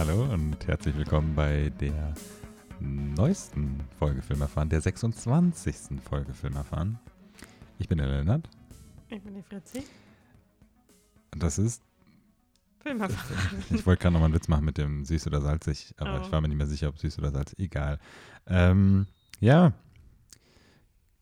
Hallo 0.00 0.22
und 0.32 0.66
herzlich 0.66 0.96
willkommen 0.96 1.34
bei 1.34 1.70
der 1.80 2.14
neuesten 2.80 3.80
Folge 3.98 4.22
Film 4.22 4.40
erfahren, 4.42 4.68
der 4.68 4.80
26. 4.80 6.00
Folge 6.02 6.32
Film 6.34 6.56
erfahren. 6.56 6.98
Ich 7.78 7.88
bin 7.88 7.98
der 7.98 8.06
Lennart 8.08 8.48
Ich 9.08 9.22
bin 9.22 9.34
die 9.34 9.42
Fritzi. 9.42 9.82
das 11.32 11.58
ist, 11.58 11.82
Film 12.82 13.00
erfahren. 13.00 13.62
ich 13.70 13.84
wollte 13.86 14.02
gerade 14.02 14.12
nochmal 14.14 14.26
einen 14.28 14.34
Witz 14.34 14.48
machen 14.48 14.64
mit 14.64 14.78
dem 14.78 15.04
süß 15.04 15.26
oder 15.26 15.40
salzig, 15.40 15.94
aber 15.98 16.20
Oh. 16.20 16.24
ich 16.24 16.32
war 16.32 16.40
mir 16.40 16.48
nicht 16.48 16.58
mehr 16.58 16.66
sicher, 16.66 16.88
ob 16.88 16.98
süß 16.98 17.18
oder 17.18 17.30
salzig, 17.30 17.58
egal. 17.58 17.98
Ähm, 18.46 19.06
ja, 19.40 19.72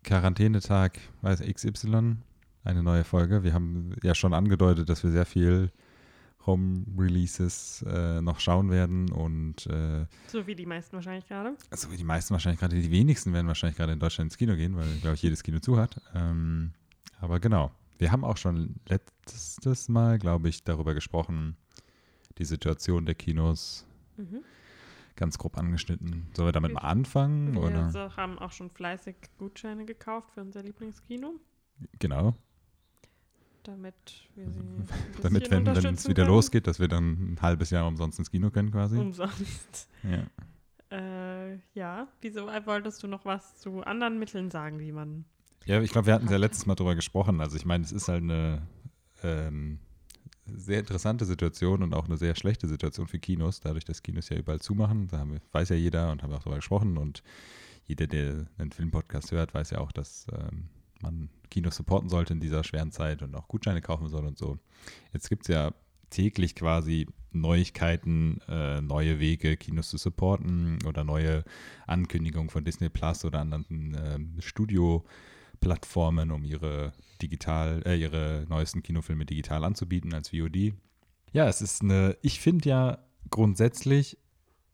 Quarantänetag, 0.05 0.99
weiß 1.23 1.41
XY, 1.41 2.17
eine 2.65 2.83
neue 2.83 3.05
Folge. 3.05 3.43
Wir 3.43 3.53
haben 3.55 3.95
ja 4.03 4.15
schon 4.15 4.33
angedeutet, 4.35 4.89
dass 4.89 5.03
wir 5.03 5.11
sehr 5.11 5.27
viel 5.27 5.71
Home-Releases 6.49 7.85
äh, 7.87 8.21
noch 8.21 8.41
schauen 8.41 8.71
werden 8.71 9.11
und 9.13 9.67
äh, 9.67 10.07
So 10.27 10.47
wie 10.47 10.55
die 10.57 10.67
meisten 10.67 10.95
wahrscheinlich 10.97 11.27
gerade. 11.29 11.55
so 11.71 11.91
wie 11.93 11.97
die 11.97 12.05
meisten 12.05 12.33
wahrscheinlich 12.33 12.59
gerade, 12.59 12.75
die 12.81 12.91
wenigsten 12.91 13.33
werden 13.33 13.47
wahrscheinlich 13.47 13.77
gerade 13.77 13.93
in 13.93 14.01
Deutschland 14.01 14.27
ins 14.33 14.39
Kino 14.39 14.57
gehen, 14.57 14.77
weil, 14.77 14.89
glaube 15.01 15.15
ich, 15.15 15.23
jedes 15.23 15.43
Kino 15.43 15.61
zu 15.61 15.77
hat. 15.79 16.01
Ähm, 16.15 16.73
aber 17.21 17.39
genau, 17.41 17.71
wir 17.99 18.11
haben 18.11 18.25
auch 18.25 18.37
schon 18.37 18.75
letztes 18.89 19.89
Mal, 19.89 20.19
glaube 20.19 20.49
ich, 20.49 20.65
darüber 20.65 20.95
gesprochen, 20.95 21.57
die 22.39 22.45
Situation 22.45 23.07
der 23.07 23.15
Kinos 23.15 23.85
Mhm. 24.17 24.41
ganz 25.15 25.39
grob 25.39 25.57
angeschnitten. 25.59 26.27
Sollen 26.35 26.49
wir 26.49 26.53
damit 26.53 26.73
mal 26.73 26.81
anfangen? 26.81 27.55
Wir 27.55 27.61
Oder? 27.63 28.17
haben 28.17 28.39
auch 28.39 28.51
schon 28.53 28.71
fleißig 28.71 29.17
Gutscheine 29.39 29.85
gekauft 29.85 30.31
für 30.35 30.41
unser 30.41 30.63
Lieblingskino, 30.63 31.35
Genau, 32.01 32.35
damit 33.69 34.29
wir 34.35 34.51
sie 34.51 34.63
damit, 35.23 35.51
wenn 35.51 35.65
dann 35.65 35.77
es 35.77 36.09
wieder 36.09 36.25
können. 36.25 36.35
losgeht, 36.35 36.67
dass 36.67 36.81
wir 36.81 36.89
dann 36.89 37.35
ein 37.35 37.39
halbes 37.43 37.71
Jahr 37.71 37.87
umsonst 37.87 38.19
ins 38.19 38.31
Kino 38.31 38.51
können 38.51 38.71
quasi. 38.71 38.99
Umsonst. 38.99 39.89
Ja. 40.05 40.25
Äh, 40.97 41.59
ja, 41.75 42.09
wieso 42.21 42.47
wolltest 42.47 43.03
du 43.03 43.09
noch 43.09 43.25
was 43.25 43.59
zu 43.59 43.83
anderen 43.83 44.19
Mitteln 44.19 44.51
sagen, 44.51 44.79
wie 44.79 44.93
man. 44.93 45.25
Ja, 45.67 45.83
ich 45.83 45.91
glaube, 45.91 46.07
wir 46.07 46.15
hatten 46.15 46.31
ja 46.31 46.39
letztes 46.39 46.65
Mal 46.67 46.77
drüber 46.77 46.95
gesprochen. 46.95 47.41
Also 47.41 47.57
ich 47.57 47.67
meine, 47.67 47.85
es 47.85 47.93
ist 47.93 48.09
halt 48.09 48.23
eine 48.23 48.63
ähm, 49.23 49.81
sehr 50.47 50.79
interessante 50.79 51.27
Situation 51.27 51.83
und 51.83 51.95
auch 51.95 52.07
eine 52.07 52.17
sehr 52.17 52.35
schlechte 52.37 52.69
Situation 52.69 53.07
für 53.07 53.19
Kinos, 53.19 53.61
dadurch, 53.61 53.85
dass 53.85 54.03
Kinos 54.03 54.31
ja 54.31 54.39
überall 54.39 54.61
zumachen. 54.61 55.09
Da 55.09 55.27
wir, 55.27 55.41
weiß 55.53 55.69
ja 55.71 55.77
jeder 55.77 56.11
und 56.11 56.23
haben 56.23 56.33
auch 56.33 56.43
drüber 56.43 56.57
gesprochen. 56.57 56.97
Und 56.97 57.23
jeder, 57.85 58.07
der 58.07 58.47
einen 58.57 58.71
Filmpodcast 58.73 59.33
hört, 59.33 59.53
weiß 59.53 59.71
ja 59.71 59.79
auch, 59.81 59.93
dass 59.93 60.27
ähm, 60.33 60.69
man 61.01 61.31
Kinos 61.51 61.77
supporten 61.77 62.09
sollte 62.09 62.33
in 62.33 62.41
dieser 62.41 62.65
schweren 62.65 62.93
Zeit 62.93 63.23
und 63.23 63.35
auch 63.35 63.49
Gutscheine 63.49 63.81
kaufen 63.81 64.09
soll 64.09 64.27
und 64.27 64.39
so. 64.39 64.59
Jetzt 65.13 65.29
gibt 65.29 65.43
es 65.43 65.49
ja 65.49 65.73
täglich 66.11 66.55
quasi 66.55 67.07
Neuigkeiten, 67.33 68.41
äh, 68.49 68.81
neue 68.81 69.21
Wege, 69.21 69.57
Kinos 69.57 69.91
zu 69.91 69.99
supporten 69.99 70.79
oder 70.87 71.05
neue 71.05 71.45
Ankündigungen 71.87 72.51
von 72.51 72.65
Disney 72.65 72.89
Plus 72.89 73.25
oder 73.25 73.41
anderen 73.41 73.97
ähm, 74.03 74.37
Studio-Plattformen, 74.41 76.31
um 76.31 76.45
ihre 76.45 76.93
digital, 77.21 77.83
äh, 77.85 77.97
ihre 77.97 78.47
neuesten 78.49 78.83
Kinofilme 78.83 79.27
digital 79.27 79.65
anzubieten 79.65 80.15
als 80.15 80.31
VOD. 80.31 80.75
Ja, 81.33 81.49
es 81.49 81.61
ist 81.61 81.83
eine, 81.83 82.17
ich 82.23 82.41
finde 82.41 82.69
ja 82.69 82.99
grundsätzlich, 83.31 84.17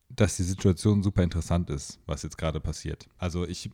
dass 0.09 0.37
die 0.37 0.45
Situation 0.45 1.03
super 1.03 1.23
interessant 1.23 1.71
ist, 1.71 1.99
was 2.07 2.23
jetzt 2.23 2.39
gerade 2.39 2.61
passiert. 2.61 3.09
Also 3.19 3.47
ich, 3.47 3.71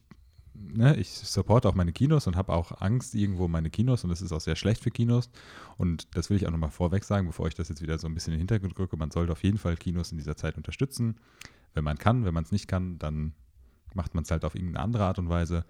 ne, 0.60 0.96
ich 0.96 1.10
supporte 1.10 1.68
auch 1.68 1.74
meine 1.74 1.92
Kinos 1.92 2.26
und 2.26 2.36
habe 2.36 2.52
auch 2.52 2.80
Angst 2.80 3.14
irgendwo 3.14 3.48
meine 3.48 3.70
Kinos 3.70 4.04
und 4.04 4.10
das 4.10 4.22
ist 4.22 4.32
auch 4.32 4.40
sehr 4.40 4.56
schlecht 4.56 4.82
für 4.82 4.90
Kinos. 4.90 5.30
Und 5.76 6.08
das 6.16 6.30
will 6.30 6.36
ich 6.36 6.46
auch 6.46 6.50
nochmal 6.50 6.70
vorweg 6.70 7.04
sagen, 7.04 7.26
bevor 7.26 7.48
ich 7.48 7.54
das 7.54 7.68
jetzt 7.68 7.82
wieder 7.82 7.98
so 7.98 8.06
ein 8.06 8.14
bisschen 8.14 8.32
in 8.32 8.38
den 8.38 8.48
Hintergrund 8.48 8.78
rücke. 8.78 8.96
Man 8.96 9.10
sollte 9.10 9.32
auf 9.32 9.42
jeden 9.42 9.58
Fall 9.58 9.76
Kinos 9.76 10.12
in 10.12 10.18
dieser 10.18 10.36
Zeit 10.36 10.56
unterstützen, 10.56 11.16
wenn 11.74 11.84
man 11.84 11.98
kann. 11.98 12.24
Wenn 12.24 12.34
man 12.34 12.44
es 12.44 12.52
nicht 12.52 12.68
kann, 12.68 12.98
dann 12.98 13.32
macht 13.94 14.14
man 14.14 14.24
es 14.24 14.30
halt 14.30 14.44
auf 14.44 14.54
irgendeine 14.54 14.84
andere 14.84 15.04
Art 15.04 15.18
und 15.18 15.28
Weise. 15.28 15.64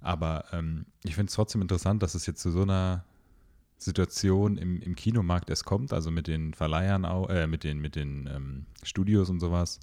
Aber 0.00 0.44
ähm, 0.52 0.86
ich 1.02 1.14
finde 1.14 1.28
es 1.28 1.34
trotzdem 1.34 1.62
interessant, 1.62 2.02
dass 2.02 2.14
es 2.14 2.26
jetzt 2.26 2.40
zu 2.40 2.50
so 2.50 2.62
einer 2.62 3.04
Situation 3.78 4.56
im, 4.56 4.80
im 4.80 4.94
Kinomarkt 4.94 5.50
erst 5.50 5.64
kommt, 5.64 5.92
also 5.92 6.10
mit 6.10 6.28
den 6.28 6.54
Verleihern, 6.54 7.04
auch, 7.04 7.28
äh, 7.28 7.46
mit 7.46 7.64
den, 7.64 7.78
mit 7.78 7.96
den 7.96 8.26
ähm, 8.26 8.66
Studios 8.82 9.28
und 9.28 9.40
sowas, 9.40 9.80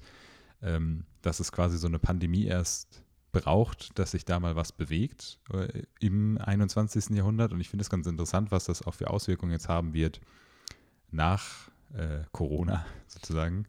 ähm, 0.62 1.04
dass 1.22 1.40
es 1.40 1.52
quasi 1.52 1.78
so 1.78 1.86
eine 1.86 1.98
Pandemie 1.98 2.46
erst 2.46 3.04
braucht, 3.34 3.98
dass 3.98 4.12
sich 4.12 4.24
da 4.24 4.40
mal 4.40 4.56
was 4.56 4.72
bewegt 4.72 5.40
äh, 5.52 5.82
im 6.00 6.38
21. 6.38 7.10
Jahrhundert. 7.10 7.52
Und 7.52 7.60
ich 7.60 7.68
finde 7.68 7.82
es 7.82 7.90
ganz 7.90 8.06
interessant, 8.06 8.50
was 8.50 8.64
das 8.64 8.82
auch 8.86 8.94
für 8.94 9.10
Auswirkungen 9.10 9.52
jetzt 9.52 9.68
haben 9.68 9.92
wird 9.92 10.20
nach 11.10 11.70
äh, 11.92 12.20
Corona 12.32 12.86
sozusagen, 13.06 13.66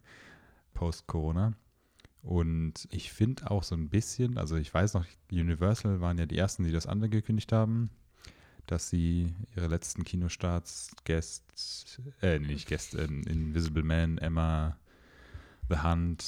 post-Corona. 0.73 1.53
Und 2.21 2.87
ich 2.89 3.11
finde 3.11 3.51
auch 3.51 3.63
so 3.63 3.75
ein 3.75 3.89
bisschen, 3.89 4.37
also 4.37 4.55
ich 4.55 4.73
weiß 4.73 4.93
noch, 4.93 5.05
Universal 5.31 5.99
waren 5.99 6.17
ja 6.17 6.25
die 6.25 6.37
ersten, 6.37 6.63
die 6.63 6.71
das 6.71 6.87
angekündigt 6.87 7.51
haben, 7.51 7.89
dass 8.67 8.89
sie 8.89 9.35
ihre 9.55 9.67
letzten 9.67 10.03
Kinostarts, 10.03 10.95
Guest, 11.05 12.01
äh, 12.21 12.39
nicht 12.39 12.67
Guest, 12.67 12.95
äh, 12.95 13.03
Invisible 13.03 13.83
Man, 13.83 14.17
Emma, 14.17 14.77
The 15.69 15.77
Hunt, 15.77 16.23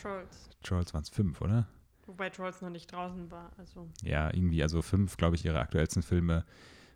Trolls. 0.00 0.50
Trolls 0.62 0.94
waren 0.94 1.02
es 1.02 1.08
fünf, 1.08 1.40
oder? 1.40 1.66
Wobei 2.10 2.28
Trolls 2.28 2.60
noch 2.60 2.70
nicht 2.70 2.90
draußen 2.90 3.30
war. 3.30 3.52
Also, 3.56 3.88
Ja, 4.02 4.34
irgendwie, 4.34 4.64
also 4.64 4.82
fünf, 4.82 5.16
glaube 5.16 5.36
ich, 5.36 5.44
ihre 5.44 5.60
aktuellsten 5.60 6.02
Filme 6.02 6.44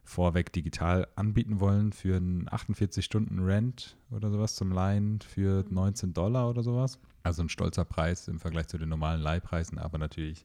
vorweg 0.03 0.53
digital 0.53 1.07
anbieten 1.15 1.61
wollen 1.61 1.93
für 1.93 2.17
einen 2.17 2.49
48-Stunden-Rent 2.49 3.97
oder 4.11 4.33
sowas 4.33 4.57
zum 4.57 4.73
Leihen 4.73 5.21
für 5.21 5.65
19 5.71 6.13
Dollar 6.15 6.51
oder 6.51 6.65
sowas. 6.65 6.99
Also 7.23 7.43
ein 7.43 7.49
stolzer 7.49 7.85
Preis 7.85 8.27
im 8.27 8.41
Vergleich 8.41 8.67
zu 8.67 8.77
den 8.77 8.89
normalen 8.89 9.21
Leihpreisen, 9.21 9.79
aber 9.79 9.99
natürlich 9.99 10.45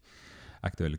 aktuelle 0.62 0.98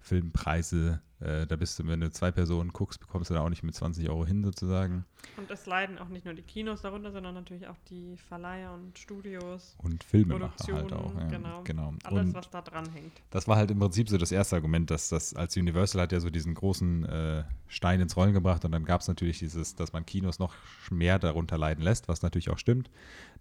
Kinofilmpreise. 0.00 1.00
Äh, 1.20 1.46
da 1.46 1.56
bist 1.56 1.78
du, 1.78 1.86
wenn 1.86 2.00
du 2.00 2.10
zwei 2.10 2.30
Personen 2.30 2.72
guckst, 2.72 2.98
bekommst 2.98 3.28
du 3.28 3.34
da 3.34 3.42
auch 3.42 3.50
nicht 3.50 3.62
mit 3.62 3.74
20 3.74 4.08
Euro 4.08 4.24
hin 4.24 4.42
sozusagen. 4.42 5.04
und 5.36 5.50
es 5.50 5.66
leiden 5.66 5.98
auch 5.98 6.08
nicht 6.08 6.24
nur 6.24 6.32
die 6.32 6.42
Kinos 6.42 6.80
darunter, 6.80 7.12
sondern 7.12 7.34
natürlich 7.34 7.68
auch 7.68 7.76
die 7.90 8.16
Verleiher 8.16 8.72
und 8.72 8.98
Studios. 8.98 9.74
Und 9.78 10.02
Filmemacher 10.02 10.74
halt 10.74 10.92
auch. 10.94 11.14
Ja, 11.14 11.28
genau. 11.28 11.62
genau. 11.62 11.94
Alles, 12.04 12.28
Und 12.28 12.34
was 12.34 12.48
da 12.48 12.62
dran 12.62 12.88
hängt. 12.94 13.12
das 13.28 13.46
war 13.46 13.56
halt 13.56 13.70
im 13.70 13.78
Prinzip 13.78 14.08
so 14.08 14.16
das 14.16 14.32
erste 14.32 14.56
Argument, 14.56 14.90
dass 14.90 15.10
das 15.10 15.34
als 15.34 15.56
Universal 15.58 16.00
hat 16.00 16.12
ja 16.12 16.20
so 16.20 16.30
diesen 16.30 16.54
großen 16.54 17.04
äh, 17.04 17.44
Stein 17.68 18.00
ins 18.00 18.16
Rollen 18.16 18.32
gebracht 18.32 18.64
und 18.64 18.72
dann 18.72 18.86
gab 18.86 19.02
es 19.02 19.08
natürlich 19.08 19.38
dieses, 19.38 19.74
dass 19.74 19.92
man 19.92 20.06
Kinos 20.06 20.38
noch 20.38 20.54
mehr 20.90 21.18
darunter 21.18 21.58
leiden 21.58 21.84
lässt, 21.84 22.08
was 22.08 22.22
natürlich 22.22 22.48
auch 22.48 22.58
stimmt. 22.58 22.90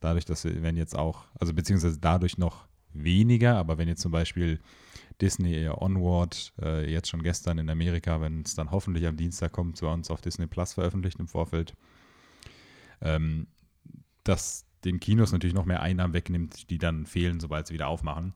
Dadurch, 0.02 0.26
dass 0.26 0.44
wir, 0.44 0.62
wenn 0.62 0.76
jetzt 0.76 0.98
auch, 0.98 1.28
also 1.40 1.54
beziehungsweise 1.54 1.98
dadurch 1.98 2.38
noch 2.38 2.68
weniger, 2.92 3.56
aber 3.56 3.78
wenn 3.78 3.88
jetzt 3.88 4.02
zum 4.02 4.12
Beispiel 4.12 4.60
Disney 5.22 5.62
ihr 5.62 5.82
Onward 5.82 6.54
äh, 6.62 6.90
jetzt 6.90 7.10
schon 7.10 7.24
gestern 7.24 7.58
in 7.58 7.70
Amerika, 7.70 8.22
wenn 8.22 8.42
es 8.42 8.56
dann 8.56 8.72
hoffentlich 8.72 9.06
am 9.06 9.18
Dienstag 9.18 9.52
kommt, 9.52 9.78
zu 9.78 9.88
uns 9.88 10.10
auf 10.10 10.22
Disney 10.22 10.48
Plus 10.48 10.74
veröffentlicht 10.74 11.20
im 11.20 11.28
Vorfeld, 11.28 11.74
ähm, 13.02 13.48
dass 14.24 14.66
den 14.86 15.00
Kinos 15.00 15.32
natürlich 15.32 15.54
noch 15.54 15.66
mehr 15.66 15.82
Einnahmen 15.82 16.14
wegnimmt, 16.14 16.70
die 16.70 16.78
dann 16.78 17.06
fehlen, 17.06 17.40
sobald 17.40 17.68
sie 17.68 17.74
wieder 17.74 17.90
aufmachen. 17.90 18.34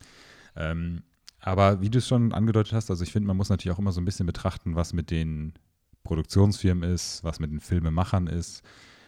Ähm, 0.56 1.04
aber 1.40 1.82
wie 1.82 1.90
du 1.90 2.00
es 2.00 2.08
schon 2.08 2.34
angedeutet 2.34 2.74
hast, 2.74 2.90
also 2.90 3.04
ich 3.04 3.12
finde, 3.12 3.28
man 3.28 3.38
muss 3.38 3.50
natürlich 3.50 3.76
auch 3.76 3.80
immer 3.80 3.92
so 3.92 4.02
ein 4.02 4.06
bisschen 4.06 4.26
betrachten, 4.26 4.76
was 4.76 4.94
mit 4.94 5.10
den 5.10 5.54
Produktionsfirmen 6.04 6.90
ist, 6.90 7.24
was 7.24 7.40
mit 7.40 7.52
den 7.52 7.62
Filmemachern 7.62 8.28
ist, 8.28 8.62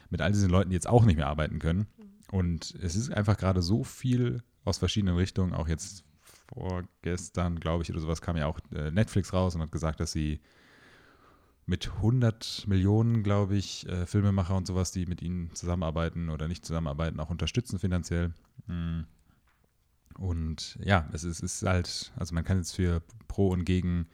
mit 0.09 0.21
all 0.21 0.31
diesen 0.31 0.49
Leuten, 0.49 0.69
die 0.69 0.75
jetzt 0.75 0.87
auch 0.87 1.03
nicht 1.03 1.17
mehr 1.17 1.27
arbeiten 1.27 1.59
können. 1.59 1.87
Und 2.31 2.73
es 2.81 2.95
ist 2.95 3.11
einfach 3.11 3.37
gerade 3.37 3.61
so 3.61 3.83
viel 3.83 4.43
aus 4.63 4.77
verschiedenen 4.77 5.15
Richtungen, 5.15 5.53
auch 5.53 5.67
jetzt 5.67 6.04
vorgestern, 6.53 7.59
glaube 7.59 7.83
ich, 7.83 7.91
oder 7.91 7.99
sowas, 7.99 8.21
kam 8.21 8.37
ja 8.37 8.47
auch 8.47 8.59
äh, 8.73 8.91
Netflix 8.91 9.33
raus 9.33 9.55
und 9.55 9.61
hat 9.61 9.71
gesagt, 9.71 9.99
dass 9.99 10.11
sie 10.11 10.39
mit 11.65 11.91
100 11.95 12.65
Millionen, 12.67 13.23
glaube 13.23 13.55
ich, 13.55 13.87
äh, 13.89 14.05
Filmemacher 14.05 14.55
und 14.55 14.67
sowas, 14.67 14.91
die 14.91 15.05
mit 15.05 15.21
ihnen 15.21 15.53
zusammenarbeiten 15.55 16.29
oder 16.29 16.47
nicht 16.47 16.65
zusammenarbeiten, 16.65 17.19
auch 17.19 17.29
unterstützen 17.29 17.79
finanziell. 17.79 18.33
Mm. 18.67 19.01
Und 20.17 20.77
ja, 20.81 21.09
es 21.11 21.23
ist, 21.23 21.41
ist 21.41 21.63
halt, 21.63 22.13
also 22.15 22.33
man 22.33 22.45
kann 22.45 22.57
jetzt 22.57 22.75
für 22.75 23.01
Pro 23.27 23.49
und 23.49 23.65
Gegen 23.65 24.07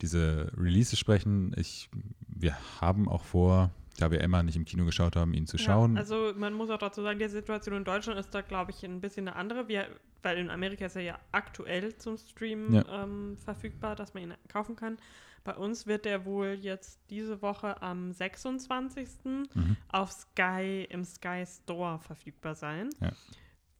diese 0.00 0.50
Releases 0.56 0.98
sprechen. 0.98 1.52
Ich, 1.56 1.90
wir 2.26 2.56
haben 2.80 3.08
auch 3.08 3.24
vor, 3.24 3.70
da 3.98 4.10
wir 4.10 4.20
Emma 4.20 4.42
nicht 4.42 4.56
im 4.56 4.64
Kino 4.64 4.84
geschaut 4.84 5.16
haben, 5.16 5.34
ihn 5.34 5.46
zu 5.46 5.58
schauen. 5.58 5.94
Ja, 5.94 6.00
also 6.00 6.32
man 6.36 6.54
muss 6.54 6.70
auch 6.70 6.78
dazu 6.78 7.02
sagen, 7.02 7.18
die 7.18 7.28
Situation 7.28 7.76
in 7.76 7.84
Deutschland 7.84 8.18
ist 8.18 8.34
da, 8.34 8.40
glaube 8.40 8.70
ich, 8.70 8.84
ein 8.84 9.00
bisschen 9.00 9.28
eine 9.28 9.36
andere. 9.36 9.68
Wir, 9.68 9.88
weil 10.22 10.38
in 10.38 10.50
Amerika 10.50 10.86
ist 10.86 10.96
er 10.96 11.02
ja 11.02 11.18
aktuell 11.32 11.96
zum 11.96 12.16
Streamen 12.16 12.74
Ja. 12.74 13.02
ähm, 13.04 13.36
verfügbar, 13.36 13.96
dass 13.96 14.14
man 14.14 14.22
ihn 14.24 14.34
kaufen 14.48 14.76
kann. 14.76 14.98
Bei 15.44 15.54
uns 15.54 15.86
wird 15.86 16.06
er 16.06 16.24
wohl 16.24 16.58
jetzt 16.60 16.98
diese 17.08 17.40
Woche 17.40 17.80
am 17.80 18.12
26. 18.12 19.08
Mhm. 19.54 19.76
auf 19.88 20.10
Sky 20.10 20.86
im 20.90 21.04
Sky 21.04 21.44
Store 21.46 21.98
verfügbar 22.00 22.54
sein. 22.56 22.90
Ja. 23.00 23.12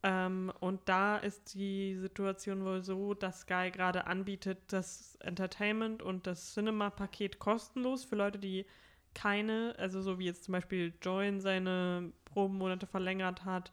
Ähm, 0.03 0.51
und 0.59 0.79
da 0.85 1.17
ist 1.17 1.55
die 1.55 1.95
Situation 1.97 2.63
wohl 2.63 2.83
so, 2.83 3.13
dass 3.13 3.41
Sky 3.41 3.71
gerade 3.71 4.07
anbietet, 4.07 4.59
das 4.67 5.15
Entertainment 5.21 6.01
und 6.01 6.27
das 6.27 6.53
Cinema-Paket 6.53 7.39
kostenlos 7.39 8.05
für 8.05 8.15
Leute, 8.15 8.37
die 8.39 8.65
keine, 9.13 9.73
also 9.79 10.01
so 10.01 10.19
wie 10.19 10.25
jetzt 10.25 10.43
zum 10.43 10.51
Beispiel 10.53 10.93
Join 11.01 11.41
seine 11.41 12.11
Probenmonate 12.25 12.85
verlängert 12.85 13.43
hat 13.43 13.71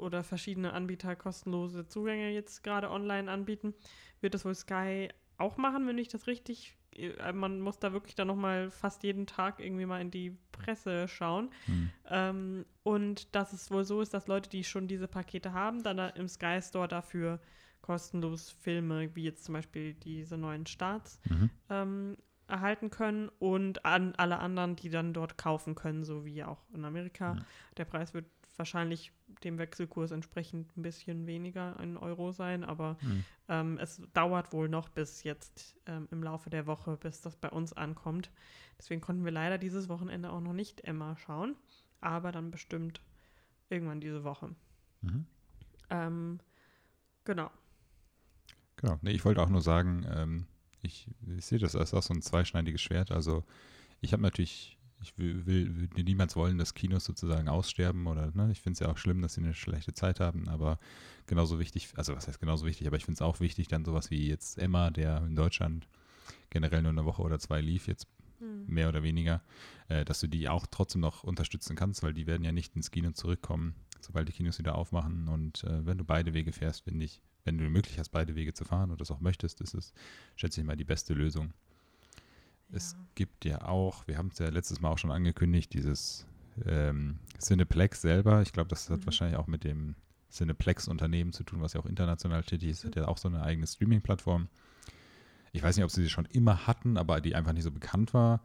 oder 0.00 0.24
verschiedene 0.24 0.72
Anbieter 0.72 1.14
kostenlose 1.16 1.86
Zugänge 1.86 2.30
jetzt 2.30 2.62
gerade 2.62 2.90
online 2.90 3.30
anbieten, 3.30 3.74
wird 4.20 4.34
das 4.34 4.44
wohl 4.44 4.54
Sky 4.54 5.08
auch 5.38 5.56
machen, 5.56 5.86
wenn 5.86 5.98
ich 5.98 6.08
das 6.08 6.26
richtig. 6.26 6.76
äh, 6.94 7.32
Man 7.32 7.60
muss 7.60 7.78
da 7.78 7.92
wirklich 7.92 8.14
dann 8.14 8.28
nochmal 8.28 8.70
fast 8.70 9.02
jeden 9.02 9.26
Tag 9.26 9.60
irgendwie 9.60 9.86
mal 9.86 10.00
in 10.00 10.10
die 10.10 10.36
Presse 10.52 11.08
schauen. 11.08 11.50
Mhm. 11.66 11.90
Ähm, 12.08 12.66
und 12.82 13.34
dass 13.34 13.52
es 13.52 13.70
wohl 13.70 13.84
so 13.84 14.00
ist, 14.00 14.12
dass 14.12 14.26
Leute, 14.26 14.50
die 14.50 14.64
schon 14.64 14.88
diese 14.88 15.08
Pakete 15.08 15.52
haben, 15.52 15.82
dann 15.82 15.96
da 15.96 16.08
im 16.08 16.28
Sky 16.28 16.60
Store 16.60 16.88
dafür 16.88 17.40
kostenlos 17.80 18.50
Filme, 18.50 19.14
wie 19.16 19.24
jetzt 19.24 19.44
zum 19.44 19.54
Beispiel 19.54 19.94
diese 19.94 20.36
neuen 20.36 20.66
Starts, 20.66 21.18
Mhm. 21.30 21.50
ähm, 21.70 22.16
erhalten 22.46 22.90
können 22.90 23.30
und 23.38 23.84
an 23.84 24.14
alle 24.16 24.40
anderen, 24.40 24.74
die 24.76 24.90
dann 24.90 25.12
dort 25.14 25.38
kaufen 25.38 25.74
können, 25.76 26.04
so 26.04 26.24
wie 26.24 26.42
auch 26.42 26.58
in 26.74 26.84
Amerika. 26.84 27.36
Ja. 27.36 27.44
Der 27.76 27.84
Preis 27.84 28.12
wird 28.12 28.26
wahrscheinlich 28.60 29.10
dem 29.42 29.58
Wechselkurs 29.58 30.10
entsprechend 30.10 30.76
ein 30.76 30.82
bisschen 30.82 31.26
weniger, 31.26 31.78
ein 31.80 31.96
Euro 31.96 32.30
sein, 32.30 32.62
aber 32.62 32.96
Mhm. 33.00 33.24
ähm, 33.48 33.78
es 33.78 34.00
dauert 34.12 34.52
wohl 34.52 34.68
noch 34.68 34.88
bis 34.90 35.24
jetzt 35.24 35.76
ähm, 35.86 36.06
im 36.10 36.22
Laufe 36.22 36.50
der 36.50 36.66
Woche, 36.66 36.96
bis 36.96 37.22
das 37.22 37.36
bei 37.36 37.48
uns 37.48 37.72
ankommt. 37.72 38.30
Deswegen 38.78 39.00
konnten 39.00 39.24
wir 39.24 39.32
leider 39.32 39.58
dieses 39.58 39.88
Wochenende 39.88 40.30
auch 40.30 40.40
noch 40.40 40.52
nicht 40.52 40.84
Emma 40.84 41.16
schauen, 41.16 41.56
aber 42.00 42.32
dann 42.32 42.50
bestimmt 42.50 43.00
irgendwann 43.70 44.00
diese 44.00 44.24
Woche. 44.24 44.54
Mhm. 45.00 45.26
Ähm, 45.88 46.40
genau. 47.24 47.50
Genau. 48.76 48.98
Nee, 49.02 49.12
ich 49.12 49.24
wollte 49.24 49.42
auch 49.42 49.48
nur 49.48 49.62
sagen, 49.62 50.06
ähm, 50.10 50.46
ich, 50.82 51.08
ich 51.36 51.44
sehe 51.44 51.58
das 51.58 51.76
als 51.76 51.94
auch 51.94 52.02
so 52.02 52.14
ein 52.14 52.22
zweischneidiges 52.22 52.80
Schwert. 52.80 53.10
Also 53.10 53.44
ich 54.00 54.12
habe 54.12 54.22
natürlich, 54.22 54.78
ich 55.02 55.16
will, 55.18 55.46
will, 55.46 55.90
will 55.94 56.04
niemals 56.04 56.36
wollen, 56.36 56.58
dass 56.58 56.74
Kinos 56.74 57.04
sozusagen 57.04 57.48
aussterben 57.48 58.06
oder 58.06 58.30
ne, 58.34 58.50
ich 58.52 58.60
finde 58.60 58.74
es 58.74 58.80
ja 58.80 58.90
auch 58.90 58.98
schlimm, 58.98 59.22
dass 59.22 59.34
sie 59.34 59.40
eine 59.40 59.54
schlechte 59.54 59.94
Zeit 59.94 60.20
haben, 60.20 60.48
aber 60.48 60.78
genauso 61.26 61.58
wichtig, 61.58 61.88
also 61.96 62.14
was 62.14 62.28
heißt 62.28 62.40
genauso 62.40 62.66
wichtig, 62.66 62.86
aber 62.86 62.96
ich 62.96 63.04
finde 63.04 63.16
es 63.16 63.22
auch 63.22 63.40
wichtig, 63.40 63.68
dann 63.68 63.84
sowas 63.84 64.10
wie 64.10 64.28
jetzt 64.28 64.58
Emma, 64.58 64.90
der 64.90 65.18
in 65.26 65.36
Deutschland 65.36 65.88
generell 66.50 66.82
nur 66.82 66.92
eine 66.92 67.04
Woche 67.04 67.22
oder 67.22 67.38
zwei 67.38 67.60
lief, 67.60 67.86
jetzt 67.86 68.06
Hm. 68.40 68.64
mehr 68.66 68.88
oder 68.88 69.02
weniger, 69.02 69.42
äh, 69.88 70.04
dass 70.04 70.20
du 70.20 70.26
die 70.26 70.48
auch 70.48 70.66
trotzdem 70.66 71.02
noch 71.02 71.24
unterstützen 71.24 71.76
kannst, 71.76 72.02
weil 72.02 72.14
die 72.14 72.26
werden 72.26 72.42
ja 72.42 72.52
nicht 72.52 72.74
ins 72.74 72.90
Kino 72.90 73.10
zurückkommen, 73.12 73.74
sobald 74.00 74.28
die 74.28 74.32
Kinos 74.32 74.58
wieder 74.58 74.76
aufmachen. 74.76 75.28
Und 75.28 75.62
äh, 75.64 75.84
wenn 75.84 75.98
du 75.98 76.04
beide 76.04 76.32
Wege 76.32 76.52
fährst, 76.52 76.84
finde 76.84 77.04
ich, 77.04 77.20
wenn 77.44 77.58
du 77.58 77.64
die 77.64 77.70
Möglichkeit 77.70 78.00
hast, 78.00 78.10
beide 78.10 78.34
Wege 78.34 78.54
zu 78.54 78.64
fahren 78.64 78.90
und 78.90 79.00
das 79.00 79.10
auch 79.10 79.20
möchtest, 79.20 79.60
ist 79.60 79.74
es, 79.74 79.92
schätze 80.36 80.60
ich 80.60 80.66
mal, 80.66 80.76
die 80.76 80.84
beste 80.84 81.12
Lösung. 81.12 81.52
Es 82.72 82.92
Ja. 82.92 82.98
gibt 83.14 83.44
ja 83.44 83.62
auch, 83.66 84.06
wir 84.06 84.16
haben 84.18 84.28
es 84.32 84.38
ja 84.38 84.48
letztes 84.48 84.80
Mal 84.80 84.90
auch 84.90 84.98
schon 84.98 85.10
angekündigt, 85.10 85.72
dieses 85.72 86.26
ähm, 86.66 87.18
Cineplex 87.40 88.02
selber. 88.02 88.42
Ich 88.42 88.52
glaube, 88.52 88.68
das 88.68 88.88
hat 88.90 89.00
Mhm. 89.00 89.06
wahrscheinlich 89.06 89.38
auch 89.38 89.46
mit 89.46 89.64
dem 89.64 89.94
Cineplex-Unternehmen 90.30 91.32
zu 91.32 91.42
tun, 91.44 91.60
was 91.60 91.72
ja 91.72 91.80
auch 91.80 91.86
international 91.86 92.42
tätig 92.42 92.70
ist. 92.70 92.84
Hat 92.84 92.96
ja 92.96 93.08
auch 93.08 93.18
so 93.18 93.28
eine 93.28 93.42
eigene 93.42 93.66
Streaming-Plattform. 93.66 94.48
Ich 95.52 95.62
weiß 95.62 95.76
nicht, 95.76 95.84
ob 95.84 95.90
sie 95.90 96.02
sie 96.02 96.10
schon 96.10 96.26
immer 96.26 96.66
hatten, 96.66 96.96
aber 96.96 97.20
die 97.20 97.34
einfach 97.34 97.52
nicht 97.52 97.64
so 97.64 97.70
bekannt 97.70 98.14
war. 98.14 98.40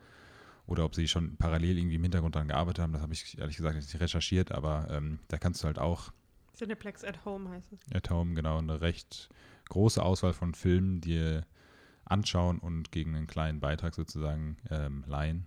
Oder 0.68 0.84
ob 0.86 0.96
sie 0.96 1.08
schon 1.08 1.38
parallel 1.38 1.78
irgendwie 1.78 1.96
im 1.96 2.02
Hintergrund 2.02 2.34
daran 2.36 2.48
gearbeitet 2.48 2.82
haben. 2.82 2.94
Das 2.94 3.02
habe 3.04 3.14
ich 3.14 3.38
ehrlich 3.38 3.56
gesagt 3.58 3.76
nicht 3.76 4.00
recherchiert, 4.00 4.52
aber 4.52 4.88
ähm, 4.90 5.20
da 5.28 5.38
kannst 5.38 5.62
du 5.62 5.68
halt 5.68 5.78
auch 5.78 6.12
Cineplex 6.56 7.04
at 7.04 7.24
Home 7.26 7.50
heißt 7.50 7.72
es. 7.74 7.80
at 7.94 8.10
Home 8.10 8.34
genau 8.34 8.58
eine 8.58 8.82
recht 8.82 9.30
große 9.70 10.02
Auswahl 10.02 10.34
von 10.34 10.56
Filmen 10.56 11.02
dir 11.02 11.46
anschauen 12.06 12.60
und 12.60 12.92
gegen 12.92 13.16
einen 13.16 13.28
kleinen 13.28 13.60
Beitrag 13.60 13.94
sozusagen 13.96 14.58
ähm, 14.70 15.04
leihen. 15.08 15.46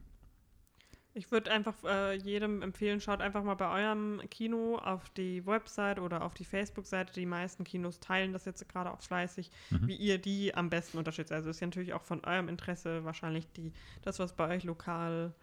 Ich 1.15 1.33
würde 1.33 1.51
einfach 1.51 1.75
äh, 1.85 2.15
jedem 2.15 2.63
empfehlen, 2.63 3.01
schaut 3.01 3.21
einfach 3.21 3.43
mal 3.43 3.57
bei 3.57 3.69
eurem 3.83 4.21
Kino 4.31 4.77
auf 4.77 5.11
die 5.11 5.45
Website 5.47 5.99
oder 5.99 6.23
auf 6.23 6.35
die 6.35 6.45
Facebook-Seite. 6.45 7.13
Die 7.15 7.27
meisten 7.27 7.65
Kinos 7.65 7.99
teilen 7.99 8.33
das 8.33 8.45
jetzt 8.45 8.69
gerade 8.69 8.93
auch 8.93 9.01
fleißig, 9.01 9.51
Mhm. 9.71 9.89
wie 9.89 9.97
ihr 9.97 10.19
die 10.19 10.55
am 10.55 10.71
besten 10.71 10.97
unterstützt. 10.99 11.33
Also 11.33 11.51
ist 11.51 11.59
ja 11.61 11.67
natürlich 11.67 11.93
auch 11.93 12.05
von 12.05 12.25
eurem 12.25 12.49
Interesse 12.49 13.05
wahrscheinlich 13.05 13.51
die, 13.53 13.73
das, 14.03 14.21
was 14.21 14.37
bei 14.37 14.49
euch 14.55 14.63
lokal 14.63 15.35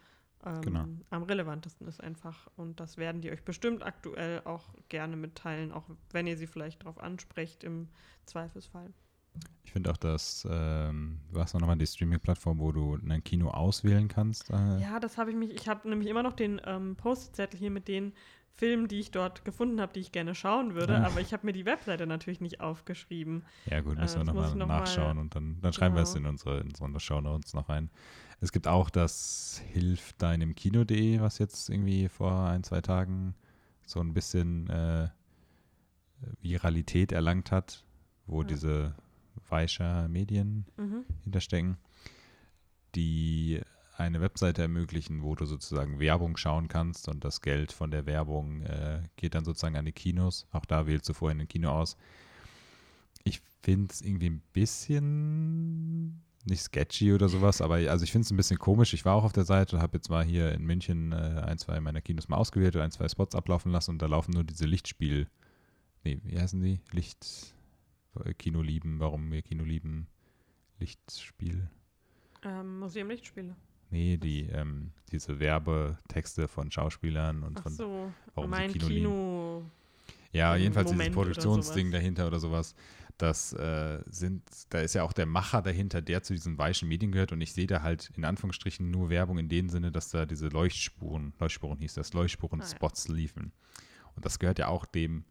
ähm, 0.46 0.60
Genau. 0.62 0.86
am 1.10 1.22
relevantesten 1.24 1.86
ist 1.88 2.00
einfach. 2.02 2.48
Und 2.56 2.80
das 2.80 2.96
werden 2.96 3.20
die 3.20 3.30
euch 3.30 3.42
bestimmt 3.44 3.82
aktuell 3.84 4.40
auch 4.44 4.72
gerne 4.88 5.16
mitteilen, 5.16 5.72
auch 5.72 5.84
wenn 6.10 6.26
ihr 6.26 6.38
sie 6.38 6.46
vielleicht 6.46 6.82
darauf 6.82 6.98
ansprecht 6.98 7.64
im 7.64 7.88
Zweifelsfall. 8.24 8.94
Ich 9.64 9.72
finde 9.72 9.90
auch, 9.90 9.96
dass 9.96 10.46
ähm, 10.50 11.20
du 11.32 11.40
hast 11.40 11.52
noch 11.54 11.66
mal 11.66 11.76
die 11.76 11.86
Streaming-Plattform, 11.86 12.58
wo 12.60 12.72
du 12.72 12.96
ein 13.08 13.22
Kino 13.24 13.48
auswählen 13.50 14.08
kannst. 14.08 14.48
Äh, 14.50 14.78
Ja, 14.80 14.98
das 15.00 15.18
habe 15.18 15.30
ich 15.30 15.36
mich. 15.36 15.50
Ich 15.50 15.68
habe 15.68 15.88
nämlich 15.88 16.08
immer 16.08 16.22
noch 16.22 16.32
den 16.32 16.60
ähm, 16.64 16.96
Post-Zettel 16.96 17.58
hier 17.58 17.70
mit 17.70 17.86
den 17.88 18.12
Filmen, 18.54 18.88
die 18.88 19.00
ich 19.00 19.10
dort 19.10 19.44
gefunden 19.44 19.80
habe, 19.82 19.92
die 19.92 20.00
ich 20.00 20.12
gerne 20.12 20.34
schauen 20.34 20.74
würde. 20.74 20.96
Ah. 20.96 21.06
Aber 21.08 21.20
ich 21.20 21.34
habe 21.34 21.44
mir 21.44 21.52
die 21.52 21.66
Webseite 21.66 22.06
natürlich 22.06 22.40
nicht 22.40 22.60
aufgeschrieben. 22.62 23.44
Ja, 23.66 23.82
gut, 23.82 23.98
müssen 23.98 24.16
Äh, 24.16 24.20
wir 24.20 24.24
nochmal 24.32 24.54
noch 24.54 24.66
mal- 24.66 24.78
nachschauen 24.80 25.18
und 25.18 25.34
dann, 25.34 25.60
dann 25.60 25.72
schreiben 25.74 25.94
wir 25.94 26.02
es 26.02 26.14
in 26.14 26.22
Genau. 26.22 26.30
unsere, 26.30 26.60
in 26.60 26.68
unsere 26.68 27.00
Shownotes 27.00 27.52
noch 27.52 27.68
rein. 27.68 27.90
Es 28.40 28.52
gibt 28.52 28.66
auch 28.68 28.88
das 28.88 29.60
Hilf 29.72 30.14
deinem 30.14 30.54
Kino.de, 30.54 31.20
was 31.20 31.36
jetzt 31.38 31.68
irgendwie 31.68 32.08
vor 32.08 32.46
ein, 32.48 32.62
zwei 32.64 32.80
Tagen 32.80 33.34
so 33.84 34.00
ein 34.00 34.14
bisschen 34.14 34.70
äh, 34.70 35.08
Viralität 36.40 37.12
erlangt 37.12 37.50
hat, 37.52 37.84
wo 38.26 38.40
Ja. 38.42 38.46
diese 38.48 38.94
Weischer 39.48 40.08
Medien 40.08 40.66
Mhm. 40.76 41.04
hinterstecken, 41.24 41.76
die 42.94 43.60
eine 43.96 44.20
Webseite 44.20 44.62
ermöglichen, 44.62 45.22
wo 45.22 45.34
du 45.34 45.46
sozusagen 45.46 45.98
Werbung 45.98 46.36
schauen 46.36 46.68
kannst 46.68 47.08
und 47.08 47.24
das 47.24 47.40
Geld 47.40 47.72
von 47.72 47.90
der 47.90 48.04
Werbung 48.06 48.60
äh, 48.62 49.02
geht 49.16 49.34
dann 49.34 49.44
sozusagen 49.44 49.76
an 49.76 49.86
die 49.86 49.92
Kinos. 49.92 50.46
Auch 50.52 50.66
da 50.66 50.86
wählst 50.86 51.08
du 51.08 51.14
vorhin 51.14 51.40
ein 51.40 51.48
Kino 51.48 51.70
aus. 51.70 51.96
Ich 53.24 53.40
finde 53.62 53.92
es 53.92 54.02
irgendwie 54.02 54.28
ein 54.30 54.42
bisschen 54.52 56.22
nicht 56.44 56.60
sketchy 56.62 57.12
oder 57.12 57.28
sowas, 57.28 57.60
aber 57.60 57.76
also 57.76 58.04
ich 58.04 58.12
finde 58.12 58.24
es 58.26 58.30
ein 58.30 58.36
bisschen 58.36 58.58
komisch. 58.58 58.92
Ich 58.94 59.04
war 59.04 59.14
auch 59.14 59.24
auf 59.24 59.32
der 59.32 59.44
Seite 59.46 59.76
und 59.76 59.82
habe 59.82 59.96
jetzt 59.96 60.10
mal 60.10 60.24
hier 60.24 60.52
in 60.52 60.64
München 60.64 61.12
äh, 61.12 61.42
ein, 61.44 61.58
zwei 61.58 61.80
meiner 61.80 62.00
Kinos 62.02 62.28
mal 62.28 62.36
ausgewählt 62.36 62.76
und 62.76 62.82
ein, 62.82 62.90
zwei 62.92 63.08
Spots 63.08 63.34
ablaufen 63.34 63.72
lassen 63.72 63.92
und 63.92 64.02
da 64.02 64.06
laufen 64.06 64.32
nur 64.32 64.44
diese 64.44 64.66
Lichtspiel, 64.66 65.26
nee, 66.04 66.20
wie 66.22 66.38
heißen 66.38 66.60
die? 66.60 66.80
Licht, 66.92 67.54
Kino 68.38 68.62
lieben, 68.62 69.00
warum 69.00 69.30
wir 69.30 69.42
Kino 69.42 69.64
lieben, 69.64 70.06
Lichtspiel. 70.78 71.68
Ähm, 72.42 72.78
Museum 72.78 73.08
Lichtspiele. 73.08 73.56
Nee, 73.90 74.16
die, 74.16 74.42
ähm, 74.46 74.92
diese 75.12 75.38
Werbetexte 75.38 76.48
von 76.48 76.70
Schauspielern 76.70 77.42
und 77.42 77.58
Ach 77.58 77.62
von. 77.62 77.72
so, 77.72 78.12
warum 78.34 78.52
sie 78.52 78.58
mein 78.58 78.72
Kino 78.72 78.86
Kino. 78.86 79.56
lieben. 79.58 79.70
Ja, 80.32 80.56
jedenfalls 80.56 80.90
dieses 80.90 80.98
Moment 80.98 81.16
oder 81.16 81.24
Produktionsding 81.26 81.90
dahinter 81.92 82.26
oder 82.26 82.40
sowas. 82.40 82.74
Das 83.16 83.54
äh, 83.54 84.02
sind, 84.06 84.42
da 84.68 84.80
ist 84.80 84.94
ja 84.94 85.02
auch 85.02 85.14
der 85.14 85.24
Macher 85.24 85.62
dahinter, 85.62 86.02
der 86.02 86.22
zu 86.22 86.34
diesen 86.34 86.58
weichen 86.58 86.88
Medien 86.88 87.12
gehört 87.12 87.32
und 87.32 87.40
ich 87.40 87.54
sehe 87.54 87.66
da 87.66 87.80
halt 87.82 88.12
in 88.14 88.26
Anführungsstrichen 88.26 88.90
nur 88.90 89.08
Werbung 89.08 89.38
in 89.38 89.48
dem 89.48 89.70
Sinne, 89.70 89.90
dass 89.90 90.10
da 90.10 90.26
diese 90.26 90.48
Leuchtspuren, 90.48 91.32
Leuchtspuren 91.40 91.78
hieß 91.78 91.94
das, 91.94 92.12
Leuchtspuren-Spots 92.12 93.08
liefen. 93.08 93.52
Und 94.14 94.26
das 94.26 94.38
gehört 94.38 94.58
ja 94.58 94.68
auch 94.68 94.84
dem 94.84 95.24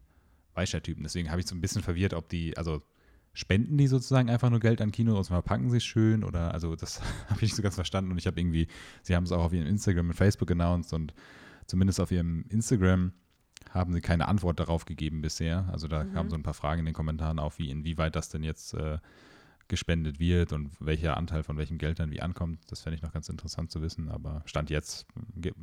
Weicher-Typen. 0.56 1.02
Deswegen 1.02 1.30
habe 1.30 1.40
ich 1.40 1.46
so 1.46 1.54
ein 1.54 1.60
bisschen 1.60 1.82
verwirrt, 1.82 2.14
ob 2.14 2.28
die, 2.28 2.56
also 2.56 2.82
spenden 3.32 3.76
die 3.76 3.86
sozusagen 3.86 4.30
einfach 4.30 4.48
nur 4.48 4.60
Geld 4.60 4.80
an 4.80 4.92
Kino 4.92 5.16
und 5.16 5.24
verpacken 5.24 5.70
sie 5.70 5.76
es 5.76 5.84
schön 5.84 6.24
oder, 6.24 6.54
also 6.54 6.74
das 6.74 7.00
habe 7.28 7.36
ich 7.36 7.42
nicht 7.42 7.54
so 7.56 7.62
ganz 7.62 7.74
verstanden 7.74 8.10
und 8.10 8.18
ich 8.18 8.26
habe 8.26 8.40
irgendwie, 8.40 8.66
sie 9.02 9.14
haben 9.14 9.24
es 9.24 9.32
auch 9.32 9.44
auf 9.44 9.52
ihrem 9.52 9.66
Instagram 9.66 10.08
und 10.08 10.14
Facebook 10.14 10.50
announced 10.50 10.92
und 10.94 11.12
zumindest 11.66 12.00
auf 12.00 12.10
ihrem 12.10 12.46
Instagram 12.48 13.12
haben 13.70 13.92
sie 13.92 14.00
keine 14.00 14.28
Antwort 14.28 14.58
darauf 14.58 14.86
gegeben 14.86 15.20
bisher. 15.20 15.68
Also 15.70 15.86
da 15.88 16.04
Mhm. 16.04 16.12
kamen 16.14 16.30
so 16.30 16.36
ein 16.36 16.42
paar 16.42 16.54
Fragen 16.54 16.80
in 16.80 16.86
den 16.86 16.94
Kommentaren 16.94 17.38
auf, 17.38 17.58
wie 17.58 17.70
inwieweit 17.70 18.16
das 18.16 18.30
denn 18.30 18.42
jetzt 18.42 18.72
äh, 18.74 18.98
gespendet 19.68 20.18
wird 20.20 20.52
und 20.52 20.70
welcher 20.80 21.16
Anteil 21.16 21.42
von 21.42 21.56
welchem 21.58 21.76
Geld 21.76 21.98
dann 21.98 22.10
wie 22.12 22.22
ankommt. 22.22 22.60
Das 22.68 22.82
fände 22.82 22.96
ich 22.96 23.02
noch 23.02 23.12
ganz 23.12 23.28
interessant 23.28 23.70
zu 23.70 23.82
wissen, 23.82 24.08
aber 24.08 24.42
Stand 24.46 24.70
jetzt 24.70 25.06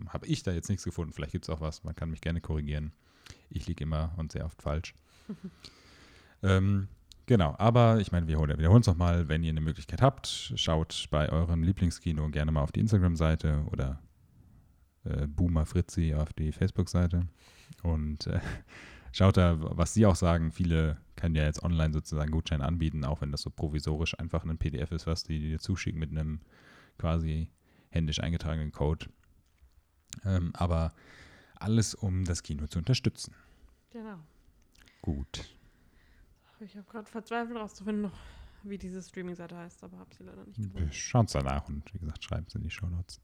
habe 0.10 0.28
ich 0.28 0.44
da 0.44 0.52
jetzt 0.52 0.70
nichts 0.70 0.84
gefunden. 0.84 1.14
Vielleicht 1.14 1.32
gibt 1.32 1.46
es 1.46 1.50
auch 1.50 1.62
was, 1.62 1.84
man 1.84 1.96
kann 1.96 2.10
mich 2.10 2.22
gerne 2.22 2.42
korrigieren. 2.42 2.92
Ich 3.50 3.68
liege 3.68 3.84
immer 3.84 4.14
und 4.18 4.32
sehr 4.32 4.46
oft 4.46 4.62
falsch. 4.62 4.94
ähm, 6.44 6.88
genau, 7.26 7.56
aber 7.58 8.00
ich 8.00 8.12
meine, 8.12 8.28
wir 8.28 8.38
holen- 8.38 8.58
wiederholen 8.58 8.82
es 8.82 8.88
nochmal, 8.88 9.28
wenn 9.30 9.44
ihr 9.44 9.52
eine 9.52 9.62
Möglichkeit 9.62 10.02
habt, 10.02 10.54
schaut 10.56 11.08
bei 11.12 11.30
eurem 11.30 11.64
Lieblingskino 11.64 12.30
gerne 12.30 12.52
mal 12.52 12.62
auf 12.62 12.72
die 12.72 12.80
Instagram-Seite 12.82 13.66
oder 13.72 14.02
äh, 15.06 15.28
Boomer 15.28 15.66
Fritzi 15.66 16.14
auf 16.14 16.34
die 16.34 16.52
Facebook-Seite 16.52 17.28
und 17.84 18.28
äh, 18.28 18.40
schaut 19.12 19.38
da, 19.38 19.58
was 19.60 19.94
sie 19.94 20.06
auch 20.06 20.16
sagen. 20.16 20.52
Viele 20.52 20.98
können 21.16 21.36
ja 21.36 21.44
jetzt 21.44 21.64
online 21.64 21.94
sozusagen 21.94 22.32
Gutschein 22.32 22.62
anbieten, 22.62 23.06
auch 23.06 23.22
wenn 23.22 23.32
das 23.32 23.42
so 23.42 23.50
provisorisch 23.50 24.18
einfach 24.20 24.44
ein 24.44 24.58
PDF 24.58 24.92
ist, 24.92 25.08
was 25.08 25.24
die 25.24 25.40
dir 25.40 25.60
zuschicken 25.60 26.00
mit 26.00 26.12
einem 26.12 26.42
quasi 26.98 27.50
händisch 27.90 28.20
eingetragenen 28.20 28.72
Code. 28.72 29.06
Ähm, 30.26 30.52
aber 30.56 30.94
alles, 31.64 31.96
um 31.96 32.26
das 32.26 32.44
Kino 32.44 32.68
zu 32.68 32.80
unterstützen. 32.80 33.34
Genau. 33.92 34.20
Gut. 35.02 35.46
Ich 36.60 36.76
habe 36.78 36.86
gerade 36.90 37.10
verzweifelt 37.10 37.58
rauszufinden, 37.58 38.12
wie 38.64 38.78
diese 38.78 39.02
Streaming-Seite 39.02 39.58
heißt, 39.58 39.84
aber 39.84 39.98
habe 39.98 40.14
sie 40.16 40.24
leider 40.24 40.46
nicht 40.46 40.58
Wir 40.58 40.68
gefunden. 40.68 40.94
schauen 40.94 41.26
es 41.26 41.34
danach 41.34 41.68
und 41.68 41.94
wie 41.94 42.00
gesagt, 42.00 42.24
schreiben 42.24 42.46
es 42.48 42.56
in 42.56 42.62
die 42.64 42.70
Show 42.70 42.88
Notes. 42.88 43.20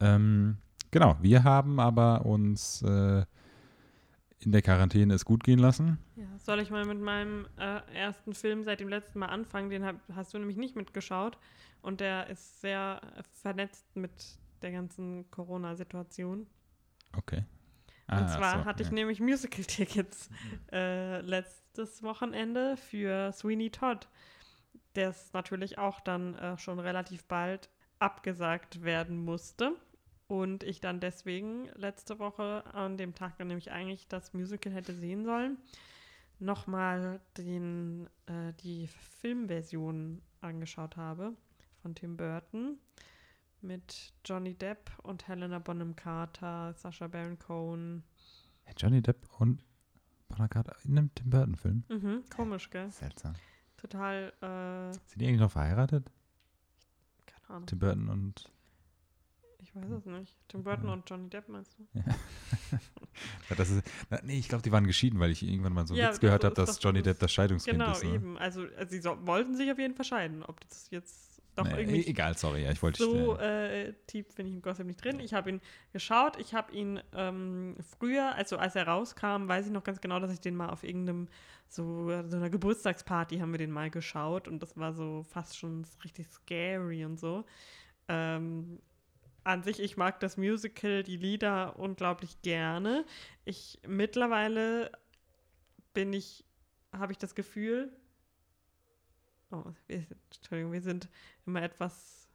Ähm, 0.00 0.58
genau, 0.90 1.16
wir 1.20 1.42
haben 1.42 1.80
aber 1.80 2.24
uns 2.24 2.82
äh, 2.82 3.24
in 4.40 4.52
der 4.52 4.62
Quarantäne 4.62 5.14
es 5.14 5.24
gut 5.24 5.42
gehen 5.42 5.58
lassen. 5.58 5.98
Ja, 6.14 6.26
soll 6.38 6.60
ich 6.60 6.70
mal 6.70 6.84
mit 6.84 7.00
meinem 7.00 7.46
äh, 7.58 7.80
ersten 7.92 8.34
Film 8.34 8.62
seit 8.62 8.78
dem 8.78 8.88
letzten 8.88 9.18
Mal 9.18 9.26
anfangen? 9.26 9.70
Den 9.70 9.84
hab, 9.84 9.96
hast 10.14 10.32
du 10.34 10.38
nämlich 10.38 10.56
nicht 10.56 10.76
mitgeschaut. 10.76 11.38
Und 11.82 12.00
der 12.00 12.28
ist 12.28 12.60
sehr 12.60 13.00
äh, 13.16 13.22
vernetzt 13.32 13.96
mit 13.96 14.12
der 14.62 14.70
ganzen 14.70 15.28
Corona-Situation. 15.32 16.46
Okay. 17.16 17.44
Und 18.10 18.24
Ah, 18.24 18.26
zwar 18.28 18.58
so, 18.60 18.64
hatte 18.64 18.82
ich 18.82 18.88
ja. 18.88 18.94
nämlich 18.94 19.20
Musical-Tickets 19.20 20.30
äh, 20.72 21.20
letztes 21.20 22.02
Wochenende 22.02 22.76
für 22.76 23.32
Sweeney 23.32 23.70
Todd, 23.70 24.08
das 24.94 25.32
natürlich 25.32 25.78
auch 25.78 26.00
dann 26.00 26.34
äh, 26.36 26.56
schon 26.58 26.78
relativ 26.78 27.24
bald 27.24 27.68
abgesagt 27.98 28.82
werden 28.82 29.24
musste. 29.24 29.72
Und 30.26 30.62
ich 30.62 30.80
dann 30.80 31.00
deswegen 31.00 31.68
letzte 31.74 32.18
Woche, 32.18 32.64
an 32.74 32.98
dem 32.98 33.14
Tag, 33.14 33.40
an 33.40 33.48
dem 33.48 33.58
ich 33.58 33.70
eigentlich 33.72 34.08
das 34.08 34.34
Musical 34.34 34.72
hätte 34.72 34.92
sehen 34.94 35.24
sollen, 35.24 35.56
nochmal 36.38 37.20
den, 37.36 38.08
äh, 38.26 38.52
die 38.62 38.88
Filmversion 39.20 40.20
angeschaut 40.40 40.96
habe 40.96 41.34
von 41.82 41.94
Tim 41.94 42.16
Burton 42.16 42.78
mit 43.62 44.12
Johnny 44.24 44.54
Depp 44.54 44.90
und 45.02 45.26
Helena 45.28 45.58
Bonham 45.58 45.96
Carter, 45.96 46.74
Sacha 46.74 47.06
Baron 47.08 47.38
Cohen. 47.38 48.02
Johnny 48.76 49.00
Depp 49.02 49.26
und 49.38 49.64
Bonner 50.28 50.48
Carter 50.48 50.76
in 50.84 50.98
einem 50.98 51.14
Tim 51.14 51.30
Burton-Film. 51.30 51.84
Mhm, 51.88 52.24
komisch, 52.34 52.68
gell? 52.70 52.90
Seltsam. 52.90 53.34
Total, 53.78 54.32
äh, 54.42 54.92
Sind 55.08 55.20
die 55.20 55.26
eigentlich 55.26 55.40
noch 55.40 55.50
verheiratet? 55.52 56.10
keine 57.26 57.48
Ahnung. 57.56 57.66
Tim 57.66 57.78
Burton 57.78 58.08
und. 58.08 58.50
Ich 59.60 59.74
weiß 59.74 59.90
es 59.90 60.04
nicht. 60.06 60.36
Tim 60.48 60.62
Burton 60.62 60.86
Ja. 60.86 60.92
und 60.92 61.08
Johnny 61.10 61.28
Depp 61.30 61.48
meinst 61.48 61.76
du? 61.78 61.86
Ja, 61.94 62.04
Das 63.56 63.70
ist, 63.70 63.82
na, 64.10 64.20
nee, 64.22 64.38
ich 64.38 64.48
glaube, 64.48 64.62
die 64.62 64.70
waren 64.70 64.86
geschieden, 64.86 65.18
weil 65.18 65.30
ich 65.30 65.42
irgendwann 65.42 65.72
mal 65.72 65.86
so 65.86 65.94
einen 65.94 66.02
Ja, 66.02 66.10
Witz 66.10 66.20
gehört 66.20 66.44
habe, 66.44 66.54
dass 66.54 66.80
Johnny 66.82 67.02
Depp 67.02 67.18
das 67.18 67.32
Scheidungskind 67.32 67.78
Genau, 67.78 67.90
ist. 67.92 68.04
Ne? 68.04 68.14
eben. 68.14 68.38
Also, 68.38 68.62
also 68.76 68.90
sie 68.90 69.00
so, 69.00 69.16
wollten 69.26 69.56
sich 69.56 69.70
auf 69.72 69.78
jeden 69.78 69.94
Fall 69.94 70.04
scheiden. 70.04 70.42
Ob 70.44 70.60
das 70.68 70.90
jetzt 70.90 71.27
doch 71.58 71.64
Nee, 71.64 71.80
irgendwie 71.80 72.06
egal, 72.06 72.36
sorry, 72.36 72.64
ja, 72.64 72.70
ich 72.70 72.82
wollte 72.82 73.02
so 73.02 73.36
äh, 73.36 73.92
tief 74.06 74.34
bin 74.34 74.46
ich 74.46 74.52
im 74.52 74.62
Gossip 74.62 74.86
nicht 74.86 75.04
drin. 75.04 75.20
Ich 75.20 75.34
habe 75.34 75.50
ihn 75.50 75.60
geschaut. 75.92 76.38
Ich 76.38 76.54
habe 76.54 76.72
ihn 76.72 77.00
ähm, 77.14 77.76
früher, 77.98 78.34
also 78.34 78.56
als 78.56 78.76
er 78.76 78.86
rauskam, 78.86 79.48
weiß 79.48 79.66
ich 79.66 79.72
noch 79.72 79.84
ganz 79.84 80.00
genau, 80.00 80.20
dass 80.20 80.32
ich 80.32 80.40
den 80.40 80.54
mal 80.54 80.70
auf 80.70 80.84
irgendeinem 80.84 81.28
so, 81.68 82.08
so 82.28 82.36
einer 82.36 82.50
Geburtstagsparty 82.50 83.38
haben 83.38 83.52
wir 83.52 83.58
den 83.58 83.70
mal 83.70 83.90
geschaut 83.90 84.48
und 84.48 84.62
das 84.62 84.76
war 84.76 84.92
so 84.92 85.22
fast 85.22 85.58
schon 85.58 85.84
richtig 86.02 86.26
scary 86.28 87.04
und 87.04 87.18
so. 87.18 87.44
Ähm, 88.08 88.80
an 89.44 89.62
sich, 89.62 89.80
ich 89.80 89.96
mag 89.96 90.20
das 90.20 90.36
Musical, 90.36 91.02
die 91.02 91.16
Lieder 91.16 91.78
unglaublich 91.78 92.40
gerne. 92.42 93.04
Ich 93.44 93.78
mittlerweile 93.86 94.92
bin 95.94 96.12
ich, 96.12 96.44
habe 96.92 97.12
ich 97.12 97.18
das 97.18 97.34
Gefühl, 97.34 97.92
oh, 99.50 99.64
wir, 99.86 100.04
Entschuldigung, 100.34 100.72
wir 100.72 100.82
sind 100.82 101.08
immer 101.46 101.62
etwas, 101.62 102.28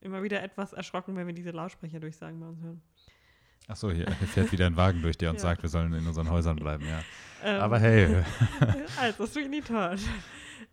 immer 0.00 0.22
wieder 0.22 0.42
etwas 0.42 0.72
erschrocken, 0.72 1.16
wenn 1.16 1.26
wir 1.26 1.34
diese 1.34 1.50
Lautsprecher 1.50 2.00
durchsagen 2.00 2.40
bei 2.40 2.46
uns 2.46 2.60
hören. 2.62 2.82
Achso, 3.68 3.90
hier, 3.90 4.06
hier 4.18 4.28
fährt 4.28 4.50
wieder 4.52 4.66
ein 4.66 4.76
Wagen 4.76 5.02
durch, 5.02 5.16
der 5.16 5.30
uns 5.30 5.42
Ja. 5.42 5.50
sagt, 5.50 5.62
wir 5.62 5.68
sollen 5.68 5.92
in 5.92 6.06
unseren 6.06 6.28
Häusern 6.30 6.56
bleiben, 6.56 6.84
ja. 6.86 7.02
Ähm, 7.44 7.60
Aber 7.60 7.78
hey, 7.78 8.22
also 9.00 9.26
Sweeney 9.26 9.60
Todd. 9.62 9.98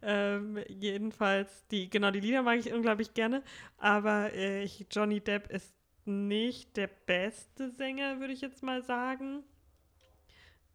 ähm, 0.02 0.60
jedenfalls, 0.68 1.66
die, 1.68 1.90
genau, 1.90 2.12
die 2.12 2.20
Lieder 2.20 2.42
mag 2.42 2.58
ich 2.60 2.72
unglaublich 2.74 3.14
gerne, 3.14 3.44
aber 3.78 4.34
äh, 4.34 4.64
ich, 4.64 4.86
Johnny 4.92 5.20
Depp 5.20 5.52
ist 5.52 5.74
nicht 6.06 6.78
der 6.78 6.88
beste 6.88 7.70
Sänger, 7.72 8.20
würde 8.20 8.34
ich 8.34 8.42
jetzt 8.42 8.64
mal 8.64 8.82
sagen. 8.84 9.44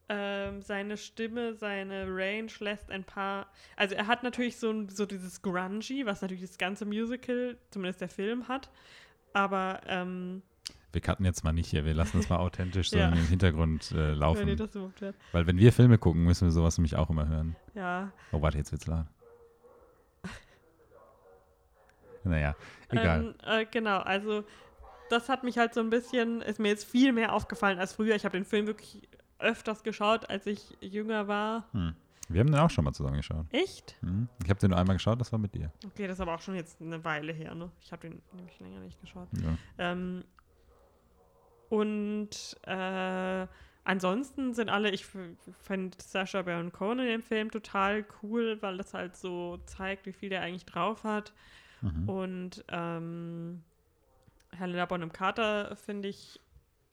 Ähm, 0.08 0.60
seine 0.60 0.96
Stimme, 0.98 1.54
seine 1.54 2.06
Range 2.08 2.50
lässt 2.60 2.90
ein 2.90 3.04
paar. 3.04 3.46
Also 3.76 3.94
er 3.94 4.06
hat 4.06 4.22
natürlich 4.22 4.58
so, 4.58 4.70
ein- 4.70 4.88
so 4.90 5.06
dieses 5.06 5.40
Grungy, 5.40 6.04
was 6.04 6.20
natürlich 6.20 6.42
das 6.42 6.58
ganze 6.58 6.84
Musical, 6.84 7.56
zumindest 7.70 8.02
der 8.02 8.10
Film 8.10 8.46
hat. 8.48 8.70
Aber 9.32 9.80
ähm, 9.86 10.42
wir 10.92 11.00
cutten 11.00 11.24
jetzt 11.24 11.42
mal 11.42 11.52
nicht 11.52 11.68
hier, 11.70 11.84
wir 11.86 11.94
lassen 11.94 12.18
das 12.18 12.28
mal 12.28 12.36
authentisch 12.36 12.90
so 12.90 12.98
Ja. 12.98 13.08
im 13.08 13.14
Hintergrund 13.14 13.90
äh, 13.92 13.94
wenn 13.94 14.08
ihr 14.10 14.14
laufen. 14.16 14.56
das 14.56 14.74
überhaupt 14.74 15.00
hört. 15.00 15.16
Weil 15.32 15.46
wenn 15.46 15.56
wir 15.58 15.72
Filme 15.72 15.96
gucken, 15.98 16.22
müssen 16.24 16.46
wir 16.48 16.52
sowas 16.52 16.76
nämlich 16.76 16.96
auch 16.96 17.08
immer 17.10 17.26
hören. 17.26 17.56
Ja. 17.74 18.12
Oh, 18.30 18.42
warte, 18.42 18.58
jetzt 18.58 18.72
wird's 18.72 18.86
laut. 18.86 19.06
Naja, 22.24 22.56
egal. 22.88 23.34
Ähm, 23.44 23.60
äh, 23.60 23.66
genau, 23.70 23.98
also 23.98 24.44
das 25.10 25.28
hat 25.28 25.44
mich 25.44 25.58
halt 25.58 25.74
so 25.74 25.80
ein 25.80 25.90
bisschen, 25.90 26.40
ist 26.40 26.58
mir 26.58 26.68
jetzt 26.68 26.84
viel 26.84 27.12
mehr 27.12 27.32
aufgefallen 27.34 27.78
als 27.78 27.92
früher. 27.92 28.14
Ich 28.14 28.24
habe 28.24 28.36
den 28.38 28.46
Film 28.46 28.66
wirklich 28.66 29.02
öfters 29.44 29.82
geschaut, 29.82 30.28
als 30.28 30.46
ich 30.46 30.76
jünger 30.80 31.28
war. 31.28 31.68
Hm. 31.72 31.94
Wir 32.28 32.40
haben 32.40 32.50
den 32.50 32.58
auch 32.58 32.70
schon 32.70 32.84
mal 32.84 32.92
zusammen 32.92 33.16
geschaut. 33.16 33.46
Echt? 33.50 33.96
Hm. 34.00 34.28
Ich 34.42 34.50
habe 34.50 34.58
den 34.58 34.70
nur 34.70 34.78
einmal 34.78 34.96
geschaut, 34.96 35.20
das 35.20 35.30
war 35.30 35.38
mit 35.38 35.54
dir. 35.54 35.70
Okay, 35.84 36.06
das 36.06 36.16
ist 36.16 36.20
aber 36.20 36.34
auch 36.34 36.40
schon 36.40 36.54
jetzt 36.54 36.80
eine 36.80 37.04
Weile 37.04 37.32
her, 37.32 37.54
ne? 37.54 37.70
Ich 37.80 37.92
habe 37.92 38.08
den 38.08 38.22
nämlich 38.32 38.58
länger 38.60 38.80
nicht 38.80 39.00
geschaut. 39.00 39.28
Ja. 39.42 39.56
Ähm, 39.78 40.24
und 41.68 42.56
äh, 42.62 43.46
ansonsten 43.84 44.54
sind 44.54 44.70
alle, 44.70 44.90
ich 44.90 45.06
fand 45.62 46.00
Sasha 46.00 46.42
Baron 46.42 46.72
Cohen 46.72 47.00
in 47.00 47.06
dem 47.06 47.22
Film 47.22 47.50
total 47.50 48.04
cool, 48.22 48.58
weil 48.62 48.78
das 48.78 48.94
halt 48.94 49.16
so 49.16 49.58
zeigt, 49.66 50.06
wie 50.06 50.12
viel 50.12 50.30
der 50.30 50.40
eigentlich 50.40 50.66
drauf 50.66 51.04
hat. 51.04 51.32
Mhm. 51.82 52.08
Und 52.08 52.64
ähm, 52.68 53.62
Helena 54.52 54.86
Bonham 54.86 55.12
Carter 55.12 55.76
finde 55.76 56.08
ich 56.08 56.40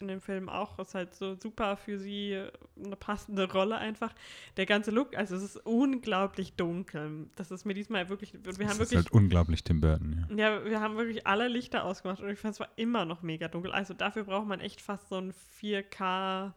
in 0.01 0.07
dem 0.07 0.21
Film 0.21 0.49
auch, 0.49 0.77
ist 0.79 0.95
halt 0.95 1.15
so 1.15 1.35
super 1.35 1.77
für 1.77 1.97
sie 1.99 2.43
eine 2.83 2.95
passende 2.95 3.51
Rolle 3.51 3.77
einfach. 3.77 4.13
Der 4.57 4.65
ganze 4.65 4.91
Look, 4.91 5.15
also 5.15 5.35
es 5.35 5.43
ist 5.43 5.57
unglaublich 5.65 6.53
dunkel. 6.53 7.27
Das 7.35 7.51
ist 7.51 7.65
mir 7.65 7.73
diesmal 7.73 8.09
wirklich, 8.09 8.33
wir 8.33 8.41
das 8.41 8.59
haben 8.59 8.69
ist 8.69 8.79
wirklich 8.79 8.97
halt 8.97 9.11
unglaublich 9.11 9.63
Tim 9.63 9.81
Burton, 9.81 10.27
ja. 10.35 10.49
ja, 10.49 10.65
wir 10.65 10.81
haben 10.81 10.97
wirklich 10.97 11.25
alle 11.27 11.47
Lichter 11.47 11.83
ausgemacht 11.85 12.21
und 12.21 12.29
ich 12.29 12.39
fand 12.39 12.55
es 12.55 12.59
war 12.59 12.69
immer 12.75 13.05
noch 13.05 13.21
mega 13.21 13.47
dunkel. 13.47 13.71
Also 13.71 13.93
dafür 13.93 14.23
braucht 14.23 14.47
man 14.47 14.59
echt 14.59 14.81
fast 14.81 15.09
so 15.09 15.17
ein 15.17 15.33
4K 15.61 16.53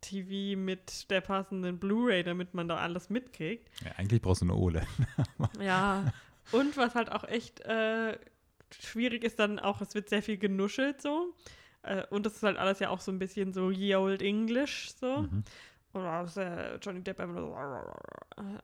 TV 0.00 0.58
mit 0.58 1.10
der 1.10 1.22
passenden 1.22 1.78
Blu-ray, 1.78 2.22
damit 2.22 2.54
man 2.54 2.68
da 2.68 2.76
alles 2.76 3.10
mitkriegt. 3.10 3.68
ja. 3.84 3.92
Eigentlich 3.96 4.20
brauchst 4.20 4.42
du 4.42 4.46
eine 4.46 4.54
Ole. 4.54 4.86
Ja. 5.60 6.12
und 6.52 6.76
was 6.76 6.94
halt 6.94 7.10
auch 7.10 7.24
echt 7.24 7.60
äh, 7.60 8.18
schwierig 8.80 9.24
ist 9.24 9.38
dann 9.38 9.58
auch, 9.58 9.80
es 9.80 9.94
wird 9.94 10.08
sehr 10.08 10.22
viel 10.22 10.36
genuschelt 10.36 11.00
so. 11.00 11.34
Äh, 11.84 12.04
und 12.10 12.26
das 12.26 12.34
ist 12.36 12.42
halt 12.42 12.56
alles 12.58 12.78
ja 12.80 12.88
auch 12.90 13.00
so 13.00 13.12
ein 13.12 13.18
bisschen 13.18 13.52
so 13.52 13.70
ye 13.70 13.94
old 13.96 14.22
English 14.22 14.92
so. 14.98 15.22
Mhm. 15.22 15.44
Ist 16.24 16.36
äh, 16.36 16.76
Johnny 16.82 17.02
Depp 17.02 17.20
einfach 17.20 17.36
so. 17.36 17.56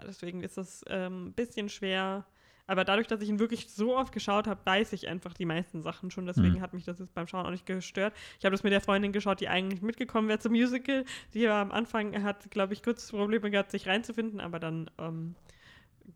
Deswegen 0.06 0.42
ist 0.42 0.56
das 0.56 0.84
ähm, 0.88 1.26
ein 1.28 1.32
bisschen 1.32 1.68
schwer. 1.68 2.26
Aber 2.66 2.84
dadurch, 2.84 3.06
dass 3.08 3.20
ich 3.20 3.28
ihn 3.28 3.38
wirklich 3.40 3.68
so 3.70 3.96
oft 3.96 4.12
geschaut 4.12 4.46
habe, 4.46 4.60
weiß 4.64 4.92
ich 4.92 5.08
einfach 5.08 5.32
die 5.34 5.44
meisten 5.44 5.82
Sachen 5.82 6.10
schon. 6.10 6.26
Deswegen 6.26 6.56
Mhm. 6.56 6.60
hat 6.60 6.72
mich 6.72 6.84
das 6.84 6.98
jetzt 7.00 7.14
beim 7.14 7.26
Schauen 7.26 7.46
auch 7.46 7.50
nicht 7.50 7.66
gestört. 7.66 8.14
Ich 8.38 8.44
habe 8.44 8.52
das 8.54 8.62
mit 8.62 8.72
der 8.72 8.80
Freundin 8.80 9.12
geschaut, 9.12 9.40
die 9.40 9.48
eigentlich 9.48 9.82
mitgekommen 9.82 10.28
wäre 10.28 10.38
zum 10.38 10.52
Musical. 10.52 11.04
Die 11.34 11.46
war 11.48 11.60
am 11.62 11.72
Anfang, 11.72 12.20
hat, 12.22 12.50
glaube 12.50 12.72
ich, 12.72 12.82
kurz 12.82 13.10
Probleme 13.10 13.50
gehabt, 13.50 13.70
sich 13.72 13.86
reinzufinden. 13.88 14.40
Aber 14.40 14.58
dann 14.60 14.88
ähm, 14.98 15.34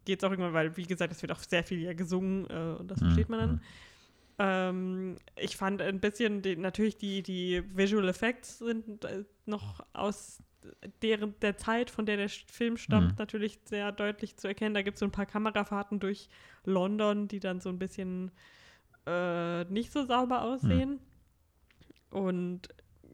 geht 0.04 0.20
es 0.20 0.25
auch 0.25 0.30
irgendwann, 0.30 0.52
weil, 0.52 0.76
wie 0.76 0.84
gesagt, 0.87 1.12
es 1.12 1.23
wird 1.23 1.32
auch 1.32 1.38
sehr 1.40 1.64
viel 1.64 1.80
ja 1.80 1.92
gesungen 1.92 2.49
äh, 2.50 2.76
und 2.78 2.88
das 2.90 3.00
Mhm. 3.00 3.04
versteht 3.06 3.28
man 3.28 3.38
dann. 3.40 3.61
Ähm, 4.38 5.17
ich 5.37 5.57
fand 5.57 5.81
ein 5.83 6.00
bisschen, 6.00 6.43
die, 6.43 6.57
natürlich 6.57 6.97
die, 6.97 7.23
die 7.23 7.62
Visual 7.76 8.09
Effects 8.09 8.59
sind 8.59 9.05
äh, 9.05 9.25
noch 9.47 9.81
aus 9.93 10.43
deren 11.03 11.38
der 11.41 11.57
Zeit, 11.57 11.91
von 11.91 12.07
der 12.07 12.17
der 12.17 12.29
Film 12.29 12.76
stammt, 12.76 13.11
Mhm. 13.12 13.17
natürlich 13.19 13.61
sehr 13.64 13.93
deutlich 13.93 14.37
zu 14.37 14.49
erkennen. 14.49 14.75
Da 14.75 14.83
gibt 14.83 14.97
es 14.97 15.00
so 15.00 15.07
ein 15.07 15.12
paar 15.12 15.26
Kamerafahrten 15.26 16.00
durch 16.00 16.29
London, 16.64 17.29
die 17.29 17.38
dann 17.38 17.61
so 17.61 17.69
ein 17.69 17.79
bisschen 17.79 18.31
äh, 19.07 19.64
nicht 19.64 19.93
so 19.93 20.05
sauber 20.05 20.43
aussehen. 20.43 21.00
Und 22.11 22.69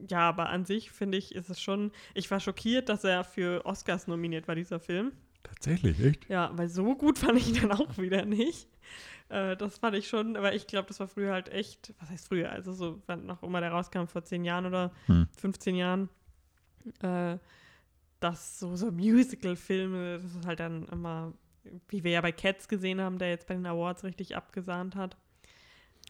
ja, 0.09 0.29
aber 0.29 0.49
an 0.49 0.65
sich 0.65 0.91
finde 0.91 1.17
ich, 1.17 1.35
ist 1.35 1.49
es 1.49 1.61
schon, 1.61 1.91
ich 2.13 2.29
war 2.31 2.39
schockiert, 2.39 2.89
dass 2.89 3.03
er 3.03 3.23
für 3.23 3.65
Oscars 3.65 4.07
nominiert 4.07 4.47
war, 4.47 4.55
dieser 4.55 4.79
Film. 4.79 5.11
Tatsächlich, 5.43 5.99
echt? 6.03 6.29
Ja, 6.29 6.51
weil 6.57 6.69
so 6.69 6.95
gut 6.95 7.17
fand 7.19 7.37
ich 7.37 7.47
ihn 7.49 7.61
dann 7.61 7.71
auch 7.71 7.97
wieder 7.97 8.25
nicht. 8.25 8.67
Äh, 9.29 9.55
das 9.57 9.77
fand 9.77 9.95
ich 9.95 10.07
schon, 10.07 10.35
aber 10.35 10.53
ich 10.53 10.67
glaube, 10.67 10.87
das 10.87 10.99
war 10.99 11.07
früher 11.07 11.33
halt 11.33 11.49
echt, 11.49 11.93
was 11.99 12.09
heißt 12.09 12.27
früher, 12.27 12.51
also 12.51 12.73
so, 12.73 13.01
wann 13.07 13.25
noch 13.25 13.43
immer 13.43 13.61
der 13.61 13.71
rauskam, 13.71 14.05
vor 14.05 14.23
10 14.23 14.43
Jahren 14.43 14.65
oder 14.65 14.91
Hm. 15.07 15.27
15 15.37 15.75
Jahren, 15.75 16.09
äh, 17.01 17.37
dass 18.19 18.59
so, 18.59 18.75
so 18.75 18.91
Musical-Filme, 18.91 20.19
das 20.19 20.35
ist 20.35 20.45
halt 20.45 20.59
dann 20.59 20.85
immer, 20.89 21.33
wie 21.89 22.03
wir 22.03 22.11
ja 22.11 22.21
bei 22.21 22.31
Cats 22.31 22.67
gesehen 22.67 22.99
haben, 23.01 23.17
der 23.17 23.29
jetzt 23.29 23.47
bei 23.47 23.53
den 23.55 23.65
Awards 23.65 24.03
richtig 24.03 24.35
abgesahnt 24.35 24.95
hat. 24.95 25.15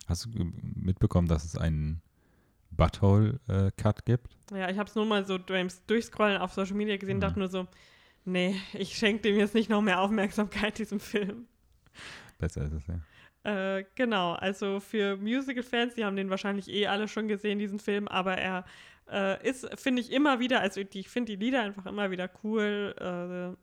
Hast 0.08 0.26
du 0.26 0.30
mitbekommen, 0.76 1.28
dass 1.28 1.46
es 1.46 1.58
einen 1.58 2.02
Butthole-Cut 2.72 4.06
gibt? 4.06 4.36
Ja, 4.52 4.70
ich 4.70 4.78
habe 4.78 4.90
es 4.90 4.96
nur 4.96 5.06
mal 5.06 5.26
so 5.26 5.38
Durchscrollen 5.38 6.38
auf 6.38 6.54
Social 6.54 6.76
Media 6.76 6.98
gesehen, 6.98 7.18
Mhm. 7.18 7.22
dachte 7.22 7.40
nur 7.40 7.48
so, 7.50 7.68
nee, 8.26 8.56
ich 8.74 8.96
schenke 8.98 9.24
dem 9.24 9.38
jetzt 9.38 9.56
nicht 9.56 9.70
noch 9.70 9.82
mehr 9.82 10.02
Aufmerksamkeit, 10.02 10.78
diesem 10.78 11.00
Film. 11.00 11.48
Besser 12.38 12.64
ist 12.66 12.74
es, 12.74 12.88
ja. 12.88 13.00
Äh, 13.44 13.86
genau, 13.96 14.34
also 14.34 14.80
für 14.80 15.18
Musical-Fans, 15.18 15.96
die 15.96 16.06
haben 16.06 16.16
den 16.16 16.30
wahrscheinlich 16.30 16.70
eh 16.70 16.88
alle 16.88 17.08
schon 17.08 17.28
gesehen, 17.28 17.58
diesen 17.60 17.80
Film, 17.80 18.08
aber 18.08 18.38
er 18.38 18.66
äh, 19.10 19.48
ist, 19.50 19.68
finde 19.80 20.02
ich, 20.02 20.12
immer 20.12 20.40
wieder, 20.40 20.62
also 20.62 20.84
die, 20.84 21.00
ich 21.00 21.10
finde 21.10 21.36
die 21.36 21.44
Lieder 21.44 21.62
einfach 21.64 21.88
immer 21.88 22.12
wieder 22.12 22.30
cool, 22.44 22.96
äh, 23.00 23.58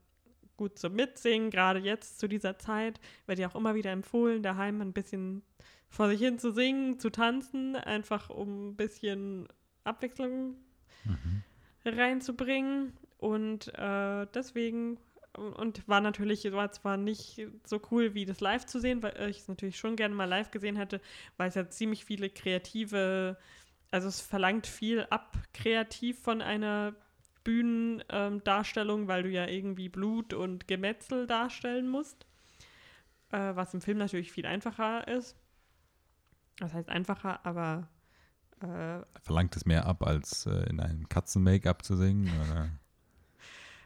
gut 0.56 0.78
zum 0.78 0.94
Mitsingen, 0.94 1.50
gerade 1.50 1.78
jetzt 1.78 2.18
zu 2.18 2.28
dieser 2.28 2.58
Zeit, 2.58 3.00
wird 3.26 3.38
ja 3.38 3.48
auch 3.48 3.54
immer 3.54 3.76
wieder 3.76 3.92
empfohlen, 3.92 4.42
daheim 4.42 4.80
ein 4.80 4.92
bisschen 4.92 5.42
vor 5.88 6.08
sich 6.08 6.20
hin 6.20 6.38
zu 6.38 6.50
singen, 6.52 6.98
zu 6.98 7.10
tanzen, 7.10 7.76
einfach 7.76 8.30
um 8.30 8.70
ein 8.70 8.76
bisschen 8.76 9.46
Abwechslung 9.84 10.56
Mhm. 11.04 11.42
reinzubringen. 11.84 12.92
Und 13.18 13.74
äh, 13.74 14.26
deswegen, 14.32 14.98
und 15.36 15.86
war 15.88 16.00
natürlich, 16.00 16.50
war 16.52 16.70
zwar 16.72 16.96
nicht 16.96 17.46
so 17.64 17.80
cool 17.90 18.14
wie 18.14 18.24
das 18.24 18.40
live 18.40 18.64
zu 18.64 18.80
sehen, 18.80 19.02
weil 19.02 19.28
ich 19.28 19.38
es 19.38 19.48
natürlich 19.48 19.78
schon 19.78 19.96
gerne 19.96 20.14
mal 20.14 20.24
live 20.24 20.50
gesehen 20.50 20.76
hätte, 20.76 21.00
weil 21.36 21.48
es 21.48 21.56
ja 21.56 21.68
ziemlich 21.68 22.04
viele 22.04 22.30
kreative, 22.30 23.36
also 23.90 24.08
es 24.08 24.20
verlangt 24.20 24.66
viel 24.66 25.06
ab 25.10 25.36
kreativ 25.52 26.20
von 26.20 26.40
einer 26.40 26.94
Bühnendarstellung, 27.42 29.08
weil 29.08 29.24
du 29.24 29.30
ja 29.30 29.46
irgendwie 29.46 29.88
Blut 29.88 30.32
und 30.32 30.68
Gemetzel 30.68 31.26
darstellen 31.26 31.88
musst. 31.88 32.26
Äh, 33.30 33.56
was 33.56 33.74
im 33.74 33.80
Film 33.80 33.98
natürlich 33.98 34.32
viel 34.32 34.46
einfacher 34.46 35.08
ist. 35.08 35.36
Das 36.58 36.72
heißt 36.72 36.88
einfacher, 36.88 37.44
aber 37.44 37.88
äh, 38.60 39.00
Verlangt 39.22 39.56
es 39.56 39.66
mehr 39.66 39.86
ab, 39.86 40.02
als 40.04 40.46
äh, 40.46 40.68
in 40.68 40.80
einem 40.80 41.08
Katzen-Make-up 41.08 41.84
zu 41.84 41.96
singen? 41.96 42.30
Oder? 42.42 42.70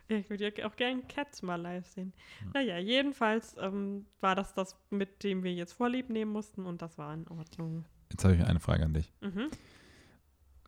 Ja, 0.08 0.16
ich 0.18 0.28
würde 0.30 0.52
ja 0.56 0.66
auch 0.66 0.76
gerne 0.76 1.02
Cats 1.08 1.42
mal 1.42 1.56
live 1.56 1.86
sehen. 1.86 2.12
Naja, 2.52 2.78
jedenfalls 2.78 3.56
ähm, 3.58 4.06
war 4.20 4.34
das 4.34 4.52
das, 4.54 4.76
mit 4.90 5.22
dem 5.22 5.42
wir 5.42 5.52
jetzt 5.54 5.72
Vorlieb 5.72 6.10
nehmen 6.10 6.32
mussten 6.32 6.66
und 6.66 6.82
das 6.82 6.98
war 6.98 7.14
in 7.14 7.26
Ordnung. 7.28 7.84
Jetzt 8.10 8.24
habe 8.24 8.34
ich 8.34 8.44
eine 8.44 8.60
Frage 8.60 8.84
an 8.84 8.92
dich. 8.94 9.12
Mhm. 9.20 9.48